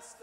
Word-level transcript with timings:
last 0.00 0.16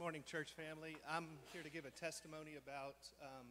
morning, 0.00 0.24
church 0.26 0.52
family. 0.56 0.96
I'm 1.06 1.26
here 1.52 1.62
to 1.62 1.68
give 1.68 1.84
a 1.84 1.90
testimony 1.90 2.52
about 2.56 2.96
um, 3.22 3.46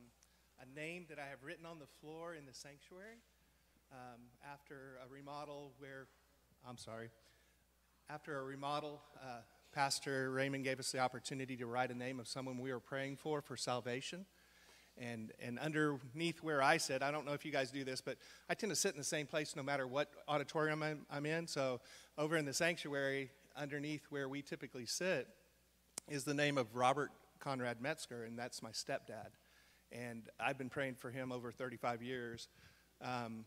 a 0.59 0.79
name 0.79 1.05
that 1.09 1.19
I 1.19 1.29
have 1.29 1.43
written 1.43 1.63
on 1.63 1.77
the 1.77 1.85
floor 2.01 2.33
in 2.33 2.47
the 2.47 2.55
sanctuary 2.55 3.19
um, 3.91 4.19
after 4.51 4.97
a 5.05 5.13
remodel 5.13 5.73
where, 5.77 6.07
I'm 6.67 6.79
sorry, 6.79 7.11
after 8.09 8.39
a 8.39 8.43
remodel, 8.43 8.99
uh, 9.21 9.41
Pastor 9.75 10.31
Raymond 10.31 10.63
gave 10.63 10.79
us 10.79 10.91
the 10.91 10.97
opportunity 10.97 11.55
to 11.55 11.67
write 11.67 11.91
a 11.91 11.93
name 11.93 12.19
of 12.19 12.27
someone 12.27 12.57
we 12.57 12.73
were 12.73 12.79
praying 12.79 13.17
for 13.17 13.43
for 13.43 13.55
salvation. 13.55 14.25
And, 14.97 15.31
and 15.39 15.59
underneath 15.59 16.41
where 16.41 16.63
I 16.63 16.77
sit, 16.77 17.03
I 17.03 17.11
don't 17.11 17.27
know 17.27 17.33
if 17.33 17.45
you 17.45 17.51
guys 17.51 17.69
do 17.69 17.83
this, 17.83 18.01
but 18.01 18.17
I 18.49 18.55
tend 18.55 18.71
to 18.71 18.75
sit 18.75 18.93
in 18.93 18.97
the 18.97 19.03
same 19.03 19.27
place 19.27 19.55
no 19.55 19.61
matter 19.61 19.85
what 19.85 20.09
auditorium 20.27 20.81
I'm, 20.81 21.05
I'm 21.11 21.27
in. 21.27 21.45
So 21.45 21.79
over 22.17 22.37
in 22.37 22.45
the 22.45 22.55
sanctuary, 22.55 23.29
underneath 23.55 24.07
where 24.09 24.27
we 24.27 24.41
typically 24.41 24.87
sit, 24.87 25.27
is 26.09 26.23
the 26.23 26.33
name 26.33 26.57
of 26.57 26.75
Robert 26.75 27.11
Conrad 27.39 27.81
Metzger, 27.81 28.23
and 28.23 28.37
that's 28.37 28.63
my 28.63 28.71
stepdad. 28.71 29.29
And 29.91 30.23
I've 30.39 30.57
been 30.57 30.69
praying 30.69 30.95
for 30.95 31.11
him 31.11 31.31
over 31.31 31.51
35 31.51 32.01
years. 32.01 32.47
Um, 33.01 33.45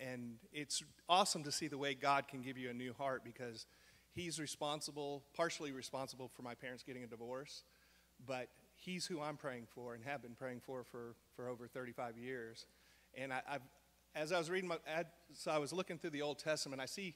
and 0.00 0.36
it's 0.52 0.82
awesome 1.08 1.42
to 1.44 1.52
see 1.52 1.68
the 1.68 1.78
way 1.78 1.94
God 1.94 2.28
can 2.28 2.42
give 2.42 2.56
you 2.56 2.70
a 2.70 2.74
new 2.74 2.92
heart 2.94 3.22
because 3.24 3.66
he's 4.12 4.40
responsible, 4.40 5.24
partially 5.34 5.72
responsible 5.72 6.28
for 6.28 6.42
my 6.42 6.54
parents 6.54 6.82
getting 6.82 7.04
a 7.04 7.06
divorce, 7.06 7.64
but 8.26 8.48
he's 8.76 9.06
who 9.06 9.20
I'm 9.20 9.36
praying 9.36 9.66
for 9.74 9.94
and 9.94 10.04
have 10.04 10.22
been 10.22 10.34
praying 10.34 10.60
for 10.64 10.84
for, 10.84 11.14
for 11.34 11.48
over 11.48 11.66
35 11.66 12.16
years. 12.16 12.66
And 13.14 13.32
I, 13.32 13.40
I've, 13.48 13.62
as 14.14 14.32
I 14.32 14.38
was 14.38 14.48
reading, 14.48 14.68
my, 14.68 14.78
as 14.86 15.06
I 15.46 15.58
was 15.58 15.72
looking 15.72 15.98
through 15.98 16.10
the 16.10 16.22
Old 16.22 16.38
Testament, 16.38 16.80
I 16.80 16.86
see 16.86 17.14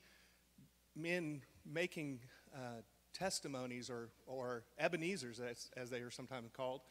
men 0.96 1.42
making 1.64 2.20
uh, 2.54 2.82
testimonies 3.12 3.90
or, 3.90 4.10
or 4.26 4.64
Ebenezer's, 4.78 5.40
as, 5.40 5.70
as 5.76 5.90
they 5.90 6.00
are 6.00 6.10
sometimes 6.10 6.50
called, 6.52 6.82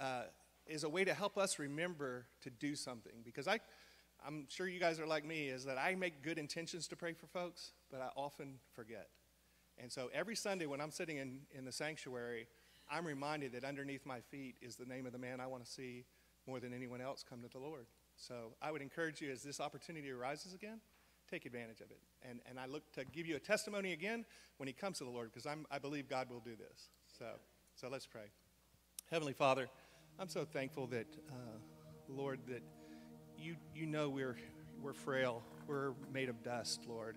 uh, 0.00 0.24
is 0.66 0.84
a 0.84 0.88
way 0.88 1.04
to 1.04 1.14
help 1.14 1.38
us 1.38 1.58
remember 1.58 2.26
to 2.42 2.50
do 2.50 2.74
something. 2.74 3.12
Because 3.24 3.48
I, 3.48 3.60
I'm 4.26 4.46
sure 4.48 4.68
you 4.68 4.80
guys 4.80 5.00
are 5.00 5.06
like 5.06 5.24
me, 5.24 5.48
is 5.48 5.64
that 5.64 5.78
I 5.78 5.94
make 5.94 6.22
good 6.22 6.38
intentions 6.38 6.88
to 6.88 6.96
pray 6.96 7.12
for 7.12 7.26
folks, 7.26 7.72
but 7.90 8.00
I 8.00 8.08
often 8.16 8.58
forget. 8.74 9.08
And 9.80 9.90
so 9.90 10.10
every 10.12 10.36
Sunday 10.36 10.66
when 10.66 10.80
I'm 10.80 10.90
sitting 10.90 11.18
in, 11.18 11.40
in 11.56 11.64
the 11.64 11.72
sanctuary, 11.72 12.48
I'm 12.90 13.06
reminded 13.06 13.52
that 13.52 13.64
underneath 13.64 14.04
my 14.04 14.20
feet 14.20 14.56
is 14.60 14.76
the 14.76 14.86
name 14.86 15.06
of 15.06 15.12
the 15.12 15.18
man 15.18 15.40
I 15.40 15.46
want 15.46 15.64
to 15.64 15.70
see 15.70 16.04
more 16.46 16.58
than 16.60 16.72
anyone 16.72 17.00
else 17.00 17.24
come 17.28 17.42
to 17.42 17.48
the 17.48 17.58
Lord. 17.58 17.86
So 18.16 18.54
I 18.60 18.72
would 18.72 18.82
encourage 18.82 19.20
you 19.20 19.30
as 19.30 19.42
this 19.42 19.60
opportunity 19.60 20.10
arises 20.10 20.54
again, 20.54 20.80
take 21.30 21.46
advantage 21.46 21.80
of 21.80 21.90
it. 21.90 22.00
And, 22.28 22.40
and 22.48 22.58
I 22.58 22.66
look 22.66 22.90
to 22.94 23.04
give 23.04 23.26
you 23.26 23.36
a 23.36 23.40
testimony 23.40 23.92
again 23.92 24.24
when 24.56 24.66
he 24.66 24.72
comes 24.72 24.98
to 24.98 25.04
the 25.04 25.10
Lord 25.10 25.30
because 25.32 25.46
I 25.46 25.78
believe 25.78 26.08
God 26.08 26.30
will 26.30 26.40
do 26.40 26.56
this. 26.56 26.88
So, 27.18 27.26
so 27.74 27.88
let's 27.88 28.06
pray. 28.06 28.30
Heavenly 29.10 29.32
Father, 29.32 29.68
I'm 30.18 30.28
so 30.28 30.44
thankful 30.44 30.86
that, 30.88 31.06
uh, 31.30 31.58
Lord, 32.08 32.40
that 32.48 32.62
you, 33.38 33.56
you 33.74 33.86
know 33.86 34.08
we're, 34.08 34.36
we're 34.82 34.92
frail. 34.92 35.42
We're 35.66 35.92
made 36.12 36.28
of 36.28 36.42
dust, 36.42 36.84
Lord. 36.88 37.16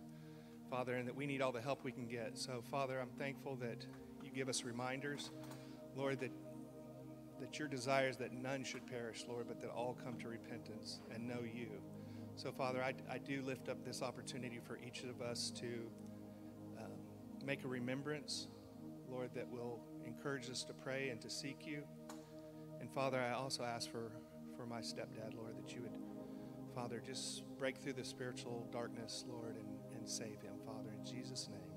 Father, 0.70 0.96
and 0.96 1.08
that 1.08 1.16
we 1.16 1.26
need 1.26 1.42
all 1.42 1.52
the 1.52 1.62
help 1.62 1.84
we 1.84 1.92
can 1.92 2.08
get. 2.08 2.38
So, 2.38 2.64
Father, 2.72 3.00
I'm 3.02 3.10
thankful 3.20 3.58
that 3.58 3.86
you 4.24 4.32
give 4.32 4.48
us 4.48 4.64
reminders, 4.64 5.32
Lord, 5.98 6.22
that 6.22 6.32
that 7.42 7.58
your 7.58 7.68
desire 7.68 8.08
is 8.08 8.18
that 8.18 8.32
none 8.32 8.64
should 8.64 8.86
perish, 8.86 9.26
Lord, 9.28 9.48
but 9.48 9.60
that 9.62 9.72
all 9.72 9.98
come 10.04 10.16
to 10.20 10.28
repentance 10.28 11.00
and 11.14 11.28
know 11.28 11.40
you. 11.42 11.72
So, 12.42 12.52
Father, 12.52 12.84
I, 12.84 12.96
I 13.08 13.20
do 13.20 13.44
lift 13.44 13.70
up 13.70 13.86
this 13.86 14.02
opportunity 14.02 14.60
for 14.66 14.80
each 14.80 15.04
of 15.04 15.22
us 15.22 15.52
to 15.58 15.68
um, 16.80 16.92
make 17.46 17.64
a 17.64 17.68
remembrance, 17.68 18.48
Lord, 19.08 19.30
that 19.36 19.48
will 19.48 19.80
encourage 20.08 20.50
us 20.50 20.64
to 20.64 20.74
pray 20.74 21.10
and 21.10 21.22
to 21.22 21.30
seek 21.30 21.68
you. 21.68 21.84
And, 22.80 22.92
Father, 22.92 23.20
I 23.20 23.34
also 23.34 23.64
ask 23.64 23.92
for, 23.92 24.12
for 24.58 24.66
my 24.66 24.80
stepdad, 24.80 25.36
Lord, 25.38 25.56
that 25.56 25.72
you 25.72 25.84
would, 25.84 25.92
Father, 26.74 27.00
just 27.06 27.44
break 27.60 27.78
through 27.78 27.94
the 27.94 28.04
spiritual 28.04 28.68
darkness, 28.72 29.24
Lord, 29.28 29.58
and, 29.58 29.78
and 29.96 30.10
save 30.10 30.42
him, 30.42 30.56
Father, 30.66 30.90
in 30.98 31.06
Jesus' 31.06 31.48
name. 31.48 31.71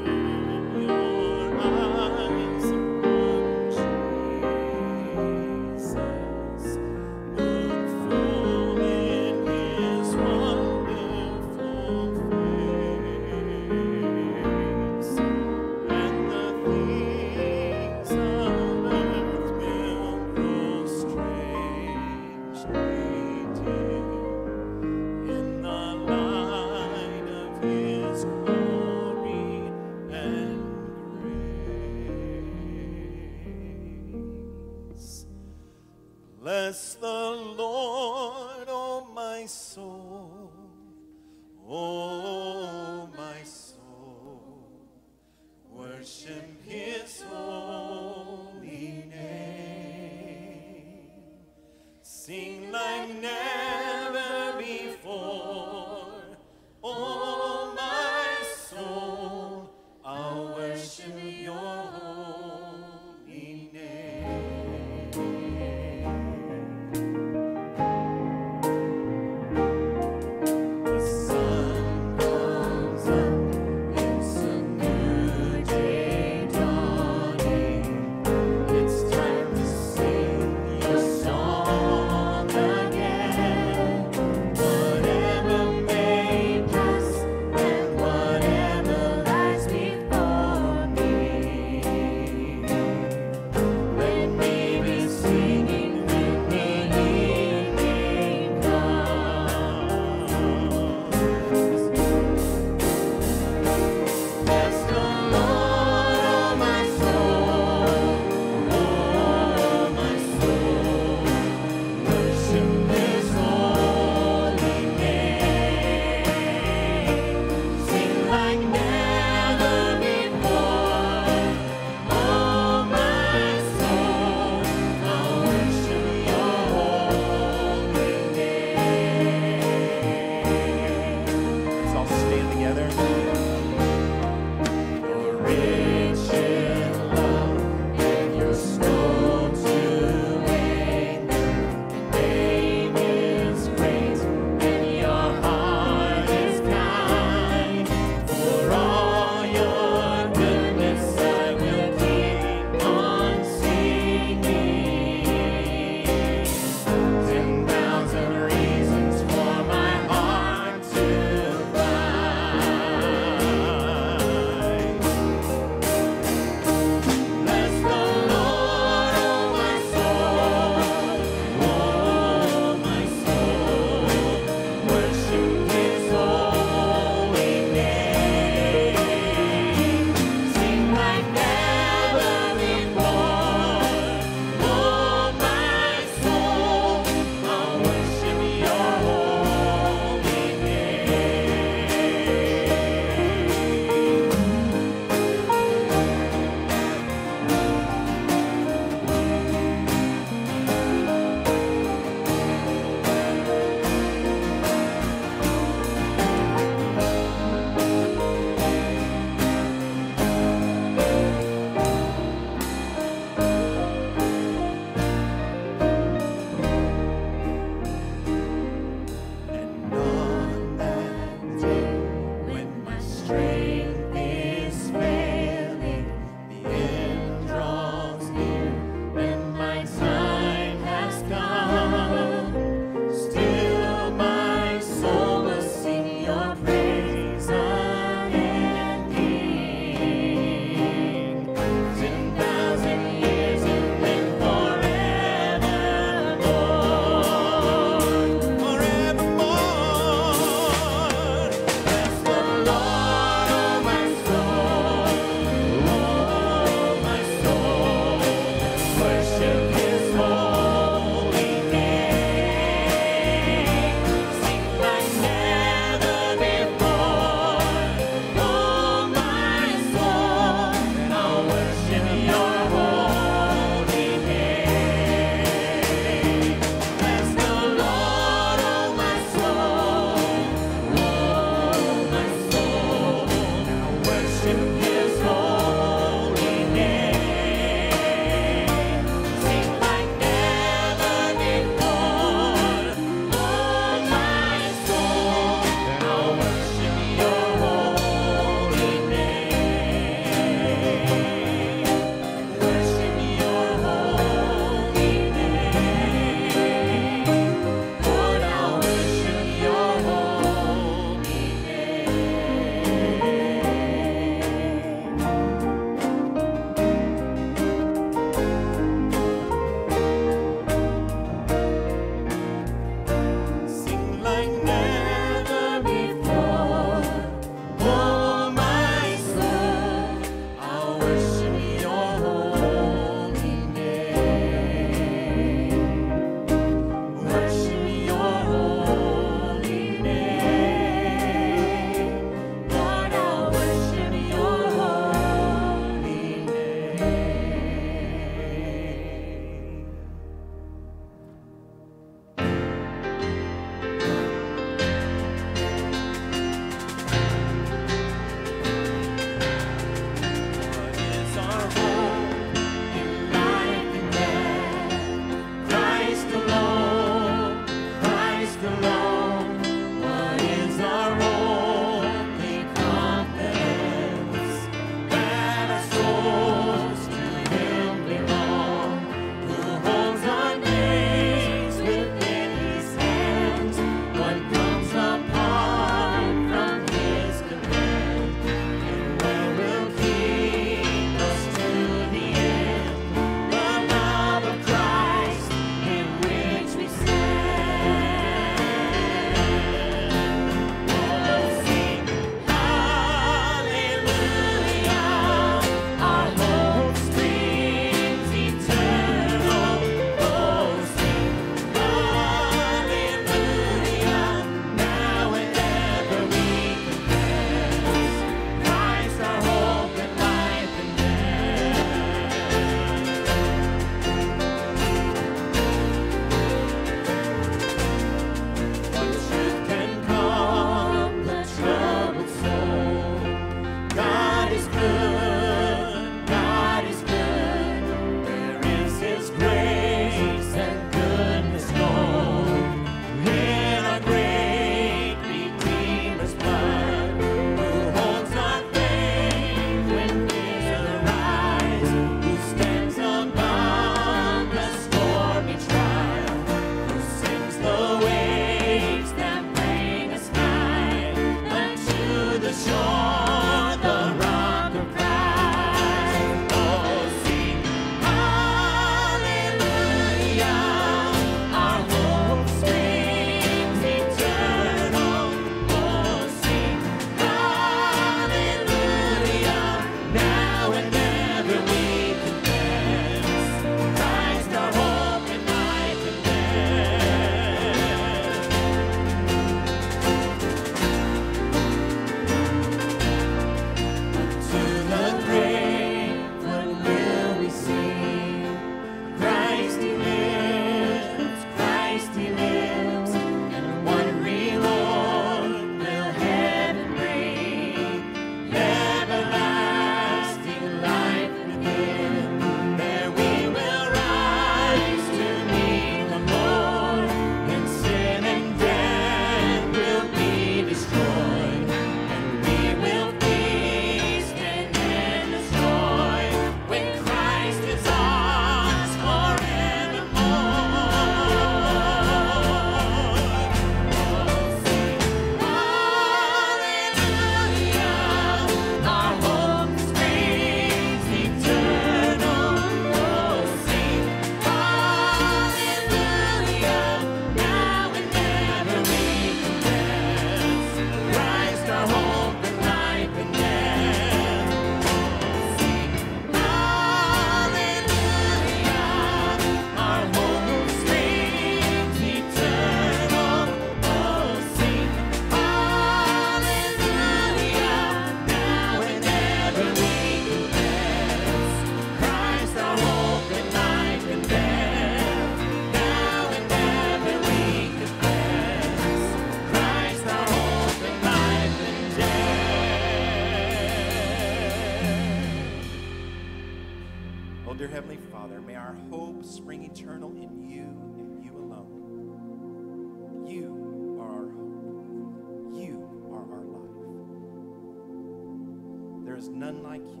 None 599.44 599.62
like 599.62 599.86
you. 599.90 600.00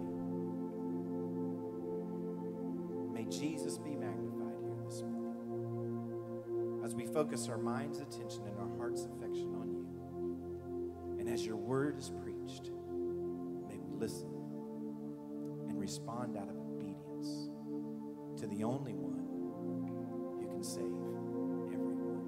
May 3.12 3.24
Jesus 3.24 3.76
be 3.76 3.94
magnified 3.94 4.56
here 4.62 4.82
this 4.86 5.02
morning 5.02 6.80
as 6.82 6.94
we 6.94 7.04
focus 7.04 7.50
our 7.50 7.58
mind's 7.58 7.98
attention 7.98 8.46
and 8.46 8.58
our 8.58 8.74
heart's 8.78 9.04
affection 9.04 9.54
on 9.60 9.68
you. 9.70 9.86
And 11.20 11.28
as 11.28 11.44
your 11.44 11.56
word 11.56 11.98
is 11.98 12.10
preached, 12.22 12.70
may 13.68 13.76
we 13.76 13.92
listen 13.98 14.30
and 15.68 15.78
respond 15.78 16.38
out 16.38 16.48
of 16.48 16.56
obedience 16.56 17.50
to 18.40 18.46
the 18.46 18.64
only 18.64 18.94
one 18.94 19.28
who 20.40 20.48
can 20.48 20.64
save 20.64 20.84
everyone. 21.70 22.24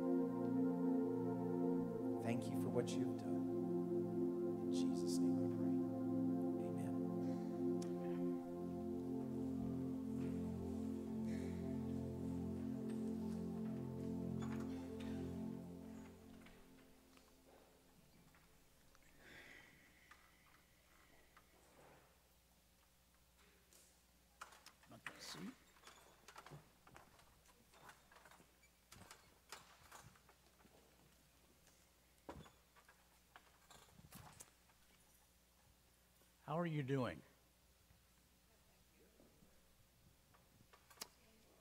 Thank 2.23 2.45
you 2.45 2.61
for 2.63 2.69
what 2.69 2.91
you've 2.91 3.17
done. 3.17 3.47
In 4.67 4.71
Jesus' 4.71 5.19
name 5.19 5.56
How 36.57 36.63
are 36.63 36.67
you 36.67 36.83
doing? 36.83 37.17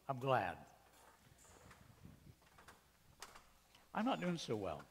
I'm 0.08 0.20
glad. 0.20 0.56
I'm 3.94 4.06
not 4.06 4.22
doing 4.22 4.38
so 4.38 4.56
well. 4.56 4.82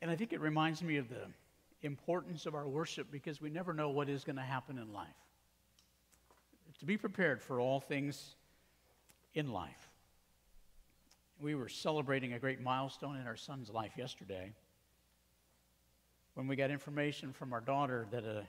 And 0.00 0.10
I 0.10 0.16
think 0.16 0.32
it 0.32 0.40
reminds 0.40 0.82
me 0.82 0.96
of 0.96 1.10
the 1.10 1.26
importance 1.82 2.46
of 2.46 2.54
our 2.54 2.66
worship 2.66 3.08
because 3.12 3.38
we 3.38 3.50
never 3.50 3.74
know 3.74 3.90
what 3.90 4.08
is 4.08 4.24
going 4.24 4.36
to 4.36 4.42
happen 4.42 4.78
in 4.78 4.94
life. 4.94 5.08
To 6.78 6.86
be 6.86 6.96
prepared 6.96 7.42
for 7.42 7.60
all 7.60 7.80
things 7.80 8.34
in 9.34 9.52
life. 9.52 9.90
We 11.38 11.54
were 11.54 11.68
celebrating 11.68 12.32
a 12.32 12.38
great 12.38 12.62
milestone 12.62 13.18
in 13.18 13.26
our 13.26 13.36
son's 13.36 13.68
life 13.68 13.92
yesterday 13.98 14.54
when 16.34 16.46
we 16.46 16.56
got 16.56 16.70
information 16.70 17.32
from 17.32 17.52
our 17.52 17.60
daughter 17.60 18.06
that 18.10 18.24
a 18.24 18.46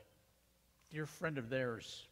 dear 0.90 1.06
friend 1.06 1.38
of 1.38 1.50
theirs, 1.50 2.08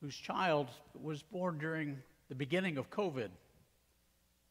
whose 0.00 0.14
child 0.14 0.68
was 1.00 1.22
born 1.22 1.58
during 1.58 1.98
the 2.28 2.34
beginning 2.34 2.78
of 2.78 2.90
COVID, 2.90 3.28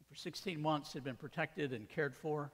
for 0.09 0.15
16 0.15 0.61
months 0.61 0.93
had 0.93 1.03
been 1.03 1.15
protected 1.15 1.73
and 1.73 1.87
cared 1.89 2.15
for. 2.15 2.51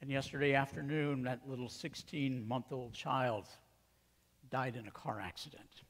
And 0.00 0.10
yesterday 0.10 0.54
afternoon, 0.54 1.22
that 1.22 1.40
little 1.46 1.68
16 1.68 2.46
month 2.46 2.72
old 2.72 2.92
child 2.92 3.46
died 4.50 4.76
in 4.76 4.86
a 4.86 4.90
car 4.90 5.20
accident. 5.20 5.82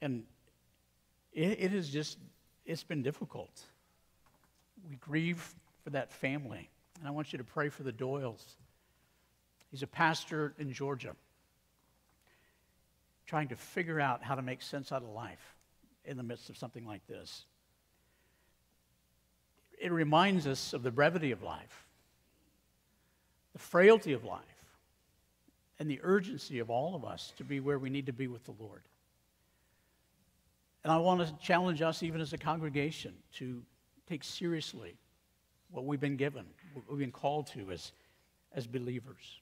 And 0.00 0.24
it, 1.32 1.58
it 1.60 1.74
is 1.74 1.88
just, 1.88 2.18
it's 2.64 2.84
been 2.84 3.02
difficult. 3.02 3.62
We 4.88 4.96
grieve 4.96 5.54
for 5.82 5.90
that 5.90 6.12
family. 6.12 6.68
And 6.98 7.08
I 7.08 7.10
want 7.10 7.32
you 7.32 7.38
to 7.38 7.44
pray 7.44 7.68
for 7.68 7.82
the 7.82 7.92
Doyles. 7.92 8.56
He's 9.70 9.82
a 9.82 9.86
pastor 9.86 10.54
in 10.58 10.72
Georgia, 10.72 11.16
trying 13.26 13.48
to 13.48 13.56
figure 13.56 14.00
out 14.00 14.22
how 14.22 14.34
to 14.34 14.42
make 14.42 14.62
sense 14.62 14.92
out 14.92 15.02
of 15.02 15.08
life 15.08 15.56
in 16.04 16.16
the 16.16 16.22
midst 16.22 16.50
of 16.50 16.56
something 16.56 16.86
like 16.86 17.06
this 17.06 17.46
it 19.84 19.92
reminds 19.92 20.46
us 20.46 20.72
of 20.72 20.82
the 20.82 20.90
brevity 20.90 21.30
of 21.30 21.42
life, 21.42 21.86
the 23.52 23.58
frailty 23.58 24.12
of 24.12 24.24
life, 24.24 24.40
and 25.78 25.90
the 25.90 26.00
urgency 26.02 26.58
of 26.58 26.70
all 26.70 26.94
of 26.94 27.04
us 27.04 27.32
to 27.36 27.44
be 27.44 27.60
where 27.60 27.78
we 27.78 27.90
need 27.90 28.06
to 28.06 28.12
be 28.12 28.26
with 28.26 28.44
the 28.44 28.54
Lord. 28.58 28.82
And 30.82 30.92
I 30.92 30.98
want 30.98 31.20
to 31.20 31.34
challenge 31.44 31.82
us, 31.82 32.02
even 32.02 32.20
as 32.20 32.32
a 32.32 32.38
congregation, 32.38 33.14
to 33.34 33.62
take 34.08 34.24
seriously 34.24 34.96
what 35.70 35.84
we've 35.84 36.00
been 36.00 36.16
given, 36.16 36.44
what 36.72 36.88
we've 36.88 37.00
been 37.00 37.12
called 37.12 37.46
to 37.48 37.70
as, 37.70 37.92
as 38.54 38.66
believers. 38.66 39.40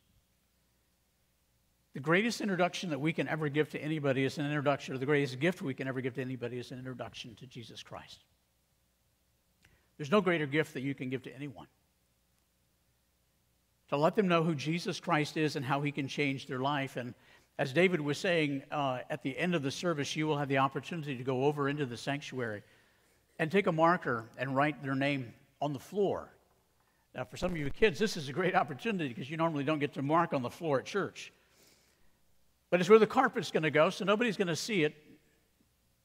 The 1.94 2.01
greatest 2.01 2.40
introduction 2.40 2.90
that 2.90 3.01
we 3.01 3.12
can 3.12 3.29
ever 3.29 3.48
give 3.51 3.68
to 3.70 3.83
anybody 3.83 4.25
is 4.25 4.38
an 4.38 4.46
introduction, 4.46 4.94
or 4.94 4.98
the 4.98 5.07
greatest 5.07 5.38
gift 5.40 5.61
we 5.61 5.75
can 5.75 5.87
ever 5.88 6.01
give 6.01 6.14
to 6.14 6.22
anybody 6.22 6.59
is 6.59 6.70
an 6.70 6.79
introduction 6.79 7.35
to 7.37 7.46
Jesus 7.46 7.83
Christ. 7.83 8.25
There's 9.98 10.11
no 10.11 10.22
greater 10.22 10.46
gift 10.46 10.72
that 10.75 10.81
you 10.81 10.94
can 10.94 11.11
give 11.11 11.22
to 11.25 11.35
anyone. 11.35 11.66
To 13.90 13.98
let 13.98 14.16
them 14.16 14.27
know 14.27 14.42
who 14.42 14.55
Jesus 14.55 15.01
Christ 15.01 15.37
is 15.37 15.55
and 15.55 15.64
how 15.64 15.83
he 15.83 15.92
can 15.92 16.09
change 16.09 16.46
their 16.46 16.61
life. 16.61 16.96
And 16.96 17.12
as 17.59 17.75
David 17.75 18.01
was 18.01 18.16
saying 18.16 18.62
uh, 18.70 19.01
at 19.11 19.22
the 19.22 19.37
end 19.37 19.55
of 19.55 19.62
the 19.62 19.70
service, 19.70 20.16
you 20.16 20.27
will 20.27 20.38
have 20.38 20.48
the 20.48 20.59
opportunity 20.59 21.14
to 21.14 21.22
go 21.22 21.44
over 21.44 21.68
into 21.68 21.85
the 21.85 21.98
sanctuary 21.98 22.62
and 23.42 23.50
take 23.50 23.66
a 23.66 23.72
marker 23.72 24.24
and 24.38 24.55
write 24.55 24.81
their 24.85 24.94
name 24.94 25.35
on 25.61 25.72
the 25.72 25.78
floor. 25.81 26.28
Now, 27.12 27.24
for 27.24 27.37
some 27.37 27.50
of 27.50 27.57
you 27.57 27.68
kids, 27.70 27.98
this 27.98 28.16
is 28.16 28.28
a 28.28 28.33
great 28.33 28.55
opportunity 28.55 29.09
because 29.09 29.28
you 29.28 29.37
normally 29.37 29.64
don't 29.64 29.81
get 29.81 29.94
to 29.94 30.02
mark 30.02 30.33
on 30.33 30.42
the 30.42 30.48
floor 30.48 30.78
at 30.78 30.85
church. 30.85 31.33
But 32.70 32.78
it's 32.78 32.88
where 32.88 33.00
the 33.00 33.07
carpet's 33.07 33.50
going 33.50 33.64
to 33.64 33.72
go, 33.72 33.90
so 33.90 34.05
nobody's 34.05 34.37
going 34.37 34.46
to 34.46 34.55
see 34.55 34.85
it. 34.85 34.94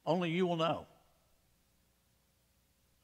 Only 0.04 0.32
you 0.32 0.48
will 0.48 0.56
know. 0.56 0.88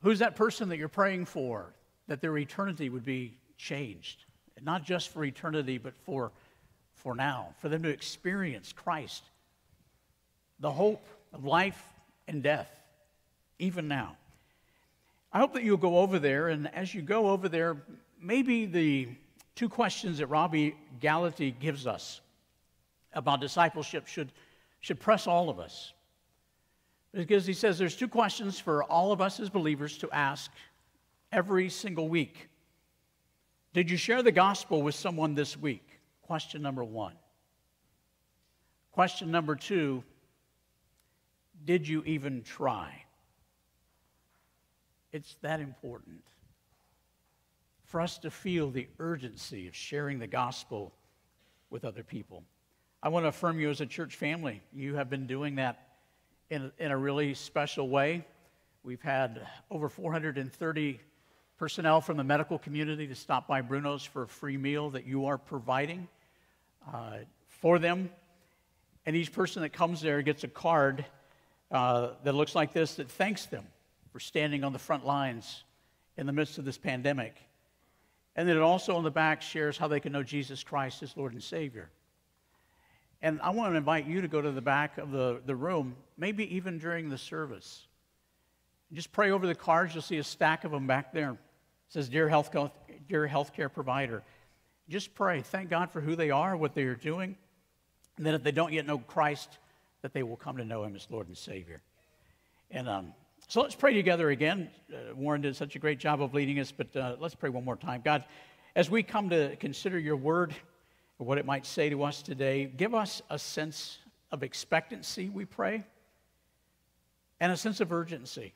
Who's 0.01 0.17
that 0.17 0.35
person 0.35 0.67
that 0.69 0.79
you're 0.79 0.87
praying 0.87 1.25
for 1.25 1.71
that 2.07 2.19
their 2.19 2.35
eternity 2.35 2.89
would 2.89 3.05
be 3.05 3.37
changed? 3.59 4.25
And 4.55 4.65
not 4.65 4.83
just 4.83 5.09
for 5.09 5.23
eternity, 5.23 5.77
but 5.77 5.93
for, 5.95 6.31
for 6.95 7.13
now, 7.13 7.49
for 7.59 7.69
them 7.69 7.83
to 7.83 7.89
experience 7.89 8.73
Christ, 8.73 9.25
the 10.59 10.71
hope 10.71 11.05
of 11.33 11.45
life 11.45 11.83
and 12.27 12.41
death, 12.41 12.71
even 13.59 13.87
now. 13.87 14.17
I 15.33 15.39
hope 15.39 15.53
that 15.53 15.63
you'll 15.63 15.77
go 15.77 15.97
over 15.97 16.19
there, 16.19 16.49
and 16.49 16.73
as 16.75 16.93
you 16.93 17.01
go 17.01 17.29
over 17.29 17.49
there, 17.49 17.77
maybe 18.21 18.67
the 18.67 19.09
two 19.55 19.67
questions 19.67 20.19
that 20.19 20.27
Robbie 20.27 20.75
Gallaty 21.01 21.57
gives 21.59 21.87
us 21.87 22.21
about 23.13 23.41
discipleship 23.41 24.05
should, 24.05 24.31
should 24.79 24.99
press 24.99 25.25
all 25.25 25.49
of 25.49 25.59
us. 25.59 25.93
Because 27.13 27.47
he 27.47 27.53
says 27.53 27.79
there's 27.79 27.95
two 27.95 28.07
questions 28.07 28.59
for 28.59 28.83
all 28.83 29.11
of 29.11 29.21
us 29.21 29.39
as 29.39 29.49
believers 29.49 29.97
to 29.99 30.11
ask 30.11 30.51
every 31.31 31.67
single 31.69 32.09
week. 32.09 32.49
Did 33.73 33.89
you 33.89 33.97
share 33.97 34.21
the 34.21 34.31
gospel 34.31 34.83
with 34.83 34.93
someone 34.93 35.33
this 35.33 35.57
week? 35.57 35.99
Question 36.21 36.61
number 36.61 36.83
one. 36.83 37.15
Question 38.91 39.31
number 39.31 39.55
two 39.55 40.03
Did 41.65 41.87
you 41.87 42.03
even 42.05 42.43
try? 42.43 43.02
It's 45.13 45.35
that 45.43 45.59
important 45.59 46.23
for 47.85 48.01
us 48.01 48.17
to 48.17 48.31
feel 48.31 48.71
the 48.71 48.87
urgency 48.97 49.67
of 49.67 49.75
sharing 49.75 50.17
the 50.17 50.25
gospel 50.25 50.91
with 51.69 51.85
other 51.85 52.01
people. 52.01 52.43
I 53.03 53.09
want 53.09 53.25
to 53.25 53.27
affirm 53.27 53.59
you 53.59 53.69
as 53.69 53.79
a 53.79 53.85
church 53.85 54.15
family. 54.15 54.63
You 54.73 54.95
have 54.95 55.11
been 55.11 55.27
doing 55.27 55.55
that 55.55 55.87
in, 56.49 56.71
in 56.79 56.89
a 56.89 56.97
really 56.97 57.35
special 57.35 57.89
way. 57.89 58.25
We've 58.81 59.03
had 59.03 59.45
over 59.69 59.87
430 59.87 60.99
personnel 61.59 62.01
from 62.01 62.17
the 62.17 62.23
medical 62.23 62.57
community 62.57 63.05
to 63.05 63.15
stop 63.15 63.47
by 63.47 63.61
Bruno's 63.61 64.03
for 64.03 64.23
a 64.23 64.27
free 64.27 64.57
meal 64.57 64.89
that 64.89 65.05
you 65.05 65.27
are 65.27 65.37
providing 65.37 66.07
uh, 66.91 67.17
for 67.47 67.77
them. 67.77 68.09
And 69.05 69.15
each 69.15 69.31
person 69.31 69.61
that 69.61 69.73
comes 69.73 70.01
there 70.01 70.23
gets 70.23 70.43
a 70.43 70.47
card 70.47 71.05
uh, 71.69 72.13
that 72.23 72.33
looks 72.33 72.55
like 72.55 72.73
this 72.73 72.95
that 72.95 73.11
thanks 73.11 73.45
them 73.45 73.67
for 74.13 74.19
standing 74.19 74.63
on 74.63 74.71
the 74.71 74.79
front 74.79 75.05
lines 75.05 75.63
in 76.15 76.27
the 76.27 76.31
midst 76.31 76.59
of 76.59 76.65
this 76.65 76.77
pandemic. 76.77 77.35
And 78.35 78.47
then 78.47 78.55
it 78.55 78.61
also 78.61 78.95
on 78.95 79.03
the 79.03 79.11
back 79.11 79.41
shares 79.41 79.77
how 79.77 79.87
they 79.87 79.99
can 79.99 80.13
know 80.13 80.23
Jesus 80.23 80.63
Christ 80.63 81.01
as 81.03 81.17
Lord 81.17 81.33
and 81.33 81.43
Savior. 81.43 81.89
And 83.21 83.41
I 83.41 83.49
want 83.49 83.73
to 83.73 83.77
invite 83.77 84.05
you 84.05 84.21
to 84.21 84.27
go 84.27 84.39
to 84.41 84.51
the 84.51 84.61
back 84.61 84.97
of 84.99 85.11
the, 85.11 85.41
the 85.45 85.55
room, 85.55 85.95
maybe 86.17 86.55
even 86.55 86.77
during 86.77 87.09
the 87.09 87.17
service. 87.17 87.87
Just 88.91 89.11
pray 89.11 89.31
over 89.31 89.47
the 89.47 89.55
cards. 89.55 89.95
You'll 89.95 90.03
see 90.03 90.17
a 90.17 90.23
stack 90.23 90.63
of 90.63 90.71
them 90.71 90.85
back 90.85 91.11
there. 91.11 91.31
It 91.31 91.37
says, 91.89 92.07
Dear 92.07 92.29
Health, 92.29 92.55
Dear 93.07 93.27
Healthcare 93.27 93.73
Provider. 93.73 94.23
Just 94.89 95.15
pray. 95.15 95.41
Thank 95.41 95.69
God 95.69 95.89
for 95.89 96.01
who 96.01 96.15
they 96.15 96.29
are, 96.29 96.55
what 96.55 96.75
they 96.75 96.83
are 96.83 96.95
doing. 96.95 97.35
And 98.17 98.25
then 98.25 98.35
if 98.35 98.43
they 98.43 98.51
don't 98.51 98.73
yet 98.73 98.85
know 98.85 98.99
Christ, 98.99 99.57
that 100.03 100.13
they 100.13 100.21
will 100.21 100.35
come 100.35 100.57
to 100.57 100.65
know 100.65 100.83
him 100.83 100.95
as 100.95 101.07
Lord 101.09 101.27
and 101.27 101.37
Savior. 101.37 101.81
And 102.69 102.87
um, 102.89 103.13
so 103.53 103.61
let's 103.61 103.75
pray 103.75 103.93
together 103.93 104.31
again. 104.31 104.67
Uh, 104.91 105.13
Warren 105.13 105.41
did 105.41 105.55
such 105.55 105.75
a 105.75 105.79
great 105.79 105.99
job 105.99 106.23
of 106.23 106.33
leading 106.33 106.59
us, 106.59 106.71
but 106.71 106.95
uh, 106.95 107.17
let's 107.19 107.35
pray 107.35 107.49
one 107.49 107.63
more 107.63 107.75
time. 107.75 108.01
God, 108.03 108.23
as 108.75 108.89
we 108.89 109.03
come 109.03 109.29
to 109.29 109.55
consider 109.57 109.99
your 109.99 110.15
word, 110.15 110.55
or 111.19 111.27
what 111.27 111.37
it 111.37 111.45
might 111.45 111.63
say 111.63 111.87
to 111.91 112.01
us 112.01 112.23
today, 112.23 112.65
give 112.65 112.95
us 112.95 113.21
a 113.29 113.37
sense 113.37 113.99
of 114.31 114.41
expectancy, 114.41 115.29
we 115.29 115.45
pray, 115.45 115.83
and 117.39 117.51
a 117.51 117.55
sense 117.55 117.79
of 117.79 117.93
urgency. 117.93 118.55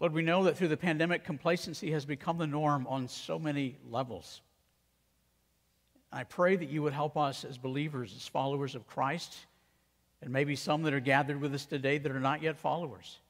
Lord, 0.00 0.14
we 0.14 0.22
know 0.22 0.42
that 0.42 0.56
through 0.56 0.66
the 0.66 0.76
pandemic, 0.76 1.22
complacency 1.22 1.92
has 1.92 2.04
become 2.04 2.38
the 2.38 2.46
norm 2.48 2.88
on 2.88 3.06
so 3.06 3.38
many 3.38 3.76
levels. 3.88 4.40
I 6.10 6.24
pray 6.24 6.56
that 6.56 6.70
you 6.70 6.82
would 6.82 6.92
help 6.92 7.16
us 7.16 7.44
as 7.44 7.56
believers, 7.56 8.12
as 8.16 8.26
followers 8.26 8.74
of 8.74 8.88
Christ, 8.88 9.36
and 10.22 10.32
maybe 10.32 10.56
some 10.56 10.82
that 10.82 10.92
are 10.92 10.98
gathered 10.98 11.40
with 11.40 11.54
us 11.54 11.66
today 11.66 11.98
that 11.98 12.10
are 12.10 12.18
not 12.18 12.42
yet 12.42 12.58
followers, 12.58 13.20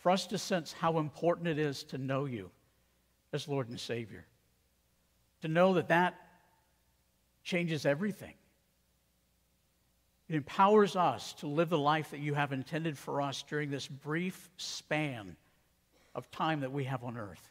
for 0.00 0.10
us 0.10 0.26
to 0.28 0.38
sense 0.38 0.72
how 0.72 0.98
important 0.98 1.48
it 1.48 1.58
is 1.58 1.84
to 1.84 1.98
know 1.98 2.24
you 2.24 2.50
as 3.32 3.48
Lord 3.48 3.68
and 3.68 3.78
Savior. 3.78 4.26
To 5.42 5.48
know 5.48 5.74
that 5.74 5.88
that 5.88 6.14
changes 7.44 7.86
everything. 7.86 8.34
It 10.28 10.36
empowers 10.36 10.96
us 10.96 11.32
to 11.34 11.46
live 11.46 11.70
the 11.70 11.78
life 11.78 12.10
that 12.10 12.20
you 12.20 12.34
have 12.34 12.52
intended 12.52 12.96
for 12.96 13.20
us 13.20 13.42
during 13.48 13.70
this 13.70 13.88
brief 13.88 14.48
span 14.56 15.36
of 16.14 16.30
time 16.30 16.60
that 16.60 16.72
we 16.72 16.84
have 16.84 17.02
on 17.02 17.16
earth. 17.16 17.48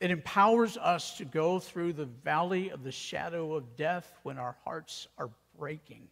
It 0.00 0.10
empowers 0.10 0.76
us 0.76 1.18
to 1.18 1.24
go 1.24 1.58
through 1.58 1.94
the 1.94 2.06
valley 2.06 2.70
of 2.70 2.84
the 2.84 2.92
shadow 2.92 3.54
of 3.54 3.76
death 3.76 4.10
when 4.22 4.38
our 4.38 4.56
hearts 4.64 5.08
are 5.18 5.30
breaking. 5.58 6.08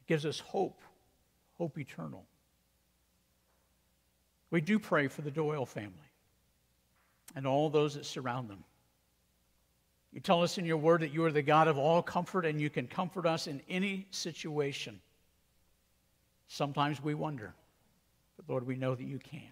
It 0.00 0.06
gives 0.06 0.24
us 0.24 0.38
hope, 0.38 0.80
hope 1.58 1.78
eternal. 1.78 2.24
We 4.50 4.60
do 4.60 4.78
pray 4.78 5.08
for 5.08 5.22
the 5.22 5.30
Doyle 5.30 5.66
family 5.66 5.92
and 7.36 7.46
all 7.46 7.68
those 7.68 7.94
that 7.94 8.06
surround 8.06 8.48
them. 8.48 8.64
You 10.12 10.20
tell 10.20 10.42
us 10.42 10.56
in 10.56 10.64
your 10.64 10.78
word 10.78 11.02
that 11.02 11.12
you 11.12 11.24
are 11.24 11.32
the 11.32 11.42
God 11.42 11.68
of 11.68 11.76
all 11.76 12.02
comfort 12.02 12.46
and 12.46 12.60
you 12.60 12.70
can 12.70 12.86
comfort 12.86 13.26
us 13.26 13.46
in 13.46 13.60
any 13.68 14.06
situation. 14.10 15.00
Sometimes 16.46 17.02
we 17.02 17.12
wonder, 17.14 17.52
but 18.36 18.50
Lord, 18.50 18.66
we 18.66 18.76
know 18.76 18.94
that 18.94 19.04
you 19.04 19.18
can. 19.18 19.42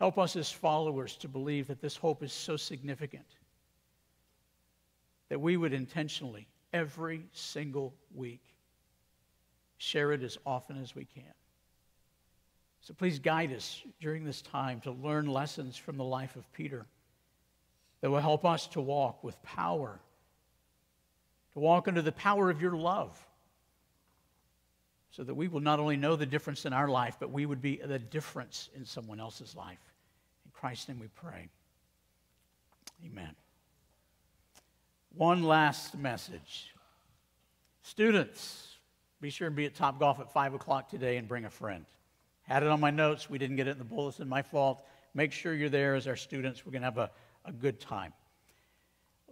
Help 0.00 0.18
us 0.18 0.34
as 0.34 0.50
followers 0.50 1.16
to 1.16 1.28
believe 1.28 1.68
that 1.68 1.80
this 1.80 1.96
hope 1.96 2.22
is 2.24 2.32
so 2.32 2.56
significant 2.56 3.24
that 5.28 5.40
we 5.40 5.56
would 5.56 5.72
intentionally, 5.72 6.46
every 6.72 7.24
single 7.32 7.94
week, 8.14 8.42
share 9.78 10.12
it 10.12 10.22
as 10.22 10.38
often 10.46 10.80
as 10.80 10.94
we 10.94 11.04
can. 11.04 11.24
So 12.80 12.92
please 12.92 13.18
guide 13.18 13.52
us 13.52 13.82
during 14.00 14.24
this 14.24 14.42
time 14.42 14.80
to 14.82 14.90
learn 14.90 15.26
lessons 15.26 15.76
from 15.76 15.96
the 15.96 16.04
life 16.04 16.36
of 16.36 16.50
Peter 16.52 16.84
that 18.00 18.10
will 18.10 18.20
help 18.20 18.44
us 18.44 18.66
to 18.68 18.80
walk 18.80 19.24
with 19.24 19.42
power, 19.42 19.98
to 21.54 21.58
walk 21.58 21.88
under 21.88 22.02
the 22.02 22.12
power 22.12 22.50
of 22.50 22.60
your 22.60 22.76
love, 22.76 23.18
so 25.10 25.24
that 25.24 25.34
we 25.34 25.48
will 25.48 25.60
not 25.60 25.80
only 25.80 25.96
know 25.96 26.16
the 26.16 26.26
difference 26.26 26.66
in 26.66 26.72
our 26.72 26.88
life, 26.88 27.16
but 27.18 27.30
we 27.30 27.46
would 27.46 27.62
be 27.62 27.80
the 27.82 27.98
difference 27.98 28.68
in 28.76 28.84
someone 28.84 29.20
else's 29.20 29.56
life. 29.56 29.78
In 30.44 30.50
Christ's 30.52 30.88
name 30.88 30.98
we 30.98 31.08
pray. 31.14 31.48
Amen. 33.06 33.34
One 35.16 35.42
last 35.44 35.96
message. 35.96 36.74
Students, 37.82 38.73
be 39.24 39.30
sure 39.30 39.46
and 39.46 39.56
be 39.56 39.64
at 39.64 39.74
Top 39.74 39.98
Golf 39.98 40.20
at 40.20 40.30
5 40.30 40.52
o'clock 40.52 40.90
today 40.90 41.16
and 41.16 41.26
bring 41.26 41.46
a 41.46 41.50
friend. 41.50 41.86
Had 42.42 42.62
it 42.62 42.68
on 42.68 42.78
my 42.78 42.90
notes. 42.90 43.30
We 43.30 43.38
didn't 43.38 43.56
get 43.56 43.66
it 43.66 43.70
in 43.70 43.78
the 43.78 43.84
bulletin. 43.84 44.28
My 44.28 44.42
fault. 44.42 44.84
Make 45.14 45.32
sure 45.32 45.54
you're 45.54 45.70
there 45.70 45.94
as 45.94 46.06
our 46.06 46.14
students. 46.14 46.66
We're 46.66 46.72
going 46.72 46.82
to 46.82 46.88
have 46.88 46.98
a, 46.98 47.10
a 47.46 47.52
good 47.52 47.80
time. 47.80 48.12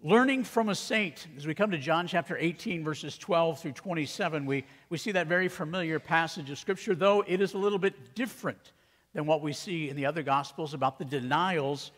Learning 0.03 0.45
from 0.45 0.71
a 0.71 0.75
saint, 0.75 1.27
as 1.37 1.47
we 1.47 1.55
come 1.55 1.71
to 1.73 1.77
John 1.77 2.07
chapter 2.07 2.39
18, 2.39 2.83
verses 2.83 3.19
12 3.19 3.61
through 3.61 3.73
27, 3.73 4.47
we, 4.47 4.65
we 4.89 4.97
see 4.97 5.13
that 5.13 5.27
very 5.27 5.49
familiar 5.49 5.99
passage 5.99 6.49
of 6.49 6.59
Scripture, 6.59 6.95
though 6.95 7.23
it 7.29 7.43
is 7.43 7.53
a 7.53 7.59
little 7.59 7.79
bit 7.79 8.15
different 8.15 8.73
than 9.13 9.27
what 9.27 9.43
we 9.43 9.53
see 9.53 9.91
in 9.91 9.97
the 9.97 10.07
other 10.07 10.23
Gospels 10.23 10.73
about 10.73 10.99
the 10.99 11.05
denials 11.05 11.93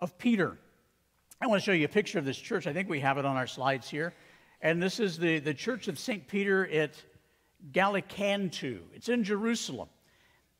of 0.00 0.16
Peter. 0.18 0.56
I 1.40 1.48
want 1.48 1.60
to 1.60 1.64
show 1.64 1.72
you 1.72 1.86
a 1.86 1.88
picture 1.88 2.20
of 2.20 2.24
this 2.24 2.38
church. 2.38 2.68
I 2.68 2.72
think 2.72 2.88
we 2.88 3.00
have 3.00 3.18
it 3.18 3.24
on 3.24 3.36
our 3.36 3.48
slides 3.48 3.90
here. 3.90 4.14
And 4.62 4.80
this 4.80 5.00
is 5.00 5.18
the, 5.18 5.40
the 5.40 5.54
church 5.54 5.88
of 5.88 5.98
St. 5.98 6.28
Peter 6.28 6.68
at 6.68 6.94
Gallicantu. 7.72 8.80
It's 8.94 9.08
in 9.08 9.24
Jerusalem. 9.24 9.88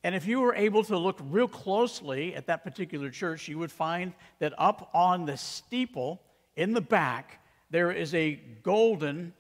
And 0.02 0.14
if 0.14 0.26
you 0.26 0.40
were 0.40 0.54
able 0.54 0.82
to 0.84 0.96
look 0.96 1.18
real 1.22 1.48
closely 1.48 2.34
at 2.34 2.46
that 2.46 2.64
particular 2.64 3.10
church, 3.10 3.48
you 3.48 3.58
would 3.58 3.72
find 3.72 4.14
that 4.38 4.54
up 4.56 4.90
on 4.94 5.26
the 5.26 5.36
steeple 5.36 6.22
in 6.56 6.72
the 6.72 6.80
back, 6.80 7.44
there 7.70 7.90
is 7.90 8.14
a 8.14 8.40
golden 8.62 9.34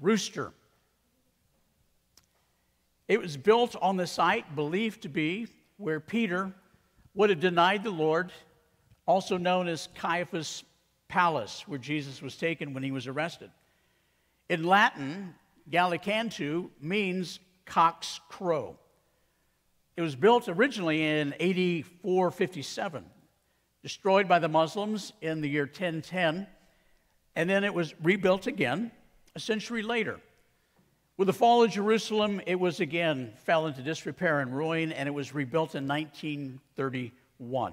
rooster. 0.00 0.52
It 3.06 3.20
was 3.20 3.36
built 3.36 3.76
on 3.80 3.96
the 3.96 4.06
site 4.06 4.54
believed 4.54 5.02
to 5.02 5.08
be 5.08 5.46
where 5.76 6.00
Peter 6.00 6.52
would 7.14 7.30
have 7.30 7.40
denied 7.40 7.84
the 7.84 7.90
Lord, 7.90 8.32
also 9.06 9.36
known 9.36 9.68
as 9.68 9.88
Caiaphas' 9.94 10.64
palace, 11.08 11.66
where 11.66 11.78
Jesus 11.78 12.20
was 12.20 12.36
taken 12.36 12.74
when 12.74 12.82
he 12.82 12.90
was 12.90 13.06
arrested. 13.06 13.50
In 14.48 14.64
Latin, 14.64 15.34
Gallicantu 15.70 16.70
means 16.80 17.40
cock's 17.64 18.20
crow. 18.28 18.76
It 19.96 20.02
was 20.02 20.16
built 20.16 20.48
originally 20.48 21.04
in 21.04 21.34
8457, 21.40 23.04
destroyed 23.82 24.28
by 24.28 24.38
the 24.38 24.48
Muslims 24.48 25.12
in 25.20 25.40
the 25.40 25.48
year 25.48 25.64
1010, 25.64 26.46
and 27.36 27.50
then 27.50 27.64
it 27.64 27.74
was 27.74 27.94
rebuilt 28.02 28.46
again 28.46 28.90
a 29.34 29.40
century 29.40 29.82
later. 29.82 30.20
With 31.16 31.26
the 31.26 31.32
fall 31.32 31.64
of 31.64 31.72
Jerusalem, 31.72 32.40
it 32.46 32.60
was 32.60 32.78
again 32.78 33.32
fell 33.44 33.66
into 33.66 33.82
disrepair 33.82 34.38
and 34.40 34.56
ruin, 34.56 34.92
and 34.92 35.08
it 35.08 35.12
was 35.12 35.34
rebuilt 35.34 35.74
in 35.74 35.88
1931. 35.88 37.72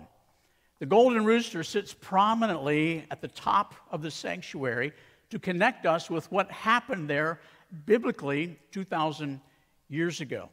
The 0.80 0.86
golden 0.86 1.26
rooster 1.26 1.64
sits 1.64 1.94
prominently 1.94 3.06
at 3.12 3.22
the 3.22 3.28
top 3.28 3.76
of 3.92 4.02
the 4.02 4.10
sanctuary 4.10 4.94
to 5.30 5.40
connect 5.40 5.86
us 5.86 6.10
with 6.10 6.32
what 6.32 6.52
happened 6.52 7.08
there 7.10 7.40
biblically 7.86 8.60
2,000 8.72 9.42
years 9.90 10.22
ago. 10.22 10.50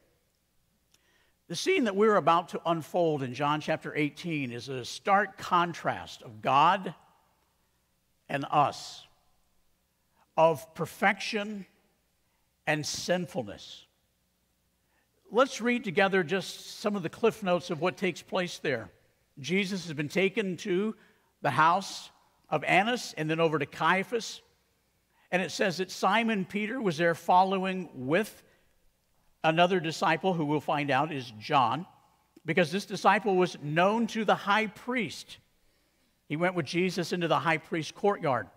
The 1.48 1.56
scene 1.56 1.84
that 1.84 1.96
we're 1.96 2.16
about 2.16 2.48
to 2.50 2.60
unfold 2.64 3.22
in 3.22 3.34
John 3.34 3.60
chapter 3.60 3.94
18 3.94 4.52
is 4.52 4.68
a 4.68 4.84
stark 4.84 5.36
contrast 5.36 6.22
of 6.22 6.40
God 6.40 6.94
and 8.28 8.46
us, 8.50 9.06
of 10.36 10.74
perfection 10.74 11.66
and 12.66 12.86
sinfulness. 12.86 13.84
Let's 15.30 15.60
read 15.60 15.84
together 15.84 16.22
just 16.22 16.78
some 16.80 16.96
of 16.96 17.02
the 17.02 17.08
cliff 17.08 17.42
notes 17.42 17.70
of 17.70 17.80
what 17.80 17.96
takes 17.96 18.22
place 18.22 18.58
there. 18.58 18.90
Jesus 19.38 19.84
has 19.84 19.94
been 19.94 20.08
taken 20.08 20.56
to 20.58 20.94
the 21.42 21.50
house 21.50 22.10
of 22.48 22.64
Annas 22.64 23.14
and 23.16 23.28
then 23.28 23.40
over 23.40 23.58
to 23.58 23.66
Caiaphas. 23.66 24.42
And 25.32 25.42
it 25.42 25.50
says 25.50 25.78
that 25.78 25.90
Simon 25.90 26.44
Peter 26.44 26.80
was 26.80 26.96
there 26.96 27.16
following 27.16 27.88
with 27.94 28.42
Another 29.44 29.80
disciple 29.80 30.34
who 30.34 30.44
we'll 30.44 30.60
find 30.60 30.90
out 30.90 31.12
is 31.12 31.32
John, 31.40 31.84
because 32.46 32.70
this 32.70 32.86
disciple 32.86 33.34
was 33.36 33.56
known 33.60 34.06
to 34.08 34.24
the 34.24 34.34
high 34.34 34.68
priest. 34.68 35.38
He 36.28 36.36
went 36.36 36.54
with 36.54 36.66
Jesus 36.66 37.12
into 37.12 37.26
the 37.26 37.40
high 37.40 37.58
priest's 37.58 37.92
courtyard. 37.92 38.48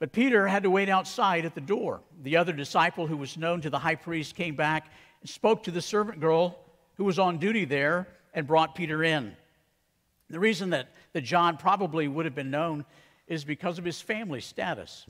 But 0.00 0.12
Peter 0.12 0.48
had 0.48 0.64
to 0.64 0.70
wait 0.70 0.88
outside 0.88 1.44
at 1.44 1.54
the 1.54 1.60
door. 1.60 2.00
The 2.22 2.36
other 2.36 2.52
disciple 2.52 3.06
who 3.06 3.16
was 3.16 3.36
known 3.36 3.60
to 3.60 3.70
the 3.70 3.78
high 3.78 3.94
priest 3.94 4.34
came 4.34 4.56
back 4.56 4.90
and 5.20 5.30
spoke 5.30 5.62
to 5.64 5.70
the 5.70 5.80
servant 5.80 6.18
girl 6.18 6.58
who 6.96 7.04
was 7.04 7.20
on 7.20 7.38
duty 7.38 7.64
there 7.64 8.08
and 8.34 8.44
brought 8.44 8.74
Peter 8.74 9.04
in. 9.04 9.36
The 10.30 10.40
reason 10.40 10.70
that, 10.70 10.88
that 11.12 11.20
John 11.20 11.56
probably 11.56 12.08
would 12.08 12.24
have 12.24 12.34
been 12.34 12.50
known 12.50 12.84
is 13.28 13.44
because 13.44 13.78
of 13.78 13.84
his 13.84 14.00
family 14.00 14.40
status, 14.40 15.06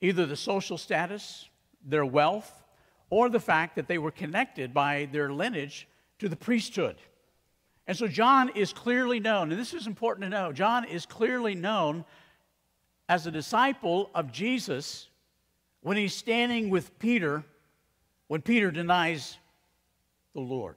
either 0.00 0.26
the 0.26 0.36
social 0.36 0.78
status, 0.78 1.48
their 1.84 2.04
wealth, 2.04 2.62
or 3.10 3.28
the 3.28 3.40
fact 3.40 3.76
that 3.76 3.88
they 3.88 3.98
were 3.98 4.10
connected 4.10 4.74
by 4.74 5.08
their 5.12 5.32
lineage 5.32 5.86
to 6.18 6.28
the 6.28 6.36
priesthood. 6.36 6.96
And 7.86 7.96
so 7.96 8.08
John 8.08 8.50
is 8.54 8.72
clearly 8.72 9.20
known, 9.20 9.50
and 9.50 9.60
this 9.60 9.74
is 9.74 9.86
important 9.86 10.24
to 10.24 10.30
know 10.30 10.52
John 10.52 10.84
is 10.84 11.06
clearly 11.06 11.54
known 11.54 12.04
as 13.08 13.26
a 13.26 13.30
disciple 13.30 14.10
of 14.14 14.32
Jesus 14.32 15.08
when 15.82 15.96
he's 15.96 16.14
standing 16.14 16.70
with 16.70 16.98
Peter 16.98 17.44
when 18.28 18.42
Peter 18.42 18.70
denies 18.70 19.38
the 20.32 20.40
Lord. 20.40 20.76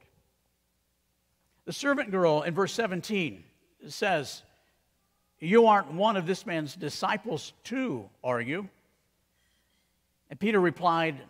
The 1.65 1.73
servant 1.73 2.11
girl 2.11 2.43
in 2.43 2.53
verse 2.53 2.73
17 2.73 3.43
says, 3.87 4.43
You 5.39 5.67
aren't 5.67 5.91
one 5.91 6.17
of 6.17 6.25
this 6.25 6.45
man's 6.45 6.75
disciples, 6.75 7.53
too, 7.63 8.09
are 8.23 8.41
you? 8.41 8.69
And 10.29 10.39
Peter 10.39 10.59
replied, 10.59 11.21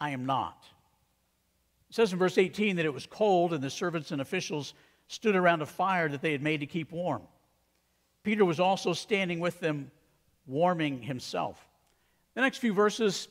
I 0.00 0.10
am 0.10 0.26
not. 0.26 0.64
It 1.90 1.94
says 1.94 2.12
in 2.12 2.18
verse 2.18 2.38
18 2.38 2.76
that 2.76 2.86
it 2.86 2.94
was 2.94 3.06
cold 3.06 3.52
and 3.52 3.62
the 3.62 3.70
servants 3.70 4.10
and 4.12 4.20
officials 4.20 4.74
stood 5.08 5.36
around 5.36 5.60
a 5.60 5.66
fire 5.66 6.08
that 6.08 6.22
they 6.22 6.32
had 6.32 6.42
made 6.42 6.60
to 6.60 6.66
keep 6.66 6.90
warm. 6.90 7.22
Peter 8.22 8.44
was 8.44 8.60
also 8.60 8.92
standing 8.92 9.40
with 9.40 9.60
them, 9.60 9.90
warming 10.46 11.02
himself. 11.02 11.68
The 12.34 12.40
next 12.40 12.58
few 12.58 12.72
verses, 12.72 13.28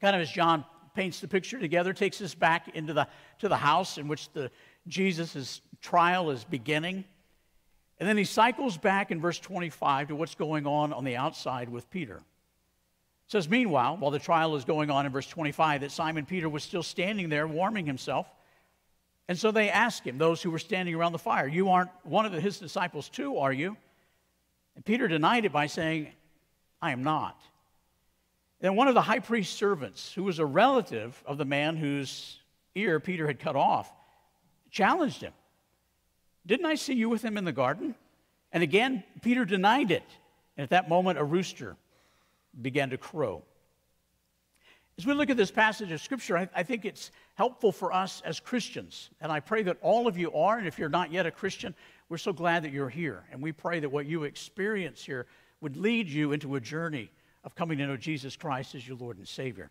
kind 0.00 0.14
of 0.14 0.20
as 0.20 0.30
John 0.30 0.64
paints 0.94 1.20
the 1.20 1.28
picture 1.28 1.58
together, 1.58 1.92
takes 1.92 2.20
us 2.20 2.34
back 2.34 2.68
into 2.74 2.92
the, 2.92 3.08
to 3.38 3.48
the 3.48 3.56
house 3.56 3.96
in 3.96 4.08
which 4.08 4.30
the 4.32 4.50
Jesus' 4.86 5.62
trial 5.80 6.30
is 6.30 6.44
beginning. 6.44 7.04
And 7.98 8.08
then 8.08 8.16
he 8.16 8.24
cycles 8.24 8.76
back 8.76 9.10
in 9.10 9.20
verse 9.20 9.38
25 9.38 10.08
to 10.08 10.16
what's 10.16 10.34
going 10.34 10.66
on 10.66 10.92
on 10.92 11.04
the 11.04 11.16
outside 11.16 11.68
with 11.68 11.88
Peter. 11.90 12.20
It 13.30 13.32
says, 13.34 13.48
Meanwhile, 13.48 13.98
while 13.98 14.10
the 14.10 14.18
trial 14.18 14.56
is 14.56 14.64
going 14.64 14.90
on 14.90 15.06
in 15.06 15.12
verse 15.12 15.28
25, 15.28 15.82
that 15.82 15.92
Simon 15.92 16.26
Peter 16.26 16.48
was 16.48 16.64
still 16.64 16.82
standing 16.82 17.28
there 17.28 17.46
warming 17.46 17.86
himself. 17.86 18.26
And 19.28 19.38
so 19.38 19.52
they 19.52 19.70
asked 19.70 20.04
him, 20.04 20.18
those 20.18 20.42
who 20.42 20.50
were 20.50 20.58
standing 20.58 20.96
around 20.96 21.12
the 21.12 21.18
fire, 21.18 21.46
You 21.46 21.68
aren't 21.68 21.90
one 22.02 22.26
of 22.26 22.32
his 22.32 22.58
disciples 22.58 23.08
too, 23.08 23.38
are 23.38 23.52
you? 23.52 23.76
And 24.74 24.84
Peter 24.84 25.06
denied 25.06 25.44
it 25.44 25.52
by 25.52 25.68
saying, 25.68 26.08
I 26.82 26.90
am 26.90 27.04
not. 27.04 27.40
Then 28.58 28.74
one 28.74 28.88
of 28.88 28.94
the 28.94 29.00
high 29.00 29.20
priest's 29.20 29.54
servants, 29.54 30.12
who 30.12 30.24
was 30.24 30.40
a 30.40 30.44
relative 30.44 31.22
of 31.24 31.38
the 31.38 31.44
man 31.44 31.76
whose 31.76 32.36
ear 32.74 32.98
Peter 32.98 33.28
had 33.28 33.38
cut 33.38 33.54
off, 33.54 33.92
challenged 34.72 35.20
him. 35.20 35.34
Didn't 36.46 36.66
I 36.66 36.74
see 36.74 36.94
you 36.94 37.08
with 37.08 37.22
him 37.22 37.38
in 37.38 37.44
the 37.44 37.52
garden? 37.52 37.94
And 38.50 38.64
again, 38.64 39.04
Peter 39.22 39.44
denied 39.44 39.92
it. 39.92 40.02
And 40.56 40.64
at 40.64 40.70
that 40.70 40.88
moment, 40.88 41.16
a 41.16 41.24
rooster 41.24 41.76
began 42.60 42.90
to 42.90 42.98
crow. 42.98 43.42
As 44.98 45.06
we 45.06 45.14
look 45.14 45.30
at 45.30 45.36
this 45.36 45.50
passage 45.50 45.92
of 45.92 46.00
Scripture, 46.00 46.36
I, 46.36 46.48
I, 46.54 46.62
think 46.62 46.84
it's 46.84 47.10
helpful 47.34 47.72
for 47.72 47.92
us 47.92 48.20
as 48.24 48.38
Christians. 48.38 49.08
And 49.20 49.32
I 49.32 49.40
pray 49.40 49.62
that 49.62 49.78
all 49.80 50.06
of 50.06 50.18
you 50.18 50.30
are. 50.34 50.58
And 50.58 50.66
if 50.66 50.78
you're 50.78 50.90
not 50.90 51.10
yet 51.10 51.24
a 51.24 51.30
Christian, 51.30 51.74
we're 52.10 52.18
so 52.18 52.34
glad 52.34 52.64
that 52.64 52.72
you're 52.72 52.90
here. 52.90 53.24
And 53.32 53.40
we 53.40 53.52
pray 53.52 53.80
that 53.80 53.88
what 53.88 54.04
you 54.04 54.24
experience 54.24 55.02
here 55.02 55.26
would 55.62 55.76
lead 55.76 56.08
you 56.08 56.32
into 56.32 56.56
a 56.56 56.60
journey 56.60 57.10
of 57.44 57.54
coming 57.54 57.78
to 57.78 57.86
know 57.86 57.96
Jesus 57.96 58.36
Christ 58.36 58.74
as 58.74 58.86
your 58.86 58.98
Lord 58.98 59.16
and 59.16 59.26
Savior. 59.26 59.70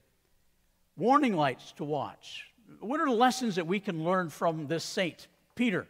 Warning 0.98 1.36
lights 1.36 1.74
to 1.74 1.84
watch. 1.84 2.46
What 2.80 3.00
are 3.00 3.06
the 3.06 3.12
lessons 3.12 3.56
that 3.56 3.68
we 3.68 3.80
can 3.80 4.04
learn 4.04 4.30
from 4.30 4.68
this 4.68 4.84
saint, 4.84 5.28
Peter? 5.56 5.88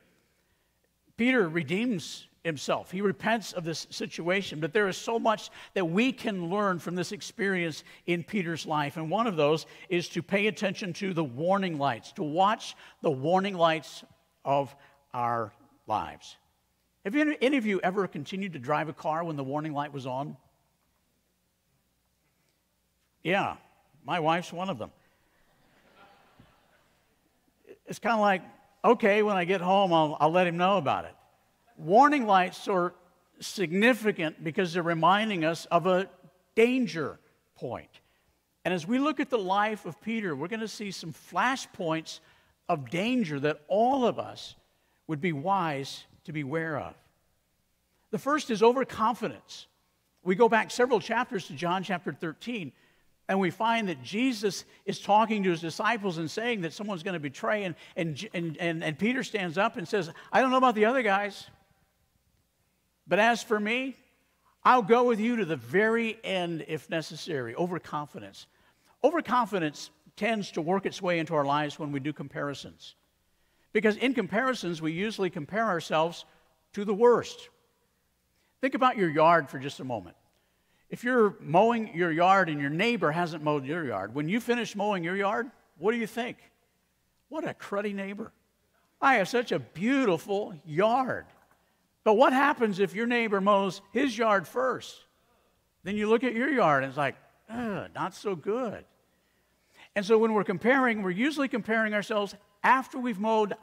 Peter 1.17 1.47
redeems 1.47 2.27
himself. 2.43 2.91
He 2.91 3.01
repents 3.01 3.53
of 3.53 3.63
this 3.63 3.87
situation, 3.89 4.59
but 4.59 4.73
there 4.73 4.87
is 4.87 4.97
so 4.97 5.19
much 5.19 5.49
that 5.73 5.85
we 5.85 6.11
can 6.11 6.49
learn 6.49 6.79
from 6.79 6.95
this 6.95 7.11
experience 7.11 7.83
in 8.05 8.23
Peter's 8.23 8.65
life. 8.65 8.97
And 8.97 9.09
one 9.09 9.27
of 9.27 9.35
those 9.35 9.65
is 9.89 10.07
to 10.09 10.23
pay 10.23 10.47
attention 10.47 10.93
to 10.93 11.13
the 11.13 11.23
warning 11.23 11.77
lights, 11.77 12.11
to 12.13 12.23
watch 12.23 12.75
the 13.01 13.11
warning 13.11 13.55
lights 13.55 14.03
of 14.45 14.73
our 15.13 15.51
lives. 15.87 16.37
Have 17.05 17.15
any 17.15 17.57
of 17.57 17.65
you 17.65 17.79
ever 17.81 18.07
continued 18.07 18.53
to 18.53 18.59
drive 18.59 18.89
a 18.89 18.93
car 18.93 19.23
when 19.23 19.35
the 19.35 19.43
warning 19.43 19.73
light 19.73 19.93
was 19.93 20.05
on? 20.05 20.37
Yeah, 23.23 23.55
my 24.05 24.19
wife's 24.19 24.53
one 24.53 24.69
of 24.69 24.77
them. 24.77 24.91
It's 27.85 27.99
kind 27.99 28.13
of 28.13 28.21
like, 28.21 28.43
okay, 28.85 29.23
when 29.23 29.35
I 29.35 29.45
get 29.45 29.61
home, 29.61 29.91
I'll, 29.91 30.15
I'll 30.19 30.31
let 30.31 30.47
him 30.47 30.57
know 30.57 30.77
about 30.77 31.05
it. 31.05 31.15
Warning 31.79 32.27
lights 32.27 32.67
are 32.67 32.93
significant 33.39 34.43
because 34.43 34.73
they're 34.73 34.83
reminding 34.83 35.45
us 35.45 35.65
of 35.67 35.87
a 35.87 36.09
danger 36.53 37.19
point. 37.55 37.89
And 38.65 38.73
as 38.73 38.85
we 38.85 38.99
look 38.99 39.21
at 39.21 39.29
the 39.29 39.37
life 39.37 39.85
of 39.85 40.01
Peter, 40.01 40.35
we're 40.35 40.49
going 40.49 40.59
to 40.59 40.67
see 40.67 40.91
some 40.91 41.13
flashpoints 41.13 42.19
of 42.67 42.89
danger 42.89 43.39
that 43.39 43.61
all 43.69 44.05
of 44.05 44.19
us 44.19 44.55
would 45.07 45.21
be 45.21 45.31
wise 45.31 46.03
to 46.25 46.33
be 46.33 46.41
aware 46.41 46.77
of. 46.77 46.93
The 48.11 48.19
first 48.19 48.51
is 48.51 48.61
overconfidence. 48.61 49.67
We 50.21 50.35
go 50.35 50.49
back 50.49 50.71
several 50.71 50.99
chapters 50.99 51.47
to 51.47 51.53
John 51.53 51.83
chapter 51.83 52.11
13, 52.11 52.73
and 53.29 53.39
we 53.39 53.51
find 53.51 53.87
that 53.87 54.03
Jesus 54.03 54.65
is 54.85 54.99
talking 54.99 55.43
to 55.43 55.51
his 55.51 55.61
disciples 55.61 56.17
and 56.17 56.29
saying 56.29 56.61
that 56.61 56.73
someone's 56.73 57.03
going 57.03 57.13
to 57.13 57.21
betray. 57.21 57.63
And, 57.63 57.75
and, 57.95 58.27
and, 58.33 58.83
and 58.83 58.99
Peter 58.99 59.23
stands 59.23 59.57
up 59.57 59.77
and 59.77 59.87
says, 59.87 60.11
I 60.29 60.41
don't 60.41 60.51
know 60.51 60.57
about 60.57 60.75
the 60.75 60.85
other 60.85 61.03
guys, 61.03 61.47
but 63.09 63.19
as 63.19 63.43
for 63.43 63.59
me, 63.59 63.95
I'll 64.63 64.83
go 64.83 65.03
with 65.03 65.19
you 65.19 65.37
to 65.37 65.45
the 65.45 65.55
very 65.55 66.17
end 66.23 66.63
if 66.67 66.89
necessary. 66.89 67.55
Overconfidence. 67.55 68.45
Overconfidence 69.03 69.89
tends 70.15 70.51
to 70.51 70.61
work 70.61 70.85
its 70.85 71.01
way 71.01 71.19
into 71.19 71.33
our 71.33 71.45
lives 71.45 71.79
when 71.79 71.91
we 71.91 71.99
do 71.99 72.13
comparisons. 72.13 72.95
Because 73.73 73.95
in 73.95 74.13
comparisons, 74.13 74.81
we 74.81 74.91
usually 74.91 75.29
compare 75.29 75.65
ourselves 75.65 76.25
to 76.73 76.85
the 76.85 76.93
worst. 76.93 77.49
Think 78.61 78.75
about 78.75 78.97
your 78.97 79.09
yard 79.09 79.49
for 79.49 79.57
just 79.57 79.79
a 79.79 79.83
moment. 79.83 80.15
If 80.89 81.03
you're 81.03 81.35
mowing 81.39 81.95
your 81.95 82.11
yard 82.11 82.49
and 82.49 82.59
your 82.59 82.69
neighbor 82.69 83.11
hasn't 83.11 83.43
mowed 83.43 83.65
your 83.65 83.85
yard, 83.85 84.13
when 84.13 84.27
you 84.27 84.39
finish 84.39 84.75
mowing 84.75 85.03
your 85.03 85.15
yard, 85.15 85.49
what 85.77 85.93
do 85.93 85.97
you 85.97 86.07
think? 86.07 86.37
What 87.29 87.47
a 87.47 87.53
cruddy 87.53 87.93
neighbor. 87.93 88.31
I 89.01 89.15
have 89.15 89.29
such 89.29 89.51
a 89.51 89.59
beautiful 89.59 90.53
yard. 90.65 91.25
But 92.09 92.17
what 92.17 92.33
happens 92.33 92.79
if 92.79 92.95
your 92.95 93.05
neighbor 93.05 93.39
mows 93.39 93.83
his 93.91 94.17
yard 94.17 94.47
first? 94.47 94.95
Then 95.83 95.95
you 95.95 96.09
look 96.09 96.23
at 96.23 96.33
your 96.33 96.49
yard 96.49 96.83
and 96.83 96.89
it's 96.89 96.97
like, 96.97 97.15
not 97.47 98.15
so 98.15 98.35
good. 98.35 98.83
And 99.95 100.03
so 100.03 100.17
when 100.17 100.33
we're 100.33 100.43
comparing, 100.43 101.03
we're 101.03 101.11
usually 101.11 101.47
comparing 101.47 101.93
ourselves 101.93 102.33
after 102.63 102.97
we've 102.97 103.19
mowed 103.19 103.53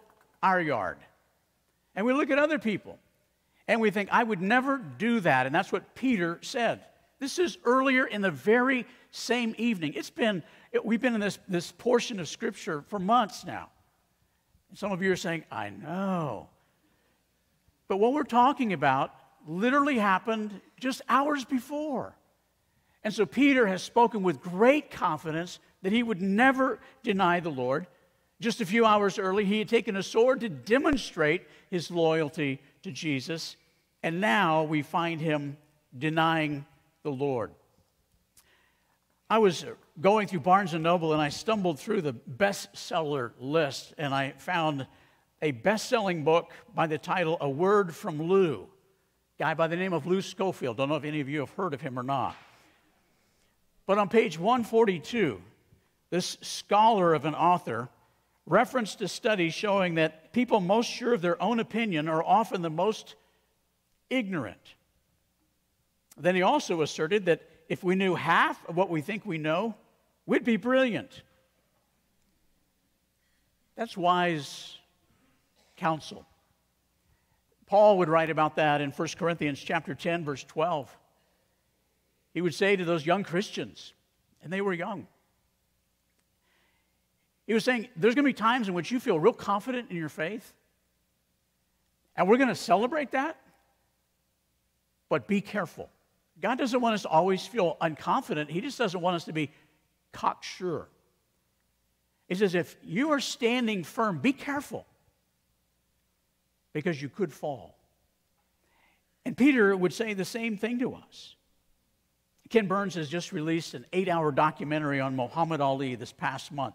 our 0.45 0.61
yard. 0.61 0.99
And 1.97 2.07
we 2.07 2.13
look 2.13 2.31
at 2.31 2.39
other 2.39 2.61
people 2.61 3.01
and 3.67 3.81
we 3.81 3.91
think, 3.91 4.11
I 4.13 4.23
would 4.23 4.41
never 4.41 4.79
do 4.79 5.19
that. 5.19 5.47
And 5.47 5.53
that's 5.53 5.73
what 5.73 5.97
Peter 5.97 6.39
said. 6.41 6.85
This 7.19 7.41
is 7.41 7.59
earlier 7.65 8.07
in 8.07 8.23
the 8.23 8.31
very 8.31 8.87
same 9.11 9.57
evening. 9.59 9.95
It's 9.95 10.11
been, 10.11 10.45
we've 10.85 11.01
been 11.01 11.17
in 11.17 11.21
this, 11.21 11.41
this 11.49 11.73
portion 11.73 12.21
of 12.21 12.29
Scripture 12.29 12.85
for 12.87 13.01
months 13.01 13.45
now. 13.45 13.71
And 14.69 14.79
some 14.79 14.93
of 14.93 15.03
you 15.03 15.11
are 15.11 15.17
saying, 15.17 15.43
I 15.51 15.71
know. 15.71 16.49
But 17.89 17.99
what 17.99 18.13
we're 18.13 18.25
talking 18.25 18.73
about 18.73 19.15
literally 19.47 19.99
happened 19.99 20.61
just 20.81 21.03
hours 21.09 21.45
before. 21.45 22.17
And 23.05 23.15
so 23.15 23.25
Peter 23.25 23.67
has 23.67 23.83
spoken 23.83 24.23
with 24.23 24.41
great 24.41 24.91
confidence 24.91 25.61
that 25.83 25.93
he 25.93 26.03
would 26.03 26.21
never 26.21 26.81
deny 27.05 27.39
the 27.41 27.51
Lord. 27.51 27.87
Just 28.41 28.61
a 28.61 28.67
few 28.67 28.85
hours 28.85 29.19
early, 29.19 29.45
he 29.45 29.61
had 29.61 29.69
taken 29.69 29.97
a 29.97 30.03
sword 30.03 30.41
to 30.41 30.49
demonstrate 30.49 31.47
his 31.71 31.91
loyalty 31.91 32.61
to 32.83 32.91
Jesus. 32.91 33.57
And 34.03 34.21
now 34.21 34.65
we 34.65 34.83
find 34.83 35.21
him 35.21 35.57
denying 35.97 36.67
the 37.03 37.11
Lord. 37.11 37.53
I 39.31 39.39
was 39.39 39.65
going 40.01 40.29
through 40.29 40.41
Barnes 40.41 40.75
and 40.75 40.83
Noble 40.83 41.13
and 41.13 41.23
I 41.23 41.31
stumbled 41.31 41.81
through 41.81 42.03
the 42.03 42.13
bestseller 42.13 43.33
list 43.41 43.95
and 43.99 44.15
I 44.15 44.35
found 44.39 44.87
a 45.47 45.53
best-selling 45.53 46.25
book 46.25 46.53
by 46.75 46.89
the 46.89 46.99
title 46.99 47.37
A 47.41 47.49
Word 47.49 47.95
from 47.95 48.21
Lou. 48.21 48.67
Guy 49.39 49.55
by 49.55 49.69
the 49.69 49.77
name 49.77 49.93
of 49.93 50.05
Lou 50.05 50.21
Schofield. 50.21 50.77
Don't 50.77 50.89
know 50.89 50.97
if 50.97 51.05
any 51.05 51.21
of 51.21 51.29
you 51.29 51.39
have 51.39 51.51
heard 51.51 51.73
of 51.73 51.81
him 51.81 51.97
or 51.97 52.03
not. 52.03 52.35
But 53.87 53.99
on 53.99 54.09
page 54.09 54.41
142, 54.41 55.41
this 56.11 56.37
scholar 56.41 57.15
of 57.15 57.27
an 57.27 57.37
author 57.37 57.89
referenced 58.45 59.01
a 59.03 59.07
study 59.07 59.51
showing 59.51 59.95
that 59.95 60.33
people 60.33 60.59
most 60.59 60.91
sure 60.91 61.15
of 61.15 61.23
their 61.23 61.41
own 61.41 61.61
opinion 61.61 62.09
are 62.09 62.25
often 62.25 62.61
the 62.61 62.69
most 62.69 63.15
ignorant. 64.11 64.75
Then 66.17 66.35
he 66.35 66.43
also 66.43 66.83
asserted 66.83 67.27
that 67.27 67.49
if 67.69 67.85
we 67.85 67.95
knew 67.95 68.17
half 68.17 68.69
of 68.69 68.77
what 68.77 68.91
we 68.91 69.01
think 69.01 69.25
we 69.25 69.39
know, 69.39 69.77
we'd 70.27 70.43
be 70.43 70.57
brilliant. 70.57 71.23
That's 73.77 73.97
wise 73.97 74.79
counsel. 75.77 76.27
Paul 77.67 77.99
would 77.99 78.09
write 78.09 78.31
about 78.31 78.57
that 78.57 78.81
in 78.81 78.91
1 78.91 79.09
Corinthians 79.19 79.61
chapter 79.61 79.95
10 79.95 80.25
verse 80.25 80.45
12. 80.45 80.95
He 82.33 82.41
would 82.41 82.55
say 82.55 82.77
to 82.77 82.85
those 82.85 83.05
young 83.05 83.25
Christians, 83.25 83.95
and 84.43 84.53
they 84.53 84.61
were 84.61 84.73
young. 84.73 85.07
He 87.47 87.55
was 87.55 87.65
saying 87.65 87.89
there's 87.97 88.15
going 88.15 88.25
to 88.25 88.29
be 88.29 88.35
times 88.35 88.69
in 88.69 88.75
which 88.75 88.91
you 88.91 89.01
feel 89.01 89.19
real 89.19 89.33
confident 89.33 89.91
in 89.91 89.97
your 89.97 90.09
faith. 90.09 90.53
And 92.17 92.29
we're 92.29 92.39
going 92.39 92.49
to 92.49 92.55
celebrate 92.55 93.13
that. 93.13 93.37
But 95.09 95.27
be 95.27 95.41
careful. 95.41 95.89
God 96.41 96.59
doesn't 96.59 96.81
want 96.81 96.95
us 96.95 97.03
to 97.03 97.09
always 97.09 97.47
feel 97.47 97.77
unconfident. 97.81 98.51
He 98.51 98.61
just 98.61 98.79
doesn't 98.79 99.01
want 99.01 99.17
us 99.17 99.25
to 99.25 99.33
be 99.33 99.51
cocksure. 100.13 100.89
He 102.29 102.35
says, 102.35 102.55
if 102.55 102.77
you 102.83 103.13
are 103.13 103.21
standing 103.21 103.85
firm, 103.85 104.19
be 104.19 104.33
careful. 104.33 104.85
Because 106.77 107.01
you 107.01 107.09
could 107.09 107.33
fall. 107.33 107.75
And 109.25 109.35
Peter 109.35 109.75
would 109.75 109.95
say 109.95 110.13
the 110.13 110.27
same 110.27 110.59
thing 110.59 110.79
to 110.81 110.93
us. 110.93 111.35
Ken 112.51 112.67
Burns 112.67 112.97
has 112.97 113.09
just 113.09 113.33
released 113.33 113.73
an 113.73 113.87
eight 113.95 114.11
hour 114.11 114.31
documentary 114.31 115.01
on 115.01 115.17
Muhammad 115.17 115.63
Ali 115.63 115.95
this 115.95 116.13
past 116.13 116.53
month. 116.53 116.75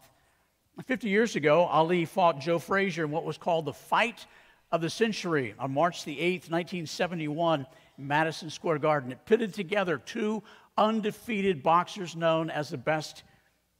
50 0.87 1.07
years 1.07 1.35
ago, 1.35 1.65
Ali 1.65 2.05
fought 2.05 2.39
Joe 2.39 2.57
Frazier 2.57 3.05
in 3.05 3.11
what 3.11 3.25
was 3.25 3.37
called 3.37 3.65
the 3.65 3.73
Fight 3.73 4.25
of 4.71 4.81
the 4.81 4.89
Century 4.89 5.53
on 5.59 5.71
March 5.71 6.03
the 6.03 6.17
8th, 6.17 6.49
1971, 6.49 7.67
in 7.99 8.07
Madison 8.07 8.49
Square 8.49 8.79
Garden. 8.79 9.11
It 9.11 9.23
pitted 9.27 9.53
together 9.53 9.99
two 9.99 10.41
undefeated 10.79 11.61
boxers 11.61 12.15
known 12.15 12.49
as 12.49 12.69
the 12.69 12.77
best 12.77 13.21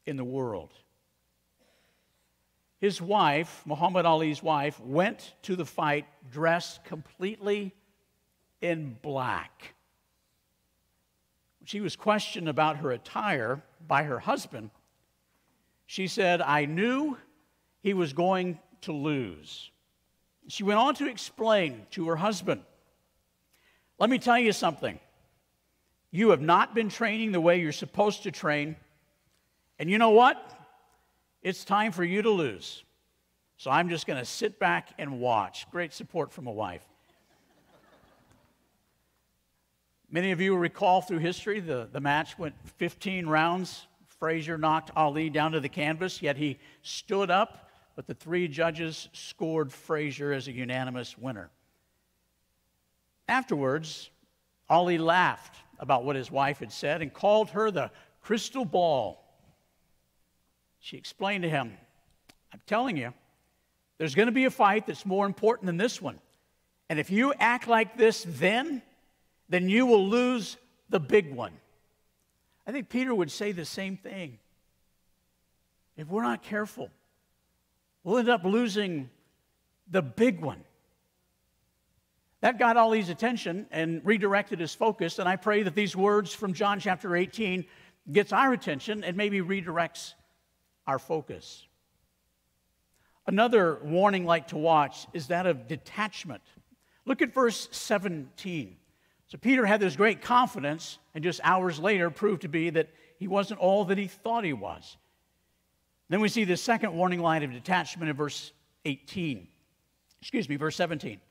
in 0.05 0.17
the 0.17 0.23
world. 0.23 0.69
His 2.82 3.00
wife, 3.00 3.62
Muhammad 3.65 4.08
Ali's 4.08 4.41
wife, 4.41 4.80
went 4.80 5.36
to 5.44 5.56
the 5.56 5.65
fight 5.65 6.08
dressed 6.32 6.84
completely 6.84 7.76
in 8.60 8.98
black. 9.04 9.76
She 11.63 11.79
was 11.79 11.96
questioned 11.96 12.50
about 12.50 12.77
her 12.77 12.90
attire 12.90 13.62
by 13.88 14.02
her 14.02 14.17
husband. 14.17 14.71
She 15.86 16.08
said, 16.08 16.42
I 16.42 16.65
knew 16.65 17.17
he 17.82 17.94
was 17.94 18.13
going 18.13 18.58
to 18.82 18.94
lose. 18.94 19.69
She 20.48 20.63
went 20.63 20.79
on 20.79 20.96
to 20.96 21.08
explain 21.08 21.86
to 21.92 22.08
her 22.08 22.15
husband, 22.15 22.63
Let 24.00 24.10
me 24.10 24.17
tell 24.17 24.40
you 24.40 24.54
something. 24.54 25.00
You 26.10 26.32
have 26.32 26.42
not 26.42 26.73
been 26.73 26.90
training 26.90 27.32
the 27.32 27.42
way 27.42 27.62
you're 27.62 27.71
supposed 27.71 28.23
to 28.23 28.32
train. 28.32 28.75
And 29.77 29.88
you 29.88 30.00
know 30.00 30.10
what? 30.10 30.60
It's 31.42 31.63
time 31.63 31.92
for 31.92 32.04
you 32.04 32.21
to 32.21 32.29
lose. 32.29 32.83
So 33.58 33.71
I'm 33.71 33.89
just 33.89 34.06
going 34.06 34.19
to 34.19 34.25
sit 34.25 34.60
back 34.60 34.89
and 34.98 35.19
watch. 35.19 35.69
Great 35.71 35.94
support 35.94 36.31
from 36.31 36.48
a 36.48 36.52
wife. 36.52 36.83
Many 40.10 40.31
of 40.31 40.42
you 40.42 40.56
recall 40.58 41.02
through 41.02 41.19
history 41.19 41.60
the, 41.60 41.87
the 41.92 42.02
match 42.02 42.37
went 42.37 42.54
15 42.77 43.27
rounds. 43.27 43.87
Frazier 44.19 44.58
knocked 44.58 44.92
Ali 44.96 45.29
down 45.29 45.54
to 45.54 45.60
the 45.60 45.69
canvas, 45.69 46.21
yet 46.21 46.37
he 46.37 46.60
stood 46.83 47.31
up, 47.31 47.69
but 47.96 48.06
the 48.08 48.13
three 48.13 48.48
judges 48.48 49.10
scored 49.13 49.71
Frazier 49.71 50.33
as 50.33 50.48
a 50.48 50.52
unanimous 50.52 51.17
winner. 51.17 51.50
Afterwards, 53.27 54.12
Ali 54.69 54.98
laughed 54.98 55.56
about 55.79 56.04
what 56.04 56.15
his 56.15 56.29
wife 56.29 56.60
had 56.60 56.71
said 56.71 57.02
and 57.02 57.12
called 57.12 57.50
her 57.52 57.71
the 57.71 57.89
crystal 58.21 58.65
ball. 58.65 59.21
She 60.82 60.98
explained 60.98 61.44
to 61.44 61.50
him, 61.50 61.77
I'm 62.52 62.62
telling 62.65 62.98
you, 62.98 63.13
there's 63.98 64.15
going 64.15 64.25
to 64.25 64.34
be 64.34 64.46
a 64.46 64.52
fight 64.52 64.88
that's 64.88 65.06
more 65.06 65.27
important 65.27 65.67
than 65.67 65.77
this 65.77 66.02
one. 66.02 66.19
And 66.90 67.00
if 67.00 67.12
you 67.12 67.34
act 67.40 67.67
like 67.67 67.98
this 67.98 68.25
then, 68.27 68.82
then 69.48 69.69
you 69.69 69.86
will 69.86 70.10
lose 70.10 70.58
the 70.90 71.00
big 71.00 71.34
one. 71.34 71.54
I 72.65 72.71
think 72.71 72.90
Peter 72.90 73.13
would 73.13 73.32
say 73.32 73.52
the 73.52 73.63
same 73.63 73.96
thing. 73.96 74.40
If 75.98 76.08
we're 76.08 76.23
not 76.23 76.42
careful, 76.42 76.90
we'll 78.04 78.17
end 78.17 78.29
up 78.29 78.44
losing 78.44 79.10
the 79.90 80.02
big 80.02 80.42
one. 80.42 80.63
That 82.42 82.58
got 82.58 82.75
all 82.75 82.88
Ali's 82.88 83.10
attention 83.10 83.67
and 83.69 84.02
redirected 84.04 84.60
his 84.60 84.73
focus, 84.73 85.19
and 85.19 85.29
I 85.29 85.36
pray 85.36 85.62
that 85.62 85.75
these 85.75 85.96
words 85.96 86.34
from 86.34 86.54
John 86.54 86.79
chapter 86.79 87.15
18 87.15 87.65
gets 88.12 88.34
our 88.34 88.52
attention 88.52 89.04
and 89.04 89.15
maybe 89.15 89.42
redirects 89.42 90.15
our 90.88 91.00
focus. 91.00 91.65
Another 93.27 93.79
warning 93.84 94.25
light 94.25 94.50
to 94.50 94.58
watch 94.58 95.08
is 95.13 95.27
that 95.27 95.46
of 95.46 95.67
detachment. 95.67 96.42
Look 97.06 97.21
at 97.21 97.34
verse 97.34 97.69
17. 97.71 98.75
So 99.27 99.38
Peter 99.38 99.65
had 99.65 99.79
this 99.79 99.96
great 99.96 100.21
confidence, 100.21 100.98
and 101.15 101.23
just 101.23 101.40
hours 101.44 101.79
later 101.79 102.10
proved 102.10 102.42
to 102.42 102.50
be 102.50 102.69
that 102.71 102.90
he 103.17 103.27
wasn't 103.27 103.60
all 103.60 103.86
that 103.86 103.98
he 103.98 104.08
thought 104.08 104.44
he 104.44 104.54
was. 104.54 104.98
Then 106.10 106.19
we 106.19 106.27
see 106.27 106.44
the 106.44 106.58
second 106.58 106.94
warning 106.94 107.21
light 107.21 107.44
of 107.44 107.54
detachment 107.54 108.10
in 108.10 108.15
verse 108.15 108.52
18. 108.84 109.48
Excuse 110.21 110.50
me, 110.50 110.58
verse 110.58 110.75
17. 110.75 111.21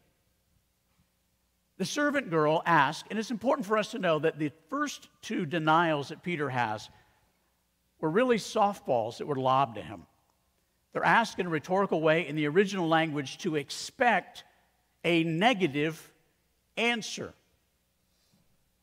The 1.76 1.84
servant 1.84 2.30
girl 2.30 2.62
asked, 2.64 3.07
and 3.11 3.18
it's 3.18 3.30
important 3.30 3.66
for 3.66 3.76
us 3.76 3.90
to 3.90 3.98
know 3.98 4.18
that 4.18 4.38
the 4.38 4.53
first 4.68 5.09
two 5.20 5.44
denials 5.44 6.09
that 6.09 6.22
Peter 6.22 6.48
has 6.48 6.88
were 8.01 8.11
really 8.11 8.36
softballs 8.36 9.18
that 9.18 9.26
were 9.26 9.36
lobbed 9.36 9.76
to 9.76 9.82
him. 9.82 10.07
They're 10.92 11.05
asked 11.05 11.38
in 11.38 11.46
a 11.46 11.51
rhetorical 11.51 12.01
way 12.01 12.26
in 12.26 12.36
the 12.36 12.48
original 12.48 12.88
language 12.88 13.38
to 13.38 13.57
expect 13.57 14.44
a 15.05 15.22
negative 15.24 16.11
answer. 16.76 17.32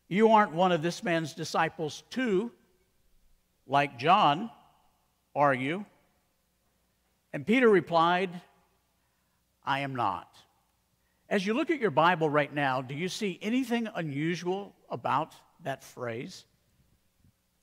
You 0.08 0.30
aren't 0.30 0.54
one 0.54 0.72
of 0.72 0.82
this 0.82 1.04
man's 1.04 1.34
disciples, 1.34 2.04
too, 2.10 2.52
like 3.68 4.00
John, 4.00 4.50
are 5.36 5.54
you? 5.54 5.86
And 7.34 7.46
Peter 7.46 7.68
replied, 7.68 8.30
I 9.66 9.80
am 9.82 9.96
not. 9.96 10.34
As 11.30 11.46
you 11.46 11.54
look 11.54 11.70
at 11.70 11.82
your 11.82 11.92
Bible 11.92 12.30
right 12.30 12.54
now, 12.54 12.82
do 12.82 12.96
you 12.96 13.10
see 13.10 13.38
anything 13.42 13.90
unusual 13.94 14.74
about 14.90 15.34
that 15.64 15.84
phrase? 15.84 16.46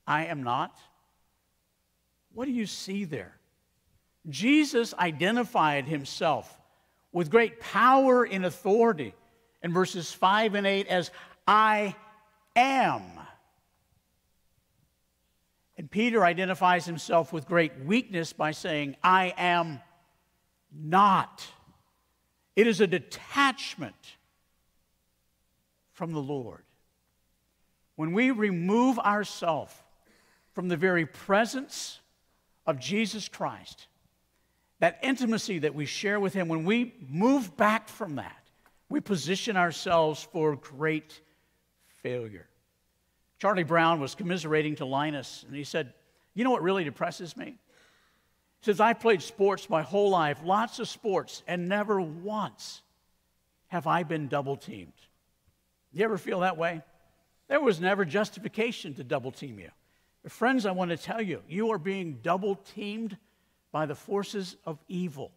I 0.06 0.26
am 0.26 0.42
not. 0.42 0.76
What 2.34 2.46
do 2.46 2.50
you 2.50 2.66
see 2.66 3.04
there? 3.04 3.36
Jesus 4.28 4.92
identified 4.94 5.86
himself 5.86 6.52
with 7.12 7.30
great 7.30 7.60
power 7.60 8.24
and 8.24 8.44
authority 8.44 9.14
in 9.62 9.72
verses 9.72 10.12
5 10.12 10.56
and 10.56 10.66
8 10.66 10.88
as 10.88 11.10
I 11.46 11.94
am. 12.56 13.02
And 15.76 15.90
Peter 15.90 16.24
identifies 16.24 16.86
himself 16.86 17.32
with 17.32 17.46
great 17.46 17.84
weakness 17.84 18.32
by 18.32 18.52
saying, 18.52 18.96
I 19.02 19.34
am 19.36 19.80
not. 20.72 21.44
It 22.56 22.66
is 22.66 22.80
a 22.80 22.86
detachment 22.86 24.16
from 25.92 26.12
the 26.12 26.22
Lord. 26.22 26.62
When 27.96 28.12
we 28.12 28.30
remove 28.32 28.98
ourselves 28.98 29.74
from 30.52 30.68
the 30.68 30.76
very 30.76 31.06
presence 31.06 32.00
of 32.66 32.78
Jesus 32.78 33.28
Christ, 33.28 33.86
that 34.80 34.98
intimacy 35.02 35.60
that 35.60 35.74
we 35.74 35.86
share 35.86 36.20
with 36.20 36.34
Him, 36.34 36.48
when 36.48 36.64
we 36.64 36.94
move 37.08 37.56
back 37.56 37.88
from 37.88 38.16
that, 38.16 38.44
we 38.88 39.00
position 39.00 39.56
ourselves 39.56 40.26
for 40.32 40.56
great 40.56 41.20
failure. 42.02 42.46
Charlie 43.38 43.64
Brown 43.64 44.00
was 44.00 44.14
commiserating 44.14 44.76
to 44.76 44.84
Linus, 44.84 45.44
and 45.46 45.56
he 45.56 45.64
said, 45.64 45.92
You 46.34 46.44
know 46.44 46.50
what 46.50 46.62
really 46.62 46.84
depresses 46.84 47.36
me? 47.36 47.56
He 48.60 48.64
says, 48.64 48.80
I 48.80 48.92
played 48.94 49.22
sports 49.22 49.68
my 49.68 49.82
whole 49.82 50.10
life, 50.10 50.38
lots 50.44 50.78
of 50.78 50.88
sports, 50.88 51.42
and 51.46 51.68
never 51.68 52.00
once 52.00 52.82
have 53.68 53.86
I 53.86 54.02
been 54.02 54.28
double 54.28 54.56
teamed. 54.56 54.92
You 55.92 56.04
ever 56.04 56.18
feel 56.18 56.40
that 56.40 56.56
way? 56.56 56.82
There 57.48 57.60
was 57.60 57.80
never 57.80 58.04
justification 58.04 58.94
to 58.94 59.04
double 59.04 59.30
team 59.30 59.58
you. 59.58 59.70
Friends, 60.28 60.64
I 60.64 60.70
want 60.70 60.90
to 60.90 60.96
tell 60.96 61.20
you, 61.20 61.42
you 61.48 61.70
are 61.72 61.78
being 61.78 62.18
double 62.22 62.56
teamed 62.74 63.16
by 63.72 63.86
the 63.86 63.94
forces 63.94 64.56
of 64.64 64.78
evil. 64.88 65.32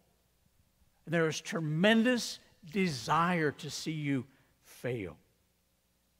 And 1.04 1.14
there 1.14 1.28
is 1.28 1.40
tremendous 1.40 2.38
desire 2.72 3.52
to 3.52 3.70
see 3.70 3.92
you 3.92 4.24
fail. 4.64 5.16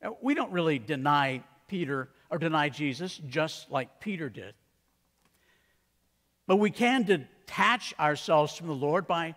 Now, 0.03 0.17
we 0.21 0.35
don't 0.35 0.53
really 0.53 0.79
deny 0.79 1.43
Peter 1.67 2.11
or 2.31 2.39
deny 2.39 2.69
Jesus 2.69 3.21
just 3.29 3.71
like 3.71 4.01
Peter 4.01 4.29
did. 4.29 4.55
But 6.47 6.57
we 6.57 6.71
can 6.71 7.05
detach 7.05 7.95
ourselves 7.99 8.55
from 8.55 8.67
the 8.67 8.75
Lord 8.75 9.07
by 9.07 9.35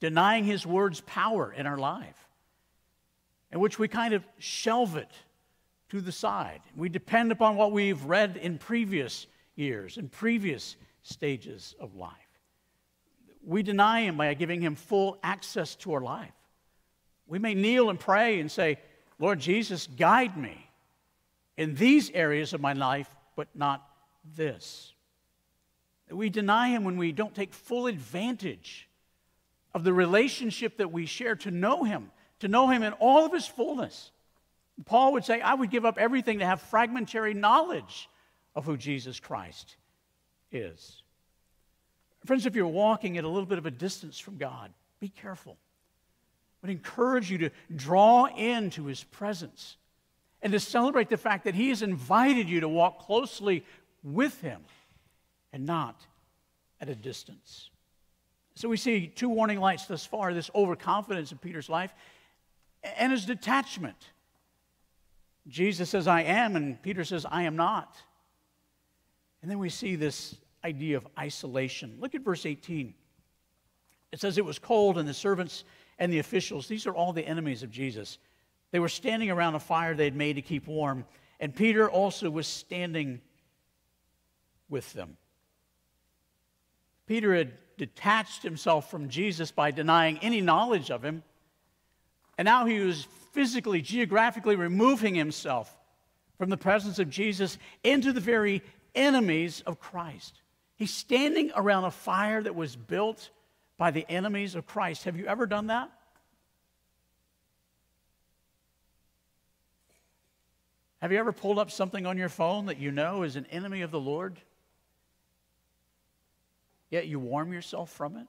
denying 0.00 0.44
his 0.44 0.66
word's 0.66 1.00
power 1.02 1.52
in 1.52 1.66
our 1.66 1.78
life, 1.78 2.28
in 3.52 3.60
which 3.60 3.78
we 3.78 3.88
kind 3.88 4.14
of 4.14 4.24
shelve 4.38 4.96
it 4.96 5.10
to 5.90 6.00
the 6.00 6.12
side. 6.12 6.60
We 6.76 6.88
depend 6.88 7.32
upon 7.32 7.56
what 7.56 7.72
we've 7.72 8.02
read 8.04 8.36
in 8.36 8.58
previous 8.58 9.26
years, 9.56 9.96
in 9.96 10.08
previous 10.08 10.76
stages 11.02 11.74
of 11.80 11.96
life. 11.96 12.12
We 13.44 13.62
deny 13.62 14.02
him 14.02 14.16
by 14.16 14.34
giving 14.34 14.60
him 14.60 14.74
full 14.74 15.18
access 15.22 15.74
to 15.76 15.94
our 15.94 16.00
life. 16.00 16.32
We 17.26 17.38
may 17.38 17.54
kneel 17.54 17.90
and 17.90 17.98
pray 17.98 18.40
and 18.40 18.50
say, 18.50 18.78
Lord 19.18 19.40
Jesus, 19.40 19.86
guide 19.86 20.36
me 20.36 20.70
in 21.56 21.74
these 21.74 22.10
areas 22.10 22.52
of 22.52 22.60
my 22.60 22.72
life, 22.72 23.08
but 23.36 23.48
not 23.54 23.86
this. 24.36 24.94
We 26.10 26.30
deny 26.30 26.68
Him 26.68 26.84
when 26.84 26.96
we 26.96 27.12
don't 27.12 27.34
take 27.34 27.52
full 27.52 27.86
advantage 27.86 28.88
of 29.74 29.84
the 29.84 29.92
relationship 29.92 30.78
that 30.78 30.90
we 30.90 31.04
share 31.04 31.36
to 31.36 31.50
know 31.50 31.84
Him, 31.84 32.10
to 32.40 32.48
know 32.48 32.68
Him 32.68 32.82
in 32.82 32.92
all 32.94 33.26
of 33.26 33.32
His 33.32 33.46
fullness. 33.46 34.10
Paul 34.84 35.12
would 35.14 35.24
say, 35.24 35.40
I 35.40 35.54
would 35.54 35.70
give 35.70 35.84
up 35.84 35.98
everything 35.98 36.38
to 36.38 36.46
have 36.46 36.60
fragmentary 36.62 37.34
knowledge 37.34 38.08
of 38.54 38.64
who 38.64 38.76
Jesus 38.76 39.20
Christ 39.20 39.76
is. 40.52 41.02
Friends, 42.24 42.46
if 42.46 42.54
you're 42.54 42.66
walking 42.66 43.18
at 43.18 43.24
a 43.24 43.28
little 43.28 43.46
bit 43.46 43.58
of 43.58 43.66
a 43.66 43.70
distance 43.70 44.18
from 44.18 44.36
God, 44.38 44.72
be 45.00 45.08
careful. 45.08 45.56
would 46.62 46.70
encourage 46.70 47.30
you 47.30 47.38
to 47.38 47.50
draw 47.74 48.26
into 48.26 48.86
his 48.86 49.04
presence 49.04 49.76
and 50.42 50.52
to 50.52 50.60
celebrate 50.60 51.08
the 51.08 51.16
fact 51.16 51.44
that 51.44 51.54
he 51.54 51.68
has 51.68 51.82
invited 51.82 52.48
you 52.48 52.60
to 52.60 52.68
walk 52.68 53.00
closely 53.00 53.64
with 54.02 54.40
him 54.40 54.60
and 55.52 55.64
not 55.64 56.00
at 56.80 56.88
a 56.88 56.94
distance. 56.94 57.70
So 58.54 58.68
we 58.68 58.76
see 58.76 59.06
two 59.06 59.28
warning 59.28 59.60
lights 59.60 59.86
thus 59.86 60.04
far 60.04 60.34
this 60.34 60.50
overconfidence 60.54 61.32
in 61.32 61.38
Peter's 61.38 61.68
life 61.68 61.94
and 62.82 63.12
his 63.12 63.24
detachment. 63.24 63.96
Jesus 65.48 65.88
says, 65.88 66.06
I 66.06 66.22
am, 66.22 66.56
and 66.56 66.80
Peter 66.82 67.04
says, 67.04 67.24
I 67.28 67.44
am 67.44 67.56
not. 67.56 67.96
And 69.40 69.50
then 69.50 69.58
we 69.58 69.70
see 69.70 69.96
this 69.96 70.36
idea 70.64 70.96
of 70.96 71.06
isolation. 71.18 71.96
Look 72.00 72.14
at 72.14 72.22
verse 72.22 72.44
18. 72.44 72.94
It 74.12 74.20
says, 74.20 74.38
It 74.38 74.44
was 74.44 74.58
cold, 74.58 74.98
and 74.98 75.08
the 75.08 75.14
servants 75.14 75.64
and 75.98 76.12
the 76.12 76.18
officials, 76.18 76.68
these 76.68 76.86
are 76.86 76.94
all 76.94 77.12
the 77.12 77.26
enemies 77.26 77.62
of 77.62 77.70
Jesus, 77.70 78.18
they 78.70 78.78
were 78.78 78.88
standing 78.88 79.30
around 79.30 79.54
a 79.54 79.60
fire 79.60 79.94
they 79.94 80.04
had 80.04 80.16
made 80.16 80.34
to 80.34 80.42
keep 80.42 80.66
warm. 80.66 81.06
And 81.40 81.54
Peter 81.54 81.88
also 81.88 82.28
was 82.28 82.46
standing 82.46 83.20
with 84.68 84.92
them. 84.92 85.16
Peter 87.06 87.34
had 87.34 87.52
detached 87.78 88.42
himself 88.42 88.90
from 88.90 89.08
Jesus 89.08 89.50
by 89.50 89.70
denying 89.70 90.18
any 90.18 90.42
knowledge 90.42 90.90
of 90.90 91.02
him. 91.02 91.22
And 92.36 92.44
now 92.44 92.66
he 92.66 92.80
was 92.80 93.06
physically, 93.32 93.80
geographically 93.82 94.56
removing 94.56 95.14
himself 95.14 95.74
from 96.38 96.50
the 96.50 96.56
presence 96.56 96.98
of 96.98 97.10
Jesus 97.10 97.58
into 97.82 98.12
the 98.12 98.20
very 98.20 98.62
enemies 98.94 99.62
of 99.66 99.80
Christ. 99.80 100.40
He's 100.76 100.94
standing 100.94 101.50
around 101.54 101.84
a 101.84 101.90
fire 101.90 102.42
that 102.42 102.54
was 102.54 102.76
built 102.76 103.30
by 103.76 103.90
the 103.90 104.06
enemies 104.08 104.54
of 104.54 104.66
Christ. 104.66 105.04
Have 105.04 105.16
you 105.16 105.26
ever 105.26 105.46
done 105.46 105.68
that? 105.68 105.90
Have 111.00 111.12
you 111.12 111.18
ever 111.18 111.32
pulled 111.32 111.58
up 111.58 111.70
something 111.70 112.06
on 112.06 112.18
your 112.18 112.28
phone 112.28 112.66
that 112.66 112.78
you 112.78 112.90
know 112.90 113.22
is 113.22 113.36
an 113.36 113.46
enemy 113.50 113.82
of 113.82 113.90
the 113.90 114.00
Lord? 114.00 114.40
Yet 116.90 117.06
you 117.06 117.20
warm 117.20 117.52
yourself 117.52 117.90
from 117.90 118.16
it? 118.16 118.26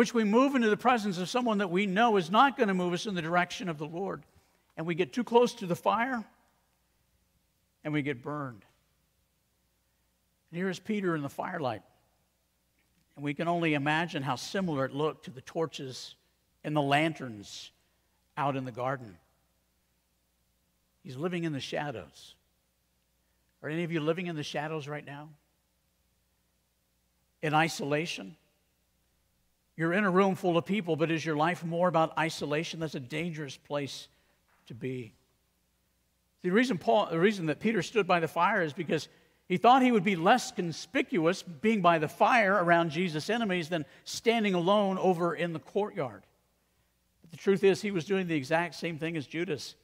Which 0.00 0.14
we 0.14 0.24
move 0.24 0.54
into 0.54 0.70
the 0.70 0.78
presence 0.78 1.18
of 1.18 1.28
someone 1.28 1.58
that 1.58 1.70
we 1.70 1.84
know 1.84 2.16
is 2.16 2.30
not 2.30 2.56
going 2.56 2.68
to 2.68 2.74
move 2.74 2.94
us 2.94 3.04
in 3.04 3.14
the 3.14 3.20
direction 3.20 3.68
of 3.68 3.76
the 3.76 3.84
Lord. 3.84 4.22
And 4.78 4.86
we 4.86 4.94
get 4.94 5.12
too 5.12 5.22
close 5.22 5.52
to 5.56 5.66
the 5.66 5.76
fire 5.76 6.24
and 7.84 7.92
we 7.92 8.00
get 8.00 8.22
burned. 8.22 8.64
And 10.50 10.56
here 10.56 10.70
is 10.70 10.78
Peter 10.78 11.14
in 11.14 11.20
the 11.20 11.28
firelight. 11.28 11.82
And 13.14 13.22
we 13.22 13.34
can 13.34 13.46
only 13.46 13.74
imagine 13.74 14.22
how 14.22 14.36
similar 14.36 14.86
it 14.86 14.94
looked 14.94 15.26
to 15.26 15.30
the 15.30 15.42
torches 15.42 16.14
and 16.64 16.74
the 16.74 16.80
lanterns 16.80 17.70
out 18.38 18.56
in 18.56 18.64
the 18.64 18.72
garden. 18.72 19.18
He's 21.02 21.16
living 21.18 21.44
in 21.44 21.52
the 21.52 21.60
shadows. 21.60 22.36
Are 23.62 23.68
any 23.68 23.84
of 23.84 23.92
you 23.92 24.00
living 24.00 24.28
in 24.28 24.36
the 24.36 24.42
shadows 24.42 24.88
right 24.88 25.04
now? 25.04 25.28
In 27.42 27.52
isolation? 27.52 28.36
You're 29.80 29.94
in 29.94 30.04
a 30.04 30.10
room 30.10 30.34
full 30.34 30.58
of 30.58 30.66
people, 30.66 30.94
but 30.94 31.10
is 31.10 31.24
your 31.24 31.36
life 31.36 31.64
more 31.64 31.88
about 31.88 32.18
isolation? 32.18 32.80
That's 32.80 32.96
a 32.96 33.00
dangerous 33.00 33.56
place 33.56 34.08
to 34.66 34.74
be. 34.74 35.14
The 36.42 36.50
reason, 36.50 36.76
Paul, 36.76 37.08
the 37.10 37.18
reason 37.18 37.46
that 37.46 37.60
Peter 37.60 37.80
stood 37.80 38.06
by 38.06 38.20
the 38.20 38.28
fire 38.28 38.60
is 38.60 38.74
because 38.74 39.08
he 39.48 39.56
thought 39.56 39.80
he 39.80 39.90
would 39.90 40.04
be 40.04 40.16
less 40.16 40.52
conspicuous 40.52 41.42
being 41.42 41.80
by 41.80 41.98
the 41.98 42.08
fire 42.08 42.62
around 42.62 42.90
Jesus' 42.90 43.30
enemies 43.30 43.70
than 43.70 43.86
standing 44.04 44.52
alone 44.52 44.98
over 44.98 45.34
in 45.34 45.54
the 45.54 45.58
courtyard. 45.58 46.24
But 47.22 47.30
the 47.30 47.38
truth 47.38 47.64
is, 47.64 47.80
he 47.80 47.90
was 47.90 48.04
doing 48.04 48.26
the 48.26 48.36
exact 48.36 48.74
same 48.74 48.98
thing 48.98 49.16
as 49.16 49.26
Judas. 49.26 49.76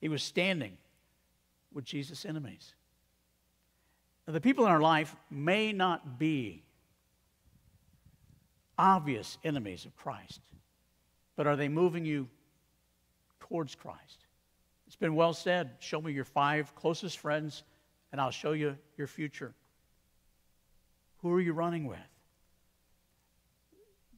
He 0.00 0.08
was 0.08 0.24
standing 0.24 0.76
with 1.72 1.84
Jesus' 1.84 2.24
enemies. 2.24 2.74
Now, 4.26 4.32
the 4.32 4.40
people 4.40 4.66
in 4.66 4.72
our 4.72 4.80
life 4.80 5.14
may 5.30 5.72
not 5.72 6.18
be 6.18 6.64
obvious 8.78 9.38
enemies 9.44 9.84
of 9.84 9.96
Christ, 9.96 10.40
but 11.36 11.46
are 11.46 11.56
they 11.56 11.68
moving 11.68 12.04
you 12.04 12.28
towards 13.40 13.74
Christ? 13.74 14.26
It's 14.86 14.96
been 14.96 15.14
well 15.14 15.32
said 15.32 15.70
show 15.80 16.00
me 16.00 16.12
your 16.12 16.24
five 16.24 16.74
closest 16.74 17.18
friends, 17.18 17.62
and 18.12 18.20
I'll 18.20 18.30
show 18.30 18.52
you 18.52 18.76
your 18.96 19.06
future. 19.06 19.52
Who 21.22 21.32
are 21.32 21.40
you 21.40 21.52
running 21.52 21.86
with? 21.86 21.98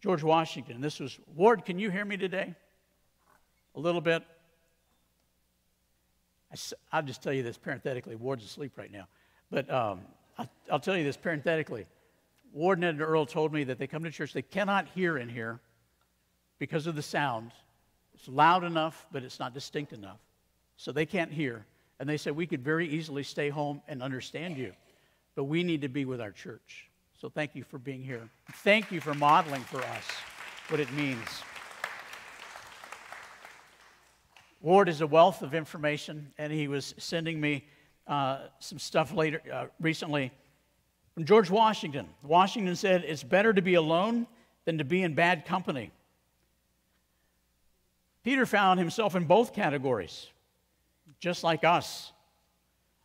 George 0.01 0.23
Washington, 0.23 0.81
this 0.81 1.01
was, 1.01 1.19
Ward, 1.35 1.65
can 1.65 1.79
you 1.79 1.91
hear 1.91 2.05
me 2.05 2.17
today? 2.17 2.55
A 3.75 3.81
little 3.81 4.01
bit. 4.01 4.23
I'll 6.93 7.03
just 7.03 7.23
tell 7.23 7.33
you 7.33 7.43
this 7.43 7.59
parenthetically. 7.59 8.15
Ward's 8.15 8.45
asleep 8.45 8.73
right 8.77 8.91
now. 8.91 9.07
But 9.51 9.71
um, 9.71 10.01
I'll, 10.39 10.49
I'll, 10.73 10.81
tell 10.81 10.97
you 10.97 11.05
this 11.05 11.17
parenthetically. 11.17 11.87
Ward 12.53 12.83
and 12.83 13.01
Earl 13.01 13.27
told 13.27 13.53
me 13.53 13.65
that 13.65 13.79
they 13.79 13.87
come 13.87 14.05
to 14.05 14.11
church, 14.11 14.33
they 14.33 14.43
cannot 14.43 14.89
hear 14.95 15.19
in 15.19 15.29
here 15.29 15.61
because 16.59 16.87
of 16.87 16.97
the 16.97 17.03
sound. 17.03 17.53
It's 18.15 18.29
loud 18.29 18.65
enough, 18.65 19.07
but 19.13 19.23
it's 19.23 19.39
not 19.39 19.55
distinct 19.55 19.93
enough. 19.93 20.19
So 20.77 20.93
they 20.93 21.07
can't 21.07 21.31
hear. 21.31 21.67
And 22.01 22.09
they 22.09 22.17
said, 22.17 22.35
We 22.35 22.47
could 22.47 22.65
very 22.65 22.89
easily 22.89 23.23
stay 23.23 23.49
home 23.49 23.83
and 23.89 24.03
understand 24.03 24.57
you, 24.57 24.73
but 25.35 25.45
we 25.45 25.63
need 25.63 25.83
to 25.83 25.89
be 25.89 26.05
with 26.05 26.21
our 26.21 26.33
church. 26.33 26.89
So 27.21 27.29
thank 27.29 27.55
you 27.55 27.65
for 27.65 27.79
being 27.79 28.03
here. 28.03 28.29
Thank 28.57 28.93
you 28.93 29.01
for 29.01 29.15
modeling 29.15 29.63
for 29.63 29.79
us 29.79 30.05
what 30.69 30.81
it 30.81 30.93
means. 30.93 31.27
Ward 34.61 34.89
is 34.89 35.01
a 35.01 35.07
wealth 35.07 35.43
of 35.43 35.55
information, 35.55 36.33
and 36.39 36.53
he 36.53 36.69
was 36.69 36.95
sending 36.99 37.41
me 37.41 37.65
uh, 38.07 38.47
some 38.59 38.79
stuff 38.79 39.13
later 39.13 39.41
uh, 39.53 39.67
recently 39.81 40.33
from 41.19 41.25
George 41.25 41.51
Washington. 41.51 42.07
Washington 42.23 42.77
said, 42.77 43.03
It's 43.05 43.25
better 43.25 43.53
to 43.53 43.61
be 43.61 43.75
alone 43.75 44.29
than 44.67 44.79
to 44.79 44.85
be 44.85 45.03
in 45.03 45.15
bad 45.15 45.47
company. 45.47 45.91
Peter 48.23 48.47
found 48.47 48.79
himself 48.79 49.17
in 49.17 49.25
both 49.25 49.53
categories, 49.53 50.29
just 51.19 51.43
like 51.43 51.65
us. 51.65 52.13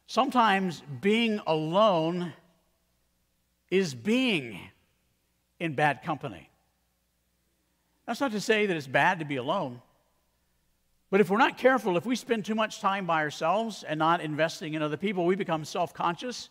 Sometimes 0.06 0.84
being 1.02 1.42
alone 1.48 2.34
is 3.72 3.96
being 3.96 4.60
in 5.60 5.74
bad 5.74 6.04
company. 6.04 6.52
That's 8.06 8.22
not 8.22 8.32
to 8.34 8.40
say 8.40 8.68
that 8.68 8.78
it's 8.78 8.86
bad 8.86 9.18
to 9.18 9.26
be 9.26 9.38
alone. 9.38 9.82
But 11.10 11.20
if 11.20 11.32
we're 11.32 11.40
not 11.40 11.58
careful, 11.58 11.98
if 11.98 12.06
we 12.06 12.16
spend 12.16 12.46
too 12.46 12.54
much 12.54 12.80
time 12.80 13.08
by 13.08 13.24
ourselves 13.24 13.82
and 13.82 13.98
not 13.98 14.22
investing 14.22 14.76
in 14.76 14.84
other 14.84 14.98
people, 14.98 15.26
we 15.26 15.36
become 15.36 15.66
self 15.66 15.96
conscious 15.96 16.50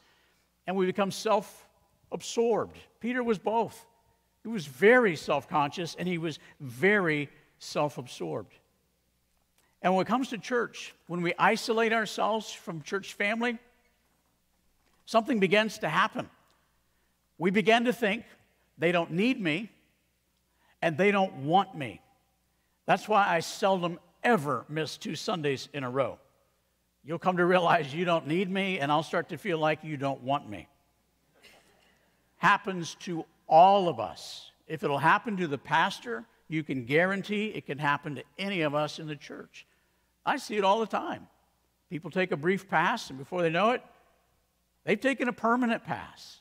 and 0.67 0.77
we 0.77 0.87
become 0.87 1.11
self 1.11 1.69
absorbed. 2.11 2.79
Peter 3.01 3.23
was 3.23 3.39
both. 3.39 3.85
He 4.43 4.49
was 4.49 4.67
very 4.67 5.17
self 5.17 5.49
conscious 5.49 5.95
and 5.99 6.09
he 6.09 6.19
was 6.19 6.39
very 6.61 7.29
self 7.59 7.99
absorbed. 7.99 8.55
And 9.83 9.95
when 9.95 10.07
it 10.07 10.09
comes 10.09 10.29
to 10.29 10.39
church, 10.39 10.95
when 11.07 11.23
we 11.23 11.35
isolate 11.39 11.93
ourselves 11.93 12.53
from 12.53 12.83
church 12.83 13.15
family, 13.15 13.59
something 15.07 15.41
begins 15.41 15.79
to 15.79 15.89
happen. 15.89 16.29
We 17.39 17.51
begin 17.51 17.85
to 17.87 17.93
think 17.93 18.25
they 18.79 18.93
don't 18.93 19.11
need 19.11 19.41
me 19.41 19.71
and 20.81 20.97
they 20.97 21.11
don't 21.11 21.45
want 21.45 21.75
me. 21.75 22.01
That's 22.87 23.09
why 23.09 23.27
I 23.29 23.41
seldom 23.41 23.99
ever 24.23 24.65
miss 24.69 24.97
two 24.97 25.17
Sundays 25.17 25.69
in 25.73 25.83
a 25.85 25.91
row. 25.91 26.19
You'll 27.05 27.19
come 27.19 27.37
to 27.39 27.45
realize 27.45 27.93
you 27.93 28.05
don't 28.05 28.29
need 28.29 28.49
me, 28.49 28.79
and 28.79 28.93
I'll 28.93 29.03
start 29.03 29.31
to 29.31 29.37
feel 29.37 29.59
like 29.59 29.83
you 29.83 29.97
don't 29.97 30.23
want 30.23 30.49
me. 30.49 30.69
Happens 32.37 32.95
to 33.01 33.25
all 33.49 33.89
of 33.89 33.99
us. 33.99 34.53
If 34.69 34.85
it'll 34.85 34.99
happen 34.99 35.37
to 35.39 35.49
the 35.49 35.59
pastor, 35.59 36.25
you 36.49 36.63
can 36.63 36.85
guarantee 36.85 37.47
it 37.47 37.67
can 37.67 37.79
happen 37.79 38.15
to 38.17 38.25
any 38.39 38.63
of 38.63 38.75
us 38.75 38.99
in 38.99 39.07
the 39.09 39.17
church. 39.17 39.67
I 40.25 40.37
see 40.37 40.57
it 40.57 40.65
all 40.65 40.79
the 40.79 40.87
time. 40.87 41.27
People 41.91 42.11
take 42.11 42.31
a 42.31 42.37
brief 42.37 42.69
pass, 42.69 43.11
and 43.11 43.19
before 43.19 43.43
they 43.43 43.51
know 43.51 43.71
it, 43.71 43.83
they've 44.85 45.01
taken 45.01 45.29
a 45.29 45.33
permanent 45.33 45.85
pass. 45.85 46.41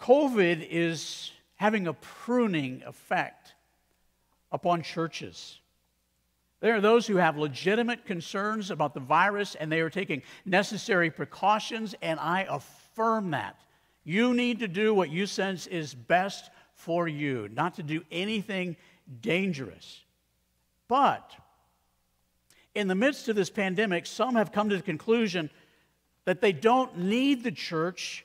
COVID 0.00 0.66
is 0.68 1.30
having 1.54 1.86
a 1.86 1.94
pruning 1.94 2.82
effect 2.84 3.54
upon 4.50 4.82
churches. 4.82 5.60
There 6.64 6.74
are 6.74 6.80
those 6.80 7.06
who 7.06 7.16
have 7.16 7.36
legitimate 7.36 8.06
concerns 8.06 8.70
about 8.70 8.94
the 8.94 9.00
virus 9.00 9.54
and 9.54 9.70
they 9.70 9.80
are 9.80 9.90
taking 9.90 10.22
necessary 10.46 11.10
precautions, 11.10 11.94
and 12.00 12.18
I 12.18 12.46
affirm 12.48 13.32
that. 13.32 13.60
You 14.02 14.32
need 14.32 14.60
to 14.60 14.66
do 14.66 14.94
what 14.94 15.10
you 15.10 15.26
sense 15.26 15.66
is 15.66 15.94
best 15.94 16.48
for 16.72 17.06
you, 17.06 17.50
not 17.52 17.74
to 17.74 17.82
do 17.82 18.02
anything 18.10 18.78
dangerous. 19.20 20.04
But 20.88 21.36
in 22.74 22.88
the 22.88 22.94
midst 22.94 23.28
of 23.28 23.36
this 23.36 23.50
pandemic, 23.50 24.06
some 24.06 24.34
have 24.34 24.50
come 24.50 24.70
to 24.70 24.76
the 24.78 24.82
conclusion 24.82 25.50
that 26.24 26.40
they 26.40 26.52
don't 26.52 26.96
need 26.96 27.44
the 27.44 27.52
church 27.52 28.24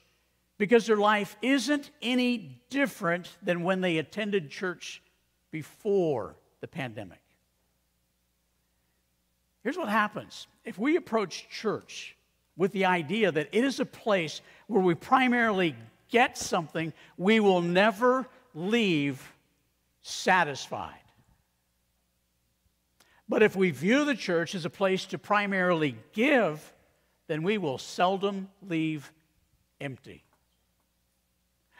because 0.58 0.86
their 0.86 0.96
life 0.96 1.36
isn't 1.42 1.92
any 2.02 2.62
different 2.70 3.36
than 3.44 3.64
when 3.64 3.82
they 3.82 3.98
attended 3.98 4.50
church 4.50 5.02
before 5.52 6.38
the 6.62 6.70
pandemic. 6.70 7.20
Here's 9.64 9.78
what 9.78 9.90
happens 9.90 10.48
if 10.64 10.78
we 10.78 10.96
approach 10.96 11.48
church 11.50 12.16
with 12.56 12.72
the 12.72 12.86
idea 12.86 13.32
that 13.32 13.50
it 13.52 13.64
is 13.64 13.80
a 13.80 13.86
place 13.86 14.42
where 14.68 14.82
we 14.82 14.94
primarily 14.94 15.76
get 16.10 16.38
something, 16.38 16.94
we 17.18 17.40
will 17.40 17.62
never 17.62 18.28
leave 18.54 19.34
satisfied. 20.02 20.96
But 23.30 23.44
if 23.44 23.56
we 23.56 23.72
view 23.72 24.06
the 24.06 24.16
church 24.16 24.56
as 24.56 24.66
a 24.66 24.70
place 24.70 25.06
to 25.06 25.18
primarily 25.18 25.96
give, 26.14 26.74
then 27.28 27.44
we 27.44 27.58
will 27.58 27.78
seldom 27.78 28.50
leave 28.68 29.12
empty. 29.80 30.24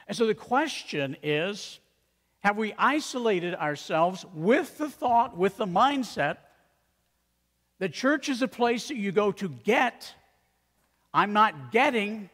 And 0.08 0.16
so 0.16 0.28
the 0.28 0.36
question 0.36 1.18
is 1.22 1.80
have 2.42 2.56
we 2.56 2.74
isolated 2.78 3.54
ourselves 3.56 4.26
with 4.34 4.78
the 4.78 4.90
thought, 4.90 5.36
with 5.36 5.58
the 5.58 5.66
mindset 5.66 6.38
that 7.80 7.94
church 7.94 8.30
is 8.30 8.42
a 8.42 8.48
place 8.48 8.90
that 8.90 8.98
you 8.98 9.12
go 9.12 9.32
to 9.34 9.50
get? 9.50 10.14
I'm 11.14 11.34
not 11.34 11.72
getting, 11.72 12.30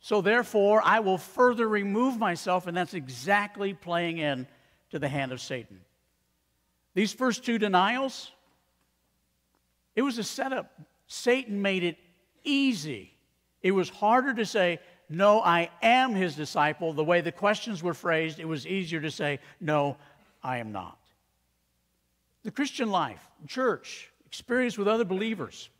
so 0.00 0.20
therefore 0.20 0.80
I 0.84 1.00
will 1.00 1.18
further 1.18 1.66
remove 1.68 2.18
myself, 2.18 2.66
and 2.66 2.76
that's 2.76 2.94
exactly 2.94 3.74
playing 3.74 4.18
in 4.18 4.46
to 4.90 4.98
the 4.98 5.08
hand 5.08 5.32
of 5.32 5.40
Satan. 5.40 5.80
These 6.94 7.12
first 7.12 7.44
two 7.44 7.58
denials, 7.58 8.30
it 9.96 10.02
was 10.02 10.18
a 10.18 10.24
setup. 10.24 10.70
Satan 11.06 11.60
made 11.62 11.82
it 11.82 11.96
easy. 12.44 13.12
It 13.62 13.72
was 13.72 13.88
harder 13.88 14.34
to 14.34 14.46
say, 14.46 14.80
No, 15.08 15.40
I 15.40 15.70
am 15.82 16.14
his 16.14 16.36
disciple. 16.36 16.92
The 16.92 17.04
way 17.04 17.20
the 17.20 17.32
questions 17.32 17.82
were 17.82 17.94
phrased, 17.94 18.38
it 18.38 18.44
was 18.44 18.66
easier 18.66 19.00
to 19.00 19.10
say, 19.10 19.40
No, 19.60 19.96
I 20.42 20.58
am 20.58 20.72
not. 20.72 20.98
The 22.44 22.50
Christian 22.50 22.90
life, 22.90 23.26
church, 23.46 24.10
experience 24.28 24.78
with 24.78 24.86
other 24.86 25.04
believers, 25.04 25.70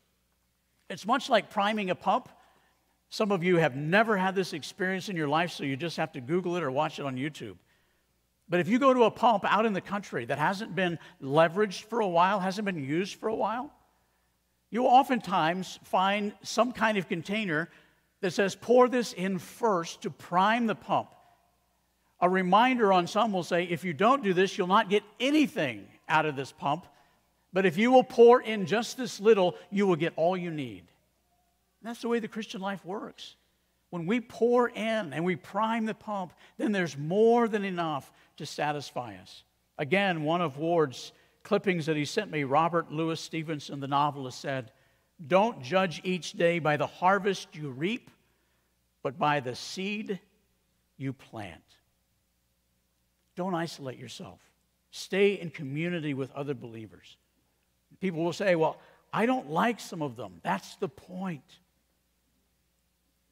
it's 0.91 1.07
much 1.07 1.29
like 1.29 1.51
priming 1.51 1.91
a 1.91 1.95
pump. 1.95 2.29
Some 3.11 3.31
of 3.31 3.45
you 3.45 3.57
have 3.57 3.77
never 3.77 4.17
had 4.17 4.35
this 4.35 4.53
experience 4.53 5.09
in 5.09 5.17
your 5.17 5.29
life, 5.29 5.53
so 5.53 5.65
you 5.65 5.77
just 5.77 5.97
have 5.99 6.13
to 6.13 6.21
Google 6.21 6.57
it 6.57 6.63
or 6.63 6.71
watch 6.71 6.99
it 6.99 7.05
on 7.05 7.17
YouTube. 7.17 7.57
But 8.49 8.61
if 8.61 8.69
you 8.69 8.79
go 8.79 8.95
to 8.95 9.05
a 9.05 9.11
pump 9.11 9.45
out 9.47 9.67
in 9.67 9.75
the 9.75 9.81
country 9.81 10.25
that 10.25 10.39
hasn't 10.39 10.75
been 10.75 10.99
leveraged 11.23 11.85
for 11.85 12.01
a 12.01 12.09
while, 12.09 12.41
hasn't 12.41 12.65
been 12.65 12.83
used 12.83 13.17
for 13.17 13.29
a 13.29 13.35
while, 13.35 13.71
you 14.71 14.85
oftentimes 14.85 15.79
find 15.85 16.33
some 16.43 16.73
kind 16.73 16.99
of 16.99 17.09
container 17.09 17.69
that 18.21 18.33
says, 18.33 18.55
pour 18.55 18.89
this 18.89 19.13
in 19.13 19.39
first 19.39 20.03
to 20.03 20.11
prime 20.11 20.67
the 20.67 20.75
pump. 20.75 21.09
A 22.21 22.29
reminder 22.29 22.93
on 22.93 23.07
some 23.07 23.33
will 23.33 23.45
say, 23.45 23.65
if 23.65 23.85
you 23.85 23.93
don't 23.93 24.25
do 24.25 24.35
this, 24.35 24.59
you'll 24.59 24.67
not 24.67 24.91
get 24.91 25.03
anything 25.21 25.87
out 26.09 26.27
of 26.27 26.35
this 26.35 26.51
pump. 26.51 26.87
But 27.53 27.67
if 27.67 27.77
you 27.77 27.91
will 27.91 28.05
pour 28.05 28.41
in 28.43 28.67
just 28.67 28.97
this 28.97 29.21
little, 29.21 29.57
you 29.71 29.87
will 29.87 29.97
get 29.97 30.13
all 30.17 30.37
you 30.37 30.51
need. 30.51 30.85
And 31.81 31.89
that's 31.89 32.03
the 32.03 32.09
way 32.09 32.19
the 32.19 32.29
Christian 32.29 32.61
life 32.61 32.85
works. 32.85 33.37
When 33.91 34.07
we 34.07 34.21
pour 34.21 34.69
in 34.69 35.13
and 35.13 35.25
we 35.25 35.37
prime 35.37 35.87
the 35.87 35.95
pump, 35.95 36.35
then 36.59 36.73
there's 36.73 36.99
more 36.99 37.49
than 37.49 37.65
enough 37.65 38.13
to 38.37 38.45
satisfy 38.45 39.17
us. 39.17 39.45
Again, 39.79 40.25
one 40.25 40.43
of 40.43 40.59
Ward's 40.59 41.13
clippings 41.43 41.87
that 41.87 41.97
he 41.97 42.05
sent 42.05 42.31
me, 42.31 42.45
Robert 42.45 42.93
Louis 42.93 43.19
Stevenson, 43.19 43.81
the 43.81 43.89
novelist, 43.89 44.41
said, 44.41 44.73
Don't 45.27 45.63
judge 45.63 46.03
each 46.05 46.33
day 46.33 46.59
by 46.59 46.77
the 46.77 46.87
harvest 46.87 47.55
you 47.55 47.71
reap, 47.71 48.11
but 49.03 49.19
by 49.19 49.41
the 49.41 49.55
seed 49.55 50.21
you 50.99 51.15
plant. 51.15 51.63
Don't 53.37 53.55
isolate 53.55 53.99
yourself. 53.99 54.41
Stay 54.91 55.35
in 55.35 55.51
community 55.51 56.13
with 56.13 56.31
other 56.33 56.55
believers. 56.55 57.17
People 58.01 58.25
will 58.25 58.33
say, 58.33 58.55
Well, 58.55 58.79
I 59.13 59.27
don't 59.27 59.51
like 59.51 59.81
some 59.81 60.03
of 60.03 60.17
them. 60.17 60.41
That's 60.43 60.77
the 60.77 60.89
point. 60.89 61.59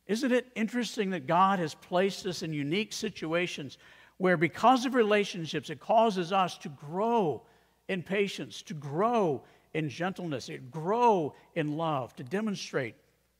Isn't 0.06 0.32
it 0.32 0.46
interesting 0.54 1.10
that 1.10 1.26
God 1.26 1.58
has 1.58 1.74
placed 1.74 2.26
us 2.26 2.42
in 2.42 2.52
unique 2.52 2.92
situations 2.92 3.78
where, 4.18 4.36
because 4.36 4.86
of 4.86 4.94
relationships, 4.94 5.68
it 5.68 5.80
causes 5.80 6.32
us 6.32 6.56
to 6.58 6.68
grow 6.68 7.42
in 7.88 8.02
patience, 8.02 8.62
to 8.62 8.74
grow 8.74 9.42
in 9.74 9.88
gentleness, 9.88 10.46
to 10.46 10.58
grow 10.58 11.34
in 11.54 11.76
love, 11.76 12.14
to 12.16 12.24
demonstrate 12.24 12.94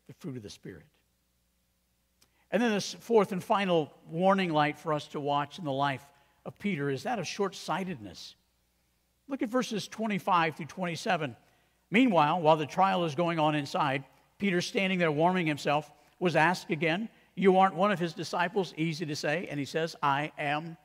the 0.09 0.13
fruit 0.15 0.37
of 0.37 0.43
the 0.43 0.51
Spirit? 0.51 0.85
And 2.51 2.63
then, 2.63 2.73
this 2.73 2.95
fourth 2.95 3.33
and 3.33 3.43
final 3.43 3.93
warning 4.09 4.53
light 4.53 4.79
for 4.79 4.93
us 4.93 5.09
to 5.09 5.21
watch 5.21 5.59
in 5.59 5.65
the 5.65 5.73
life 5.73 6.05
of 6.45 6.59
Peter 6.59 6.91
is 6.91 7.03
that 7.05 7.19
of 7.19 7.27
short 7.27 7.55
sightedness. 7.55 8.37
Look 9.29 9.43
at 9.43 9.49
verses 9.49 9.89
25 9.89 10.57
through 10.57 10.67
27. 10.67 11.37
Meanwhile, 11.91 12.41
while 12.41 12.57
the 12.57 12.67
trial 12.67 13.05
is 13.05 13.15
going 13.15 13.39
on 13.39 13.55
inside, 13.55 14.05
Peter, 14.39 14.61
standing 14.61 14.99
there 14.99 15.11
warming 15.11 15.47
himself, 15.47 15.91
was 16.19 16.37
asked 16.37 16.71
again, 16.71 17.09
You 17.35 17.59
aren't 17.59 17.75
one 17.75 17.93
of 17.93 17.99
his 17.99 18.13
disciples? 18.13 18.75
Easy 18.77 19.07
to 19.07 19.17
say. 19.17 19.47
And 19.51 19.59
he 19.59 19.67
says, 19.67 19.97
I 20.03 20.33
am 20.39 20.77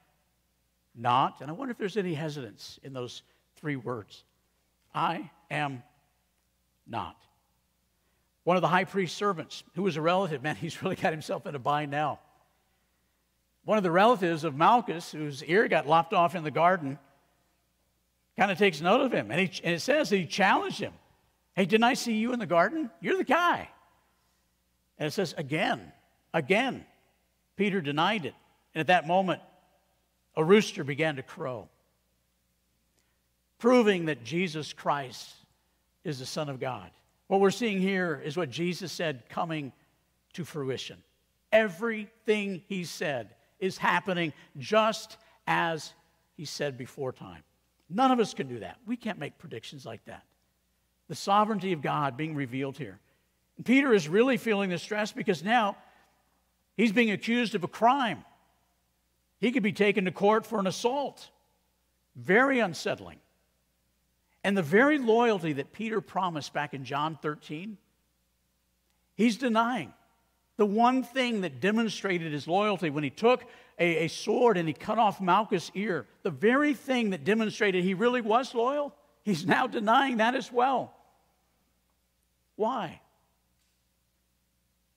not. 0.96 1.42
And 1.42 1.50
I 1.50 1.54
wonder 1.54 1.72
if 1.72 1.78
there's 1.78 1.98
any 1.98 2.14
hesitance 2.14 2.80
in 2.84 2.94
those 2.94 3.24
three 3.56 3.76
words 3.76 4.24
I 4.94 5.30
am 5.50 5.84
not. 6.88 7.16
One 8.44 8.58
of 8.58 8.62
the 8.62 8.68
high 8.68 8.86
priest's 8.86 9.16
servants, 9.16 9.64
who 9.76 9.84
was 9.84 9.98
a 9.98 10.02
relative, 10.02 10.42
man, 10.42 10.56
he's 10.60 10.82
really 10.82 10.96
got 10.96 11.14
himself 11.14 11.46
in 11.46 11.56
a 11.56 11.60
bind 11.60 11.92
now. 11.92 12.20
One 13.64 13.78
of 13.78 13.84
the 13.84 13.92
relatives 13.92 14.44
of 14.44 14.56
Malchus, 14.56 15.12
whose 15.12 15.44
ear 15.44 15.68
got 15.68 15.88
lopped 15.88 16.14
off 16.14 16.34
in 16.34 16.44
the 16.44 16.52
garden, 16.52 16.98
kind 18.42 18.50
of 18.52 18.58
takes 18.58 18.82
note 18.82 19.02
of 19.02 19.12
him. 19.12 19.30
And, 19.30 19.40
he, 19.40 19.62
and 19.64 19.76
it 19.76 19.82
says 19.82 20.10
he 20.10 20.26
challenged 20.26 20.80
him. 20.80 20.94
Hey, 21.56 21.66
didn't 21.66 21.84
I 21.84 21.94
see 21.94 22.14
you 22.14 22.34
in 22.34 22.40
the 22.40 22.48
garden? 22.48 22.90
You're 23.00 23.18
the 23.18 23.24
guy. 23.24 23.70
And 24.98 25.06
it 25.06 25.12
says, 25.12 25.36
again, 25.38 25.92
again, 26.34 26.84
Peter 27.56 27.82
denied 27.82 28.26
it. 28.26 28.34
And 28.74 28.80
at 28.80 28.88
that 28.88 29.06
moment, 29.06 29.42
a 30.36 30.44
rooster 30.44 30.84
began 30.84 31.18
to 31.18 31.22
crow, 31.22 31.70
proving 33.60 34.06
that 34.06 34.24
Jesus 34.24 34.74
Christ 34.74 35.36
is 36.04 36.18
the 36.18 36.26
Son 36.26 36.50
of 36.50 36.60
God. 36.60 36.90
What 37.28 37.42
we're 37.42 37.52
seeing 37.52 37.80
here 37.80 38.20
is 38.26 38.36
what 38.36 38.50
Jesus 38.50 38.92
said 38.92 39.22
coming 39.30 39.72
to 40.34 40.44
fruition. 40.46 40.98
Everything 41.52 42.64
he 42.68 42.86
said 42.86 43.36
is 43.60 43.78
happening 43.78 44.34
just 44.58 45.18
as 45.46 45.94
he 46.38 46.46
said 46.46 46.76
before 46.76 47.12
time. 47.12 47.44
None 47.94 48.12
of 48.12 48.20
us 48.20 48.34
can 48.34 48.48
do 48.48 48.60
that. 48.60 48.78
We 48.86 48.96
can't 48.96 49.20
make 49.20 49.38
predictions 49.38 49.86
like 49.86 50.04
that. 50.06 50.24
The 51.10 51.16
sovereignty 51.16 51.74
of 51.74 51.82
God 51.82 52.16
being 52.16 52.36
revealed 52.36 52.78
here. 52.78 53.00
Peter 53.66 53.94
is 53.94 54.08
really 54.08 54.38
feeling 54.38 54.70
the 54.70 54.78
stress 54.78 55.12
because 55.12 55.44
now 55.44 55.76
he's 56.78 56.92
being 56.92 57.12
accused 57.12 57.54
of 57.54 57.64
a 57.64 57.68
crime. 57.68 58.24
He 59.40 59.52
could 59.52 59.64
be 59.64 59.74
taken 59.74 60.06
to 60.06 60.12
court 60.12 60.46
for 60.46 60.60
an 60.60 60.68
assault. 60.68 61.30
Very 62.16 62.60
unsettling. 62.60 63.20
And 64.44 64.58
the 64.58 64.64
very 64.64 64.98
loyalty 64.98 65.54
that 65.54 65.74
Peter 65.74 66.02
promised 66.02 66.54
back 66.54 66.74
in 66.74 66.86
John 66.86 67.18
13, 67.22 67.78
he's 69.16 69.38
denying. 69.38 69.94
The 70.58 70.66
one 70.66 71.04
thing 71.04 71.42
that 71.42 71.60
demonstrated 71.60 72.32
his 72.34 72.48
loyalty 72.48 72.90
when 72.90 73.04
he 73.04 73.10
took 73.10 73.44
a, 73.80 74.06
a 74.06 74.08
sword 74.08 74.58
and 74.58 74.68
he 74.68 74.74
cut 74.74 75.00
off 75.00 75.20
Malchus' 75.20 75.72
ear, 75.74 76.06
the 76.24 76.30
very 76.30 76.74
thing 76.74 77.12
that 77.12 77.24
demonstrated 77.24 77.84
he 77.84 77.94
really 77.94 78.22
was 78.22 78.54
loyal, 78.54 78.94
he's 79.24 79.46
now 79.46 79.68
denying 79.68 80.18
that 80.18 80.36
as 80.36 80.52
well. 80.52 80.94
Why? 82.56 83.02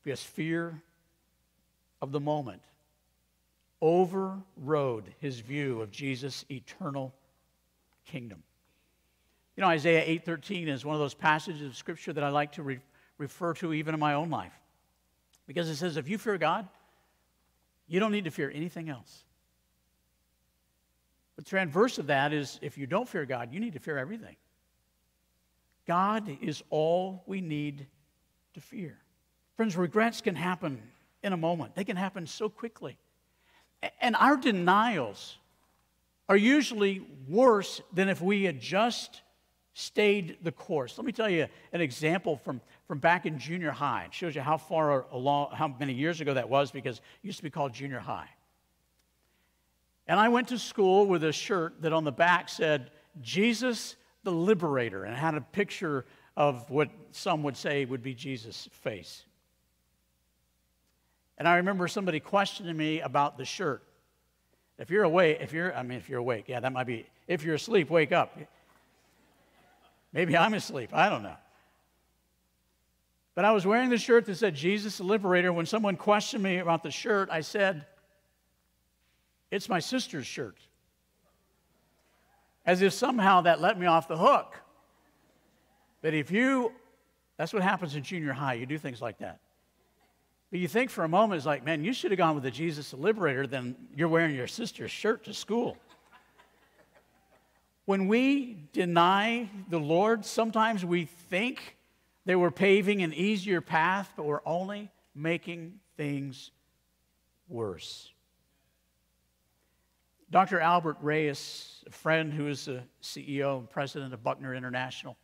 because 0.04 0.22
fear 0.22 0.82
of 2.02 2.12
the 2.12 2.20
moment 2.20 2.62
overrode 3.80 5.14
his 5.18 5.40
view 5.40 5.80
of 5.80 5.90
Jesus' 5.90 6.44
eternal 6.50 7.12
kingdom. 8.04 8.42
You 9.56 9.62
know, 9.62 9.68
Isaiah 9.68 10.04
8:13 10.06 10.68
is 10.68 10.84
one 10.84 10.94
of 10.94 11.00
those 11.00 11.14
passages 11.14 11.62
of 11.62 11.76
scripture 11.76 12.12
that 12.12 12.22
I 12.22 12.28
like 12.28 12.52
to 12.52 12.62
re- 12.62 12.80
refer 13.18 13.54
to 13.54 13.72
even 13.72 13.94
in 13.94 14.00
my 14.00 14.14
own 14.14 14.30
life. 14.30 14.52
Because 15.46 15.68
it 15.68 15.76
says 15.76 15.96
if 15.96 16.08
you 16.08 16.18
fear 16.18 16.38
God, 16.38 16.68
you 17.86 18.00
don't 18.00 18.12
need 18.12 18.24
to 18.24 18.30
fear 18.30 18.50
anything 18.50 18.88
else. 18.88 19.24
But 21.36 21.44
the 21.44 21.50
transverse 21.50 21.98
of 21.98 22.06
that 22.06 22.32
is 22.32 22.58
if 22.62 22.78
you 22.78 22.86
don't 22.86 23.08
fear 23.08 23.26
God, 23.26 23.52
you 23.52 23.60
need 23.60 23.74
to 23.74 23.80
fear 23.80 23.98
everything. 23.98 24.36
God 25.86 26.38
is 26.40 26.62
all 26.70 27.22
we 27.26 27.40
need 27.40 27.86
to 28.54 28.60
fear. 28.60 28.96
Friends, 29.56 29.76
regrets 29.76 30.20
can 30.20 30.34
happen 30.34 30.80
in 31.22 31.32
a 31.32 31.36
moment, 31.36 31.74
they 31.74 31.84
can 31.84 31.96
happen 31.96 32.26
so 32.26 32.48
quickly. 32.48 32.96
And 34.00 34.14
our 34.16 34.36
denials 34.36 35.38
are 36.28 36.36
usually 36.36 37.06
worse 37.28 37.80
than 37.92 38.08
if 38.08 38.20
we 38.20 38.44
had 38.44 38.60
just 38.60 39.22
stayed 39.74 40.38
the 40.42 40.52
course. 40.52 40.96
Let 40.96 41.04
me 41.04 41.12
tell 41.12 41.28
you 41.28 41.46
an 41.72 41.80
example 41.80 42.36
from, 42.36 42.60
from 42.86 42.98
back 42.98 43.26
in 43.26 43.38
junior 43.38 43.70
high. 43.70 44.04
It 44.04 44.14
shows 44.14 44.34
you 44.34 44.42
how 44.42 44.56
far 44.56 45.06
along, 45.10 45.52
how 45.52 45.68
many 45.68 45.94
years 45.94 46.20
ago 46.20 46.34
that 46.34 46.48
was 46.48 46.70
because 46.70 46.98
it 46.98 47.02
used 47.22 47.38
to 47.38 47.42
be 47.42 47.50
called 47.50 47.72
junior 47.72 48.00
high. 48.00 48.28
And 50.06 50.20
I 50.20 50.28
went 50.28 50.48
to 50.48 50.58
school 50.58 51.06
with 51.06 51.24
a 51.24 51.32
shirt 51.32 51.80
that 51.82 51.92
on 51.92 52.04
the 52.04 52.12
back 52.12 52.48
said, 52.48 52.90
Jesus 53.22 53.96
the 54.22 54.32
Liberator, 54.32 55.04
and 55.04 55.14
had 55.14 55.34
a 55.34 55.40
picture 55.40 56.04
of 56.36 56.68
what 56.70 56.88
some 57.12 57.42
would 57.42 57.56
say 57.56 57.84
would 57.84 58.02
be 58.02 58.14
Jesus' 58.14 58.68
face. 58.72 59.24
And 61.38 61.46
I 61.46 61.56
remember 61.56 61.88
somebody 61.88 62.20
questioning 62.20 62.76
me 62.76 63.00
about 63.00 63.38
the 63.38 63.44
shirt. 63.44 63.82
If 64.78 64.90
you're 64.90 65.04
awake, 65.04 65.38
if 65.40 65.52
you're, 65.52 65.74
I 65.74 65.82
mean, 65.82 65.98
if 65.98 66.08
you're 66.08 66.20
awake, 66.20 66.46
yeah, 66.48 66.60
that 66.60 66.72
might 66.72 66.86
be, 66.86 67.06
if 67.28 67.44
you're 67.44 67.54
asleep, 67.54 67.90
wake 67.90 68.12
up. 68.12 68.36
Maybe 70.12 70.36
I'm 70.36 70.54
asleep, 70.54 70.90
I 70.92 71.08
don't 71.08 71.22
know. 71.22 71.36
But 73.34 73.44
I 73.44 73.52
was 73.52 73.66
wearing 73.66 73.90
the 73.90 73.98
shirt 73.98 74.26
that 74.26 74.36
said 74.36 74.54
Jesus 74.54 74.98
the 74.98 75.04
Liberator. 75.04 75.52
When 75.52 75.66
someone 75.66 75.96
questioned 75.96 76.42
me 76.42 76.58
about 76.58 76.82
the 76.82 76.90
shirt, 76.90 77.28
I 77.30 77.40
said, 77.40 77.84
It's 79.50 79.68
my 79.68 79.80
sister's 79.80 80.26
shirt. 80.26 80.56
As 82.64 82.80
if 82.80 82.92
somehow 82.92 83.42
that 83.42 83.60
let 83.60 83.78
me 83.78 83.86
off 83.86 84.08
the 84.08 84.16
hook. 84.16 84.54
But 86.00 86.14
if 86.14 86.30
you, 86.30 86.72
that's 87.36 87.52
what 87.52 87.62
happens 87.62 87.96
in 87.96 88.02
junior 88.02 88.32
high, 88.32 88.54
you 88.54 88.66
do 88.66 88.78
things 88.78 89.02
like 89.02 89.18
that. 89.18 89.40
But 90.50 90.60
you 90.60 90.68
think 90.68 90.90
for 90.90 91.02
a 91.02 91.08
moment, 91.08 91.38
it's 91.38 91.46
like, 91.46 91.64
man, 91.64 91.82
you 91.82 91.92
should 91.92 92.12
have 92.12 92.18
gone 92.18 92.34
with 92.34 92.44
the 92.44 92.50
Jesus 92.50 92.90
the 92.90 92.96
Liberator, 92.96 93.46
then 93.46 93.74
you're 93.96 94.08
wearing 94.08 94.34
your 94.36 94.46
sister's 94.46 94.90
shirt 94.90 95.24
to 95.24 95.34
school. 95.34 95.76
When 97.86 98.06
we 98.06 98.68
deny 98.72 99.50
the 99.68 99.80
Lord, 99.80 100.24
sometimes 100.24 100.84
we 100.84 101.06
think 101.06 101.76
they 102.24 102.36
were 102.36 102.50
paving 102.50 103.02
an 103.02 103.12
easier 103.12 103.60
path, 103.60 104.12
but 104.16 104.24
we're 104.24 104.40
only 104.46 104.90
making 105.14 105.80
things 105.96 106.50
worse. 107.48 108.10
Dr. 110.30 110.58
Albert 110.58 110.96
Reyes, 111.00 111.84
a 111.86 111.90
friend 111.90 112.32
who 112.32 112.48
is 112.48 112.64
the 112.64 112.82
CEO 113.02 113.58
and 113.58 113.70
president 113.70 114.14
of 114.14 114.24
Buckner 114.24 114.54
International, 114.54 115.16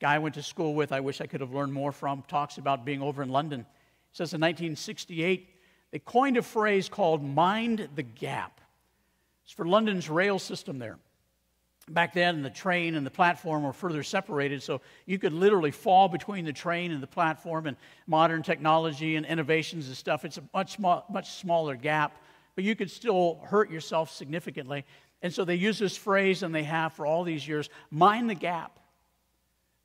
guy 0.00 0.16
I 0.16 0.18
went 0.18 0.34
to 0.34 0.42
school 0.42 0.74
with, 0.74 0.92
I 0.92 1.00
wish 1.00 1.20
I 1.20 1.26
could 1.26 1.40
have 1.40 1.54
learned 1.54 1.72
more 1.72 1.92
from, 1.92 2.22
talks 2.28 2.58
about 2.58 2.84
being 2.84 3.00
over 3.00 3.22
in 3.22 3.30
London 3.30 3.60
He 3.60 4.16
says 4.16 4.34
in 4.34 4.40
1968, 4.40 5.48
they 5.92 5.98
coined 6.00 6.36
a 6.36 6.42
phrase 6.42 6.88
called 6.88 7.22
mind 7.22 7.88
the 7.94 8.02
gap. 8.02 8.60
It's 9.44 9.52
for 9.52 9.64
London's 9.64 10.10
rail 10.10 10.38
system 10.38 10.78
there. 10.78 10.98
Back 11.90 12.14
then, 12.14 12.42
the 12.42 12.50
train 12.50 12.96
and 12.96 13.06
the 13.06 13.10
platform 13.10 13.62
were 13.62 13.72
further 13.72 14.02
separated, 14.02 14.62
so 14.62 14.80
you 15.06 15.18
could 15.18 15.32
literally 15.32 15.70
fall 15.70 16.08
between 16.08 16.44
the 16.44 16.52
train 16.52 16.90
and 16.90 17.00
the 17.00 17.06
platform. 17.06 17.66
And 17.66 17.76
modern 18.08 18.42
technology 18.42 19.14
and 19.14 19.24
innovations 19.24 19.86
and 19.86 19.96
stuff, 19.96 20.24
it's 20.24 20.38
a 20.38 20.42
much, 20.52 20.78
much 20.78 21.30
smaller 21.32 21.76
gap, 21.76 22.20
but 22.56 22.64
you 22.64 22.74
could 22.74 22.90
still 22.90 23.40
hurt 23.44 23.70
yourself 23.70 24.10
significantly. 24.10 24.84
And 25.22 25.32
so 25.32 25.44
they 25.44 25.54
use 25.54 25.78
this 25.78 25.96
phrase, 25.96 26.42
and 26.42 26.52
they 26.52 26.64
have 26.64 26.92
for 26.92 27.06
all 27.06 27.22
these 27.22 27.46
years 27.46 27.70
mind 27.90 28.28
the 28.28 28.34
gap. 28.34 28.80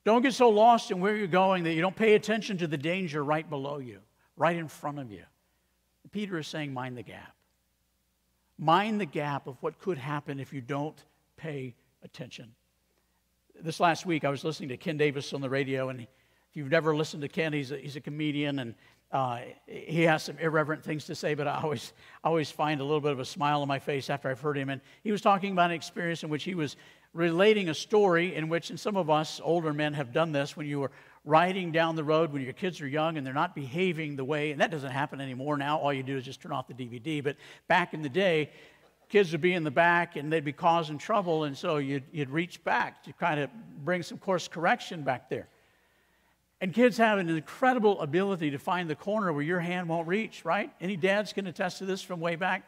Don't 0.04 0.24
get 0.24 0.34
so 0.34 0.50
lost 0.50 0.90
in 0.90 1.00
where 1.00 1.16
you're 1.16 1.28
going 1.28 1.64
that 1.66 1.74
you 1.74 1.82
don't 1.82 1.96
pay 1.96 2.16
attention 2.16 2.58
to 2.58 2.68
the 2.68 2.78
danger 2.78 3.24
right 3.24 3.48
below 3.48 3.78
you 3.78 4.00
right 4.36 4.56
in 4.56 4.68
front 4.68 4.98
of 4.98 5.12
you. 5.12 5.24
Peter 6.12 6.40
is 6.40 6.48
saying, 6.48 6.74
mind 6.74 6.98
the 6.98 7.04
gap. 7.04 7.36
Mind 8.58 9.00
the 9.00 9.06
gap 9.06 9.46
of 9.46 9.56
what 9.62 9.80
could 9.80 10.00
happen 10.00 10.40
if 10.40 10.52
you 10.52 10.62
don't 10.62 10.98
pay 11.38 11.76
attention. 12.04 12.54
This 13.62 13.80
last 13.80 14.06
week, 14.06 14.24
I 14.24 14.30
was 14.30 14.44
listening 14.44 14.70
to 14.70 14.78
Ken 14.78 14.98
Davis 14.98 15.34
on 15.34 15.42
the 15.42 15.50
radio, 15.50 15.90
and 15.90 16.02
if 16.02 16.08
you've 16.54 16.72
never 16.72 16.96
listened 16.96 17.22
to 17.22 17.28
Ken, 17.28 17.54
he's 17.54 17.72
a, 17.72 17.78
he's 17.78 17.96
a 17.96 18.02
comedian, 18.02 18.60
and 18.60 18.76
uh, 19.12 19.42
he 19.68 20.04
has 20.04 20.24
some 20.24 20.38
irreverent 20.40 20.84
things 20.84 21.06
to 21.06 21.16
say, 21.16 21.34
but 21.34 21.48
I 21.48 21.62
always, 21.62 21.94
always 22.24 22.50
find 22.50 22.80
a 22.80 22.84
little 22.84 23.02
bit 23.02 23.12
of 23.12 23.20
a 23.20 23.26
smile 23.26 23.62
on 23.62 23.68
my 23.68 23.80
face 23.80 24.10
after 24.10 24.30
I've 24.30 24.40
heard 24.40 24.58
him. 24.58 24.70
And 24.70 24.82
he 25.04 25.12
was 25.12 25.22
talking 25.22 25.52
about 25.52 25.70
an 25.70 25.76
experience 25.76 26.24
in 26.24 26.30
which 26.30 26.44
he 26.44 26.56
was 26.56 26.78
relating 27.14 27.68
a 27.70 27.74
story 27.74 28.36
in 28.36 28.48
which, 28.48 28.70
and 28.70 28.80
some 28.80 28.96
of 28.96 29.10
us 29.10 29.42
older 29.44 29.74
men 29.74 29.94
have 29.94 30.14
done 30.14 30.32
this, 30.32 30.56
when 30.56 30.66
you 30.66 30.80
were 30.80 30.92
riding 31.24 31.72
down 31.72 31.96
the 31.96 32.04
road 32.04 32.34
when 32.34 32.42
your 32.42 32.54
kids 32.54 32.82
are 32.82 32.88
young 32.88 33.18
and 33.18 33.26
they're 33.26 33.34
not 33.34 33.54
behaving 33.54 34.16
the 34.16 34.24
way, 34.26 34.52
and 34.52 34.62
that 34.62 34.72
doesn't 34.72 34.92
happen 34.92 35.22
anymore 35.22 35.58
now. 35.58 35.78
All 35.78 35.94
you 35.94 36.04
do 36.04 36.18
is 36.18 36.24
just 36.24 36.42
turn 36.42 36.52
off 36.52 36.68
the 36.68 36.74
DVD. 36.74 37.24
But 37.24 37.36
back 37.68 37.94
in 37.94 38.02
the 38.02 38.10
day, 38.10 38.50
kids 39.12 39.34
would 39.34 39.42
be 39.42 39.54
in 39.54 39.66
the 39.66 39.72
back 39.72 40.16
and 40.16 40.32
they'd 40.32 40.46
be 40.46 40.54
causing 40.54 40.98
trouble, 40.98 41.44
and 41.44 41.56
so 41.58 41.78
you'd, 41.78 42.06
you'd 42.14 42.30
reach 42.30 42.64
back 42.64 43.04
to 43.04 43.14
kind 43.14 43.42
of 43.42 43.50
bring 43.84 44.02
some 44.02 44.18
course 44.18 44.48
correction 44.48 45.04
back 45.04 45.30
there. 45.30 45.50
And 46.62 46.74
kids 46.74 46.98
have 46.98 47.20
an 47.20 47.28
incredible 47.28 48.00
ability 48.00 48.52
to 48.52 48.58
find 48.58 48.90
the 48.90 48.96
corner 48.96 49.34
where 49.34 49.44
your 49.44 49.60
hand 49.60 49.90
won't 49.90 50.08
reach, 50.08 50.46
right? 50.46 50.72
Any 50.80 50.96
dads 50.96 51.34
can 51.34 51.46
attest 51.48 51.80
to 51.80 51.86
this 51.86 52.02
from 52.02 52.22
way 52.22 52.38
back 52.38 52.64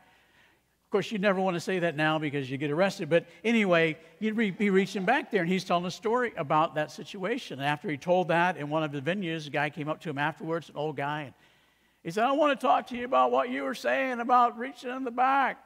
Of 0.86 0.92
course, 0.92 1.12
you'd 1.12 1.22
never 1.22 1.40
want 1.40 1.56
to 1.56 1.60
say 1.60 1.80
that 1.80 1.96
now 1.96 2.20
because 2.20 2.52
you 2.52 2.58
get 2.58 2.70
arrested. 2.70 3.10
But 3.10 3.26
anyway, 3.44 3.98
you'd 4.20 4.36
be 4.36 4.70
reaching 4.70 5.06
back 5.06 5.32
there, 5.32 5.42
and 5.42 5.50
he's 5.50 5.64
telling 5.64 5.86
a 5.86 5.92
story 5.92 6.34
about 6.38 6.76
that 6.76 6.92
situation. 6.92 7.60
And 7.60 7.68
after 7.68 7.90
he 7.90 7.98
told 7.98 8.28
that 8.28 8.58
in 8.58 8.70
one 8.70 8.84
of 8.84 8.92
the 8.92 9.02
venues, 9.02 9.48
a 9.48 9.50
guy 9.50 9.70
came 9.70 9.88
up 9.88 10.02
to 10.02 10.10
him 10.10 10.18
afterwards, 10.18 10.70
an 10.70 10.76
old 10.76 10.98
guy, 10.98 11.22
and 11.22 11.34
he 12.04 12.12
said, 12.12 12.26
I 12.26 12.34
want 12.34 12.60
to 12.60 12.68
talk 12.68 12.88
to 12.88 12.98
you 12.98 13.06
about 13.06 13.32
what 13.32 13.50
you 13.50 13.64
were 13.64 13.74
saying 13.74 14.20
about 14.20 14.60
reaching 14.60 14.90
in 14.90 15.06
the 15.06 15.12
back. 15.12 15.63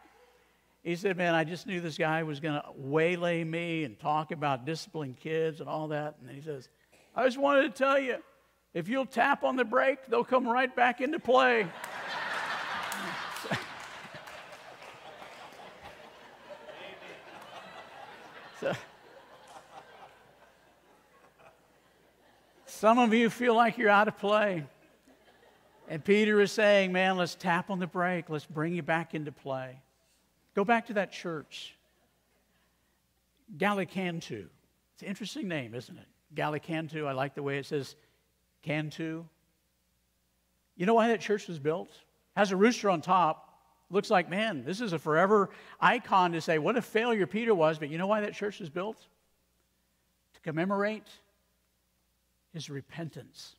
He 0.83 0.95
said, 0.95 1.17
Man, 1.17 1.35
I 1.35 1.43
just 1.43 1.67
knew 1.67 1.81
this 1.81 1.97
guy 1.97 2.23
was 2.23 2.39
going 2.39 2.55
to 2.55 2.63
waylay 2.75 3.43
me 3.43 3.83
and 3.83 3.99
talk 3.99 4.31
about 4.31 4.65
disciplining 4.65 5.15
kids 5.15 5.59
and 5.59 5.69
all 5.69 5.89
that. 5.89 6.15
And 6.21 6.29
he 6.33 6.41
says, 6.41 6.69
I 7.15 7.25
just 7.25 7.37
wanted 7.37 7.63
to 7.63 7.69
tell 7.69 7.99
you, 7.99 8.17
if 8.73 8.87
you'll 8.87 9.05
tap 9.05 9.43
on 9.43 9.55
the 9.55 9.65
brake, 9.65 10.05
they'll 10.07 10.23
come 10.23 10.47
right 10.47 10.73
back 10.73 11.01
into 11.01 11.19
play. 11.19 11.67
So, 18.59 18.73
some 22.65 22.97
of 22.97 23.13
you 23.13 23.29
feel 23.29 23.55
like 23.55 23.77
you're 23.77 23.89
out 23.89 24.07
of 24.07 24.17
play. 24.17 24.63
And 25.87 26.03
Peter 26.03 26.41
is 26.41 26.51
saying, 26.51 26.91
man, 26.91 27.17
let's 27.17 27.35
tap 27.35 27.69
on 27.69 27.79
the 27.79 27.87
brake. 27.87 28.29
Let's 28.29 28.45
bring 28.45 28.73
you 28.73 28.81
back 28.81 29.13
into 29.13 29.31
play. 29.31 29.79
Go 30.57 30.65
back 30.65 30.87
to 30.87 30.93
that 30.93 31.11
church. 31.11 31.75
Gallicantu. 33.59 34.47
It's 34.93 35.03
an 35.03 35.07
interesting 35.07 35.47
name, 35.47 35.75
isn't 35.75 35.95
it? 35.95 36.07
Gallicantu. 36.33 37.05
I 37.05 37.11
like 37.11 37.35
the 37.35 37.43
way 37.43 37.59
it 37.59 37.67
says 37.67 37.95
Cantu. 38.63 39.23
You 40.75 40.85
know 40.87 40.95
why 40.95 41.09
that 41.09 41.21
church 41.21 41.47
was 41.47 41.59
built? 41.59 41.91
Has 42.35 42.51
a 42.51 42.55
rooster 42.55 42.89
on 42.89 43.01
top 43.01 43.59
looks 43.91 44.09
like, 44.09 44.31
man, 44.31 44.63
this 44.65 44.81
is 44.81 44.93
a 44.93 44.99
forever 44.99 45.51
icon 45.79 46.31
to 46.31 46.41
say 46.41 46.57
what 46.57 46.75
a 46.75 46.81
failure 46.81 47.27
Peter 47.27 47.53
was, 47.53 47.77
but 47.77 47.89
you 47.89 47.99
know 47.99 48.07
why 48.07 48.21
that 48.21 48.33
church 48.33 48.59
was 48.59 48.71
built? 48.71 48.97
To 50.33 50.39
commemorate 50.39 51.07
his 52.51 52.67
repentance, 52.67 53.55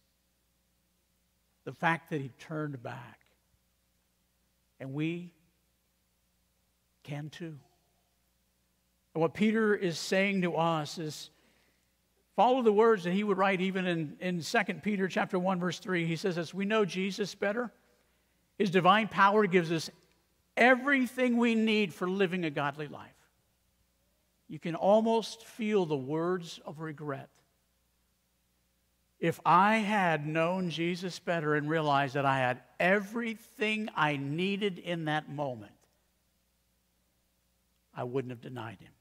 the 1.64 1.72
fact 1.72 2.10
that 2.10 2.20
he 2.20 2.32
turned 2.40 2.82
back. 2.82 3.20
And 4.80 4.92
we 4.92 5.30
can 7.08 7.30
too. 7.30 7.56
And 9.14 9.22
what 9.22 9.34
Peter 9.34 9.74
is 9.74 9.98
saying 9.98 10.42
to 10.42 10.56
us 10.56 10.98
is 10.98 11.30
follow 12.36 12.62
the 12.62 12.72
words 12.72 13.04
that 13.04 13.12
he 13.12 13.24
would 13.24 13.38
write 13.38 13.60
even 13.60 13.86
in, 13.86 14.16
in 14.20 14.42
2 14.42 14.58
Peter 14.82 15.08
chapter 15.08 15.38
1, 15.38 15.58
verse 15.58 15.78
3. 15.78 16.06
He 16.06 16.16
says, 16.16 16.38
As 16.38 16.54
we 16.54 16.64
know 16.64 16.84
Jesus 16.84 17.34
better, 17.34 17.72
his 18.58 18.70
divine 18.70 19.08
power 19.08 19.46
gives 19.46 19.72
us 19.72 19.90
everything 20.56 21.36
we 21.36 21.54
need 21.54 21.94
for 21.94 22.08
living 22.08 22.44
a 22.44 22.50
godly 22.50 22.88
life. 22.88 23.10
You 24.48 24.58
can 24.58 24.74
almost 24.74 25.44
feel 25.44 25.86
the 25.86 25.96
words 25.96 26.60
of 26.64 26.80
regret. 26.80 27.28
If 29.20 29.40
I 29.44 29.78
had 29.78 30.26
known 30.26 30.70
Jesus 30.70 31.18
better 31.18 31.54
and 31.54 31.68
realized 31.68 32.14
that 32.14 32.24
I 32.24 32.38
had 32.38 32.60
everything 32.78 33.88
I 33.96 34.16
needed 34.16 34.78
in 34.78 35.06
that 35.06 35.28
moment, 35.28 35.72
I 37.98 38.04
wouldn't 38.04 38.30
have 38.30 38.40
denied 38.40 38.78
him. 38.80 38.92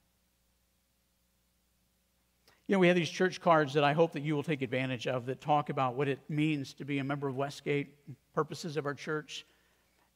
You 2.65 2.73
know, 2.73 2.79
we 2.79 2.87
have 2.87 2.95
these 2.95 3.11
church 3.11 3.39
cards 3.39 3.75
that 3.75 3.83
I 3.83 3.93
hope 3.93 4.13
that 4.13 4.23
you 4.23 4.35
will 4.35 4.41
take 4.41 4.63
advantage 4.63 5.05
of 5.05 5.27
that 5.27 5.39
talk 5.39 5.69
about 5.69 5.93
what 5.93 6.07
it 6.07 6.19
means 6.29 6.73
to 6.73 6.83
be 6.83 6.97
a 6.97 7.03
member 7.03 7.27
of 7.27 7.35
Westgate, 7.35 7.93
purposes 8.33 8.75
of 8.75 8.87
our 8.87 8.95
church. 8.95 9.45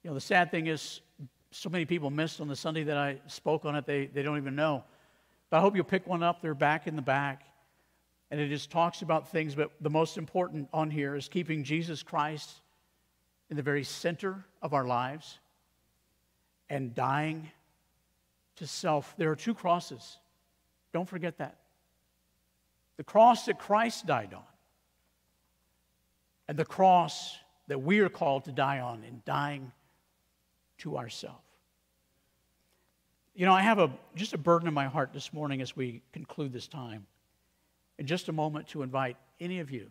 You 0.03 0.09
know, 0.09 0.15
the 0.15 0.19
sad 0.19 0.49
thing 0.49 0.65
is, 0.65 1.01
so 1.51 1.69
many 1.69 1.85
people 1.85 2.09
missed 2.09 2.41
on 2.41 2.47
the 2.47 2.55
Sunday 2.55 2.81
that 2.83 2.97
I 2.97 3.21
spoke 3.27 3.65
on 3.65 3.75
it, 3.75 3.85
they, 3.85 4.07
they 4.07 4.23
don't 4.23 4.37
even 4.37 4.55
know. 4.55 4.83
But 5.51 5.57
I 5.57 5.59
hope 5.61 5.75
you'll 5.75 5.85
pick 5.85 6.07
one 6.07 6.23
up. 6.23 6.41
They're 6.41 6.55
back 6.55 6.87
in 6.87 6.95
the 6.95 7.03
back. 7.03 7.43
And 8.31 8.41
it 8.41 8.49
just 8.49 8.71
talks 8.71 9.03
about 9.03 9.31
things, 9.31 9.53
but 9.53 9.69
the 9.79 9.91
most 9.91 10.17
important 10.17 10.69
on 10.73 10.89
here 10.89 11.15
is 11.15 11.27
keeping 11.27 11.63
Jesus 11.63 12.01
Christ 12.01 12.49
in 13.51 13.57
the 13.57 13.63
very 13.63 13.83
center 13.83 14.43
of 14.63 14.73
our 14.73 14.85
lives 14.85 15.37
and 16.67 16.95
dying 16.95 17.51
to 18.61 18.67
self. 18.67 19.15
There 19.17 19.31
are 19.31 19.35
two 19.35 19.55
crosses. 19.55 20.19
Don't 20.93 21.09
forget 21.09 21.39
that. 21.39 21.57
The 22.97 23.03
cross 23.03 23.45
that 23.45 23.57
Christ 23.57 24.05
died 24.05 24.35
on, 24.35 24.43
and 26.47 26.57
the 26.57 26.65
cross 26.65 27.35
that 27.67 27.81
we 27.81 27.99
are 28.01 28.09
called 28.09 28.45
to 28.45 28.51
die 28.51 28.79
on 28.79 29.03
in 29.03 29.23
dying 29.25 29.71
to 30.79 30.97
ourselves. 30.97 31.39
You 33.33 33.47
know, 33.47 33.53
I 33.53 33.61
have 33.61 33.79
a, 33.79 33.89
just 34.15 34.33
a 34.33 34.37
burden 34.37 34.67
in 34.67 34.75
my 34.75 34.85
heart 34.85 35.11
this 35.11 35.33
morning 35.33 35.61
as 35.61 35.75
we 35.75 36.03
conclude 36.13 36.53
this 36.53 36.67
time. 36.67 37.07
In 37.97 38.05
just 38.05 38.29
a 38.29 38.31
moment, 38.31 38.67
to 38.69 38.83
invite 38.83 39.17
any 39.39 39.59
of 39.59 39.71
you 39.71 39.87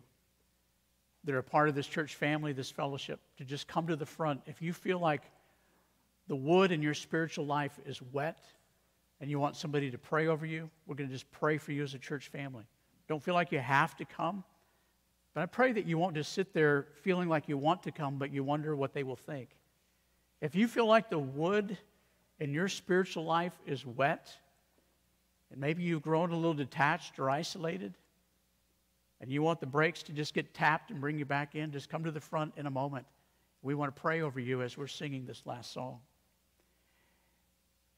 that 1.25 1.35
are 1.35 1.41
part 1.41 1.67
of 1.67 1.75
this 1.75 1.87
church 1.87 2.15
family, 2.15 2.53
this 2.53 2.71
fellowship, 2.71 3.19
to 3.37 3.43
just 3.43 3.67
come 3.67 3.87
to 3.87 3.97
the 3.97 4.05
front. 4.05 4.41
If 4.45 4.61
you 4.61 4.71
feel 4.71 4.99
like 4.99 5.23
the 6.29 6.35
wood 6.37 6.71
in 6.71 6.81
your 6.81 6.93
spiritual 6.93 7.45
life 7.45 7.77
is 7.85 8.01
wet 8.13 8.37
and 9.21 9.29
you 9.29 9.39
want 9.39 9.55
somebody 9.55 9.91
to 9.91 9.97
pray 9.99 10.27
over 10.27 10.45
you, 10.45 10.69
we're 10.87 10.95
going 10.95 11.07
to 11.07 11.13
just 11.13 11.29
pray 11.31 11.59
for 11.59 11.71
you 11.71 11.83
as 11.83 11.93
a 11.93 11.99
church 11.99 12.29
family. 12.29 12.65
Don't 13.07 13.21
feel 13.21 13.35
like 13.35 13.51
you 13.51 13.59
have 13.59 13.95
to 13.97 14.05
come, 14.05 14.43
but 15.33 15.41
I 15.41 15.45
pray 15.45 15.71
that 15.71 15.85
you 15.85 15.97
won't 15.97 16.15
just 16.15 16.33
sit 16.33 16.53
there 16.53 16.87
feeling 17.03 17.29
like 17.29 17.47
you 17.47 17.57
want 17.57 17.83
to 17.83 17.91
come, 17.91 18.17
but 18.17 18.33
you 18.33 18.43
wonder 18.43 18.75
what 18.75 18.93
they 18.93 19.03
will 19.03 19.15
think. 19.15 19.49
If 20.41 20.55
you 20.55 20.67
feel 20.67 20.87
like 20.87 21.09
the 21.09 21.19
wood 21.19 21.77
in 22.39 22.51
your 22.51 22.67
spiritual 22.67 23.23
life 23.23 23.53
is 23.67 23.85
wet, 23.85 24.35
and 25.51 25.61
maybe 25.61 25.83
you've 25.83 26.01
grown 26.01 26.31
a 26.31 26.35
little 26.35 26.55
detached 26.55 27.19
or 27.19 27.29
isolated, 27.29 27.93
and 29.19 29.31
you 29.31 29.43
want 29.43 29.59
the 29.59 29.67
brakes 29.67 30.01
to 30.03 30.13
just 30.13 30.33
get 30.33 30.51
tapped 30.55 30.89
and 30.89 30.99
bring 30.99 31.19
you 31.19 31.25
back 31.25 31.53
in, 31.53 31.71
just 31.71 31.89
come 31.89 32.03
to 32.05 32.11
the 32.11 32.19
front 32.19 32.53
in 32.57 32.65
a 32.65 32.71
moment. 32.71 33.05
We 33.61 33.75
want 33.75 33.95
to 33.95 34.01
pray 34.01 34.21
over 34.21 34.39
you 34.39 34.63
as 34.63 34.79
we're 34.79 34.87
singing 34.87 35.27
this 35.27 35.43
last 35.45 35.71
song. 35.71 35.99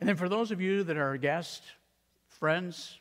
And 0.04 0.10
then 0.10 0.18
for 0.18 0.28
those 0.28 0.52
of 0.52 0.60
you 0.60 0.84
that 0.84 0.98
are 0.98 1.16
guests, 1.16 1.66
friends, 2.28 3.00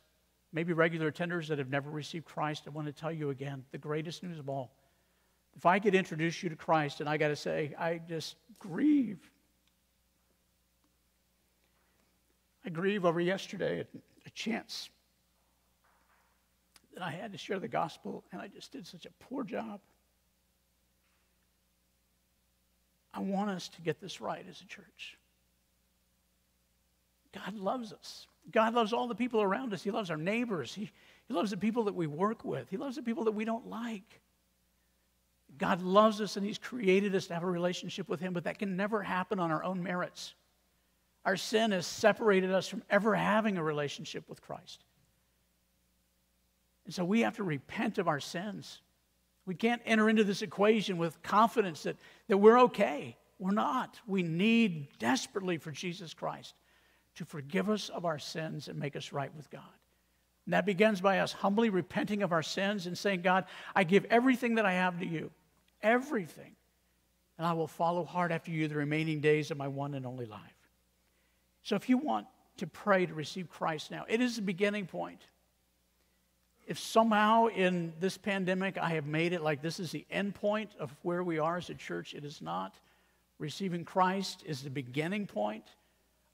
maybe 0.52 0.72
regular 0.72 1.10
attenders 1.10 1.48
that 1.48 1.58
have 1.58 1.68
never 1.68 1.90
received 1.90 2.24
Christ, 2.24 2.62
I 2.68 2.70
want 2.70 2.86
to 2.86 2.92
tell 2.92 3.10
you 3.10 3.30
again 3.30 3.64
the 3.72 3.78
greatest 3.78 4.22
news 4.22 4.38
of 4.38 4.48
all. 4.48 4.70
If 5.56 5.66
I 5.66 5.80
could 5.80 5.96
introduce 5.96 6.44
you 6.44 6.48
to 6.48 6.54
Christ, 6.54 7.00
and 7.00 7.08
I 7.08 7.16
got 7.16 7.26
to 7.26 7.34
say, 7.34 7.74
I 7.76 8.00
just 8.08 8.36
grieve. 8.60 9.18
I 12.64 12.68
grieve 12.68 13.04
over 13.04 13.20
yesterday 13.20 13.84
a 14.24 14.30
chance 14.30 14.88
that 16.94 17.02
I 17.02 17.10
had 17.10 17.32
to 17.32 17.38
share 17.38 17.58
the 17.58 17.66
gospel, 17.66 18.22
and 18.30 18.40
I 18.40 18.46
just 18.46 18.70
did 18.70 18.86
such 18.86 19.06
a 19.06 19.10
poor 19.18 19.42
job. 19.42 19.80
I 23.12 23.18
want 23.18 23.50
us 23.50 23.66
to 23.70 23.80
get 23.80 24.00
this 24.00 24.20
right 24.20 24.46
as 24.48 24.60
a 24.60 24.66
church. 24.66 25.18
God 27.32 27.54
loves 27.56 27.92
us. 27.92 28.26
God 28.50 28.74
loves 28.74 28.92
all 28.92 29.08
the 29.08 29.14
people 29.14 29.40
around 29.40 29.72
us. 29.72 29.82
He 29.82 29.90
loves 29.90 30.10
our 30.10 30.16
neighbors. 30.16 30.74
He, 30.74 30.90
he 31.28 31.34
loves 31.34 31.50
the 31.50 31.56
people 31.56 31.84
that 31.84 31.94
we 31.94 32.06
work 32.06 32.44
with. 32.44 32.68
He 32.68 32.76
loves 32.76 32.96
the 32.96 33.02
people 33.02 33.24
that 33.24 33.32
we 33.32 33.44
don't 33.44 33.68
like. 33.68 34.20
God 35.58 35.82
loves 35.82 36.20
us 36.20 36.36
and 36.36 36.44
He's 36.44 36.58
created 36.58 37.14
us 37.14 37.26
to 37.28 37.34
have 37.34 37.42
a 37.42 37.50
relationship 37.50 38.08
with 38.08 38.20
Him, 38.20 38.32
but 38.32 38.44
that 38.44 38.58
can 38.58 38.76
never 38.76 39.02
happen 39.02 39.38
on 39.38 39.50
our 39.50 39.62
own 39.62 39.82
merits. 39.82 40.34
Our 41.24 41.36
sin 41.36 41.70
has 41.70 41.86
separated 41.86 42.50
us 42.50 42.66
from 42.66 42.82
ever 42.90 43.14
having 43.14 43.56
a 43.56 43.62
relationship 43.62 44.28
with 44.28 44.42
Christ. 44.42 44.84
And 46.84 46.92
so 46.92 47.04
we 47.04 47.20
have 47.20 47.36
to 47.36 47.44
repent 47.44 47.98
of 47.98 48.08
our 48.08 48.18
sins. 48.18 48.80
We 49.46 49.54
can't 49.54 49.82
enter 49.86 50.08
into 50.10 50.24
this 50.24 50.42
equation 50.42 50.98
with 50.98 51.22
confidence 51.22 51.84
that, 51.84 51.96
that 52.28 52.38
we're 52.38 52.58
okay. 52.62 53.16
We're 53.38 53.52
not. 53.52 54.00
We 54.06 54.22
need 54.22 54.88
desperately 54.98 55.58
for 55.58 55.70
Jesus 55.70 56.12
Christ 56.12 56.54
to 57.16 57.24
forgive 57.24 57.68
us 57.68 57.88
of 57.88 58.04
our 58.04 58.18
sins 58.18 58.68
and 58.68 58.78
make 58.78 58.96
us 58.96 59.12
right 59.12 59.34
with 59.34 59.50
God. 59.50 59.62
And 60.46 60.54
that 60.54 60.66
begins 60.66 61.00
by 61.00 61.20
us 61.20 61.32
humbly 61.32 61.70
repenting 61.70 62.22
of 62.22 62.32
our 62.32 62.42
sins 62.42 62.86
and 62.86 62.96
saying, 62.96 63.22
God, 63.22 63.44
I 63.74 63.84
give 63.84 64.04
everything 64.06 64.56
that 64.56 64.66
I 64.66 64.72
have 64.72 64.98
to 64.98 65.06
you, 65.06 65.30
everything. 65.82 66.56
And 67.38 67.46
I 67.46 67.52
will 67.52 67.68
follow 67.68 68.04
hard 68.04 68.32
after 68.32 68.50
you 68.50 68.68
the 68.68 68.76
remaining 68.76 69.20
days 69.20 69.50
of 69.50 69.56
my 69.56 69.68
one 69.68 69.94
and 69.94 70.06
only 70.06 70.26
life. 70.26 70.40
So 71.62 71.76
if 71.76 71.88
you 71.88 71.96
want 71.96 72.26
to 72.58 72.66
pray 72.66 73.06
to 73.06 73.14
receive 73.14 73.48
Christ 73.48 73.90
now, 73.90 74.04
it 74.08 74.20
is 74.20 74.36
the 74.36 74.42
beginning 74.42 74.86
point 74.86 75.22
if 76.66 76.78
somehow 76.78 77.46
in 77.46 77.92
this 78.00 78.16
pandemic 78.16 78.78
I 78.78 78.90
have 78.90 79.06
made 79.06 79.32
it 79.32 79.42
like 79.42 79.62
this 79.62 79.80
is 79.80 79.90
the 79.90 80.06
end 80.10 80.34
point 80.34 80.70
of 80.78 80.94
where 81.02 81.22
we 81.22 81.38
are 81.38 81.56
as 81.56 81.70
a 81.70 81.74
church, 81.74 82.14
it 82.14 82.24
is 82.24 82.40
not. 82.40 82.74
Receiving 83.38 83.84
Christ 83.84 84.42
is 84.46 84.62
the 84.62 84.70
beginning 84.70 85.26
point 85.26 85.64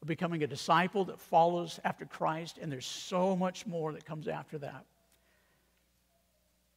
of 0.01 0.09
becoming 0.09 0.43
a 0.43 0.47
disciple 0.47 1.05
that 1.07 1.21
follows 1.21 1.81
after 1.85 2.05
Christ, 2.05 2.59
and 2.61 2.71
there's 2.71 2.87
so 2.87 3.35
much 3.35 3.67
more 3.67 3.93
that 3.93 4.05
comes 4.05 4.29
after 4.29 4.59
that. 4.59 4.85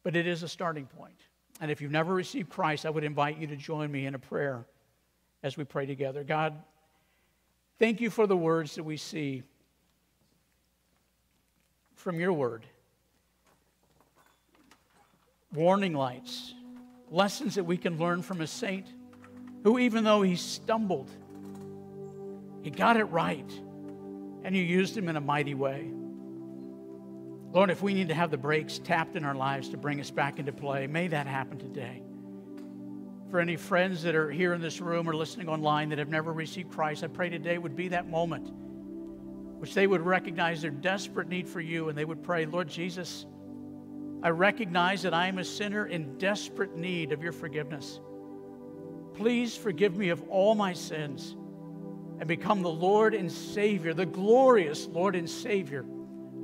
But 0.02 0.16
it 0.16 0.26
is 0.26 0.42
a 0.42 0.48
starting 0.48 0.86
point. 0.86 1.20
And 1.60 1.70
if 1.70 1.80
you've 1.80 1.92
never 1.92 2.12
received 2.12 2.50
Christ, 2.50 2.86
I 2.86 2.90
would 2.90 3.04
invite 3.04 3.38
you 3.38 3.46
to 3.48 3.56
join 3.56 3.92
me 3.92 4.06
in 4.06 4.14
a 4.14 4.18
prayer 4.18 4.66
as 5.42 5.56
we 5.56 5.64
pray 5.64 5.86
together. 5.86 6.24
God, 6.24 6.54
thank 7.78 8.00
you 8.00 8.10
for 8.10 8.26
the 8.26 8.36
words 8.36 8.74
that 8.74 8.82
we 8.82 8.96
see 8.96 9.42
from 11.94 12.18
your 12.18 12.32
word 12.32 12.66
warning 15.54 15.92
lights, 15.92 16.54
lessons 17.10 17.56
that 17.56 17.64
we 17.64 17.76
can 17.76 17.98
learn 17.98 18.22
from 18.22 18.40
a 18.40 18.46
saint 18.46 18.86
who, 19.64 19.78
even 19.78 20.02
though 20.02 20.22
he 20.22 20.34
stumbled, 20.34 21.10
he 22.62 22.70
got 22.70 22.96
it 22.96 23.04
right 23.04 23.50
and 24.44 24.56
you 24.56 24.62
used 24.62 24.96
him 24.96 25.08
in 25.08 25.16
a 25.16 25.20
mighty 25.20 25.54
way. 25.54 25.90
Lord, 27.52 27.70
if 27.70 27.82
we 27.82 27.92
need 27.92 28.08
to 28.08 28.14
have 28.14 28.30
the 28.30 28.38
brakes 28.38 28.78
tapped 28.78 29.14
in 29.14 29.24
our 29.24 29.34
lives 29.34 29.68
to 29.70 29.76
bring 29.76 30.00
us 30.00 30.10
back 30.10 30.38
into 30.38 30.52
play, 30.52 30.86
may 30.86 31.08
that 31.08 31.26
happen 31.26 31.58
today. 31.58 32.02
For 33.30 33.40
any 33.40 33.56
friends 33.56 34.02
that 34.02 34.14
are 34.14 34.30
here 34.30 34.54
in 34.54 34.60
this 34.60 34.80
room 34.80 35.08
or 35.08 35.14
listening 35.14 35.48
online 35.48 35.90
that 35.90 35.98
have 35.98 36.08
never 36.08 36.32
received 36.32 36.70
Christ, 36.70 37.04
I 37.04 37.08
pray 37.08 37.28
today 37.28 37.58
would 37.58 37.76
be 37.76 37.88
that 37.88 38.08
moment 38.08 38.50
which 39.58 39.74
they 39.74 39.86
would 39.86 40.00
recognize 40.00 40.60
their 40.60 40.72
desperate 40.72 41.28
need 41.28 41.48
for 41.48 41.60
you 41.60 41.88
and 41.88 41.96
they 41.96 42.04
would 42.04 42.22
pray, 42.22 42.46
Lord 42.46 42.68
Jesus, 42.68 43.26
I 44.22 44.30
recognize 44.30 45.02
that 45.02 45.14
I 45.14 45.28
am 45.28 45.38
a 45.38 45.44
sinner 45.44 45.86
in 45.86 46.18
desperate 46.18 46.76
need 46.76 47.12
of 47.12 47.22
your 47.22 47.32
forgiveness. 47.32 48.00
Please 49.14 49.56
forgive 49.56 49.96
me 49.96 50.08
of 50.08 50.22
all 50.28 50.54
my 50.54 50.72
sins 50.72 51.36
and 52.18 52.26
become 52.26 52.62
the 52.62 52.70
Lord 52.70 53.14
and 53.14 53.30
Savior, 53.30 53.94
the 53.94 54.06
glorious 54.06 54.86
Lord 54.86 55.16
and 55.16 55.28
Savior 55.28 55.84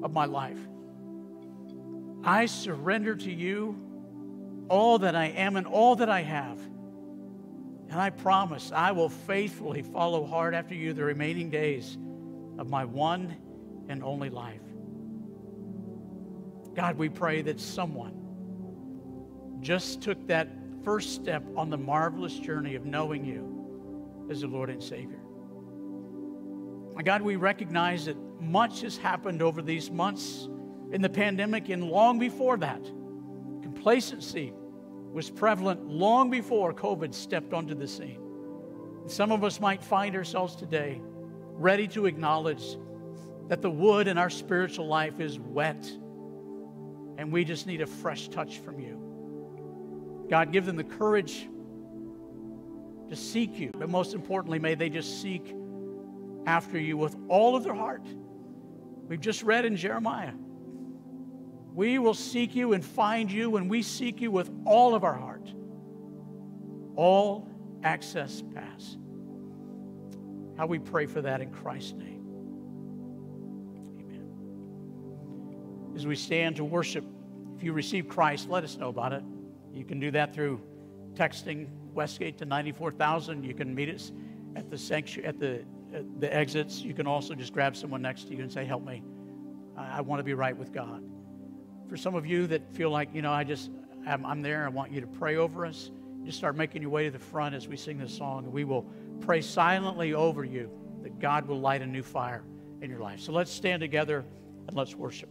of 0.03 0.13
my 0.13 0.25
life. 0.25 0.59
I 2.25 2.47
surrender 2.47 3.15
to 3.15 3.33
you 3.33 3.79
all 4.69 4.99
that 4.99 5.15
I 5.15 5.27
am 5.27 5.57
and 5.57 5.67
all 5.67 5.97
that 5.97 6.09
I 6.09 6.23
have. 6.23 6.59
And 7.91 7.99
I 7.99 8.11
promise 8.11 8.71
I 8.75 8.93
will 8.93 9.09
faithfully 9.09 9.83
follow 9.83 10.27
hard 10.27 10.55
after 10.55 10.75
you 10.75 10.93
the 10.93 11.05
remaining 11.05 11.49
days 11.49 11.97
of 12.59 12.69
my 12.69 12.85
one 12.85 13.37
and 13.89 14.05
only 14.05 14.29
life. 14.29 14.61
God, 16.75 16.99
we 16.99 17.09
pray 17.09 17.41
that 17.43 17.61
someone 17.61 18.15
just 19.61 20.03
took 20.03 20.27
that 20.29 20.49
first 20.85 21.15
step 21.15 21.43
on 21.57 21.71
the 21.71 21.79
marvelous 21.79 22.39
journey 22.39 22.75
of 22.75 22.85
knowing 22.85 23.25
you 23.25 24.29
as 24.31 24.43
the 24.43 24.47
Lord 24.47 24.71
and 24.71 24.83
Savior. 24.83 25.18
My 26.99 27.05
God, 27.05 27.23
we 27.23 27.37
recognize 27.37 28.07
that 28.07 28.17
much 28.41 28.81
has 28.81 28.97
happened 28.97 29.41
over 29.41 29.63
these 29.63 29.89
months 29.89 30.49
in 30.91 31.01
the 31.01 31.09
pandemic 31.09 31.69
and 31.69 31.85
long 31.85 32.19
before 32.19 32.57
that. 32.57 32.83
Complacency 33.63 34.53
was 35.13 35.31
prevalent 35.31 35.87
long 35.87 36.29
before 36.29 36.75
COVID 36.75 37.15
stepped 37.15 37.53
onto 37.53 37.77
the 37.77 37.87
scene. 37.87 38.21
And 39.03 39.09
some 39.09 39.31
of 39.31 39.45
us 39.45 39.61
might 39.61 39.81
find 39.81 40.17
ourselves 40.17 40.57
today 40.57 41.01
ready 41.53 41.87
to 41.87 42.07
acknowledge 42.07 42.77
that 43.47 43.63
the 43.63 43.71
wood 43.71 44.09
in 44.09 44.19
our 44.19 44.29
spiritual 44.29 44.89
life 44.89 45.21
is 45.21 45.39
wet 45.39 45.89
and 47.17 47.31
we 47.31 47.45
just 47.45 47.69
need 47.69 47.81
a 47.81 47.87
fresh 47.87 48.27
touch 48.27 48.59
from 48.59 48.81
you. 48.81 50.27
God, 50.29 50.51
give 50.51 50.67
them 50.67 50.75
the 50.75 50.83
courage 50.83 51.49
to 53.09 53.15
seek 53.15 53.57
you, 53.57 53.71
but 53.79 53.89
most 53.89 54.15
importantly, 54.15 54.59
may 54.59 54.75
they 54.75 54.91
just 54.91 55.23
seek 55.23 55.55
after 56.49 56.79
you 56.81 56.97
with 56.97 57.15
all 57.29 57.55
of 57.57 57.63
their 57.63 57.75
heart. 57.75 58.07
We've 59.07 59.21
just 59.21 59.43
read 59.43 59.67
in 59.67 59.77
Jeremiah. 59.77 60.33
We 61.75 61.99
will 61.99 62.15
seek 62.15 62.57
you 62.57 62.73
and 62.73 62.83
find 62.83 63.31
you 63.31 63.51
when 63.51 63.69
we 63.69 63.83
seek 63.83 64.23
you 64.23 64.31
with 64.31 64.51
all 64.65 64.95
of 64.95 65.05
our 65.05 65.13
heart. 65.13 65.47
All 66.97 67.47
access 67.85 68.43
pass. 68.55 68.97
How 70.57 70.67
we 70.67 70.79
pray 70.79 71.05
for 71.05 71.21
that 71.21 71.43
in 71.43 71.51
Christ's 71.51 71.93
name. 71.93 72.25
Amen. 74.01 74.31
As 75.95 76.07
we 76.07 76.17
stand 76.17 76.57
to 76.57 76.65
worship. 76.65 77.05
If 77.57 77.63
you 77.63 77.75
receive 77.75 78.09
Christ, 78.09 78.49
let 78.49 78.65
us 78.65 78.79
know 78.79 78.89
about 78.89 79.13
it. 79.13 79.23
You 79.75 79.85
can 79.85 80.01
do 80.01 80.11
that 80.13 80.35
through 80.35 80.63
texting 81.13 81.69
Westgate 81.93 82.39
to 82.39 82.47
94,000. 82.47 83.45
You 83.45 83.53
can 83.53 83.75
meet 83.75 83.91
us 83.95 84.13
at 84.57 84.71
the 84.71 84.79
sanctuary, 84.79 85.29
at 85.29 85.39
the, 85.39 85.63
the 86.19 86.35
exits, 86.35 86.83
you 86.83 86.95
can 86.95 87.07
also 87.07 87.35
just 87.35 87.53
grab 87.53 87.77
someone 87.77 88.03
next 88.03 88.29
to 88.29 88.35
you 88.35 88.43
and 88.43 88.53
say, 88.53 88.65
Help 88.65 88.85
me. 88.85 89.03
I, 89.77 89.99
I 89.99 90.01
want 90.01 90.21
to 90.21 90.25
be 90.25 90.35
right 90.35 90.57
with 90.57 90.73
God. 90.73 91.03
For 91.89 91.97
some 91.97 92.15
of 92.15 92.27
you 92.27 92.47
that 92.49 92.75
feel 92.75 92.91
like, 92.91 93.15
you 93.15 93.23
know, 93.23 93.33
I 93.33 93.45
just, 93.45 93.71
I'm, 94.07 94.25
I'm 94.27 94.43
there, 94.43 94.65
I 94.65 94.69
want 94.69 94.93
you 94.93 95.01
to 95.01 95.07
pray 95.07 95.37
over 95.37 95.65
us. 95.65 95.91
Just 96.25 96.39
start 96.39 96.57
making 96.57 96.83
your 96.83 96.91
way 96.91 97.05
to 97.05 97.11
the 97.11 97.19
front 97.19 97.55
as 97.55 97.69
we 97.69 97.77
sing 97.77 97.99
this 97.99 98.15
song, 98.15 98.45
and 98.45 98.53
we 98.53 98.65
will 98.65 98.87
pray 99.21 99.41
silently 99.41 100.13
over 100.13 100.45
you 100.45 100.71
that 101.03 101.19
God 101.19 101.47
will 101.47 101.61
light 101.61 101.81
a 101.81 101.87
new 101.87 102.03
fire 102.03 102.45
in 102.83 102.91
your 102.91 103.01
life. 103.01 103.21
So 103.21 103.33
let's 103.33 103.51
stand 103.51 103.81
together 103.81 104.25
and 104.67 104.77
let's 104.77 104.95
worship. 104.95 105.31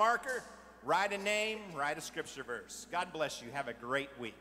marker, 0.00 0.42
write 0.82 1.12
a 1.12 1.18
name, 1.18 1.58
write 1.74 1.98
a 1.98 2.00
scripture 2.00 2.42
verse. 2.42 2.86
God 2.90 3.12
bless 3.12 3.42
you. 3.42 3.48
Have 3.52 3.68
a 3.68 3.74
great 3.74 4.08
week. 4.18 4.32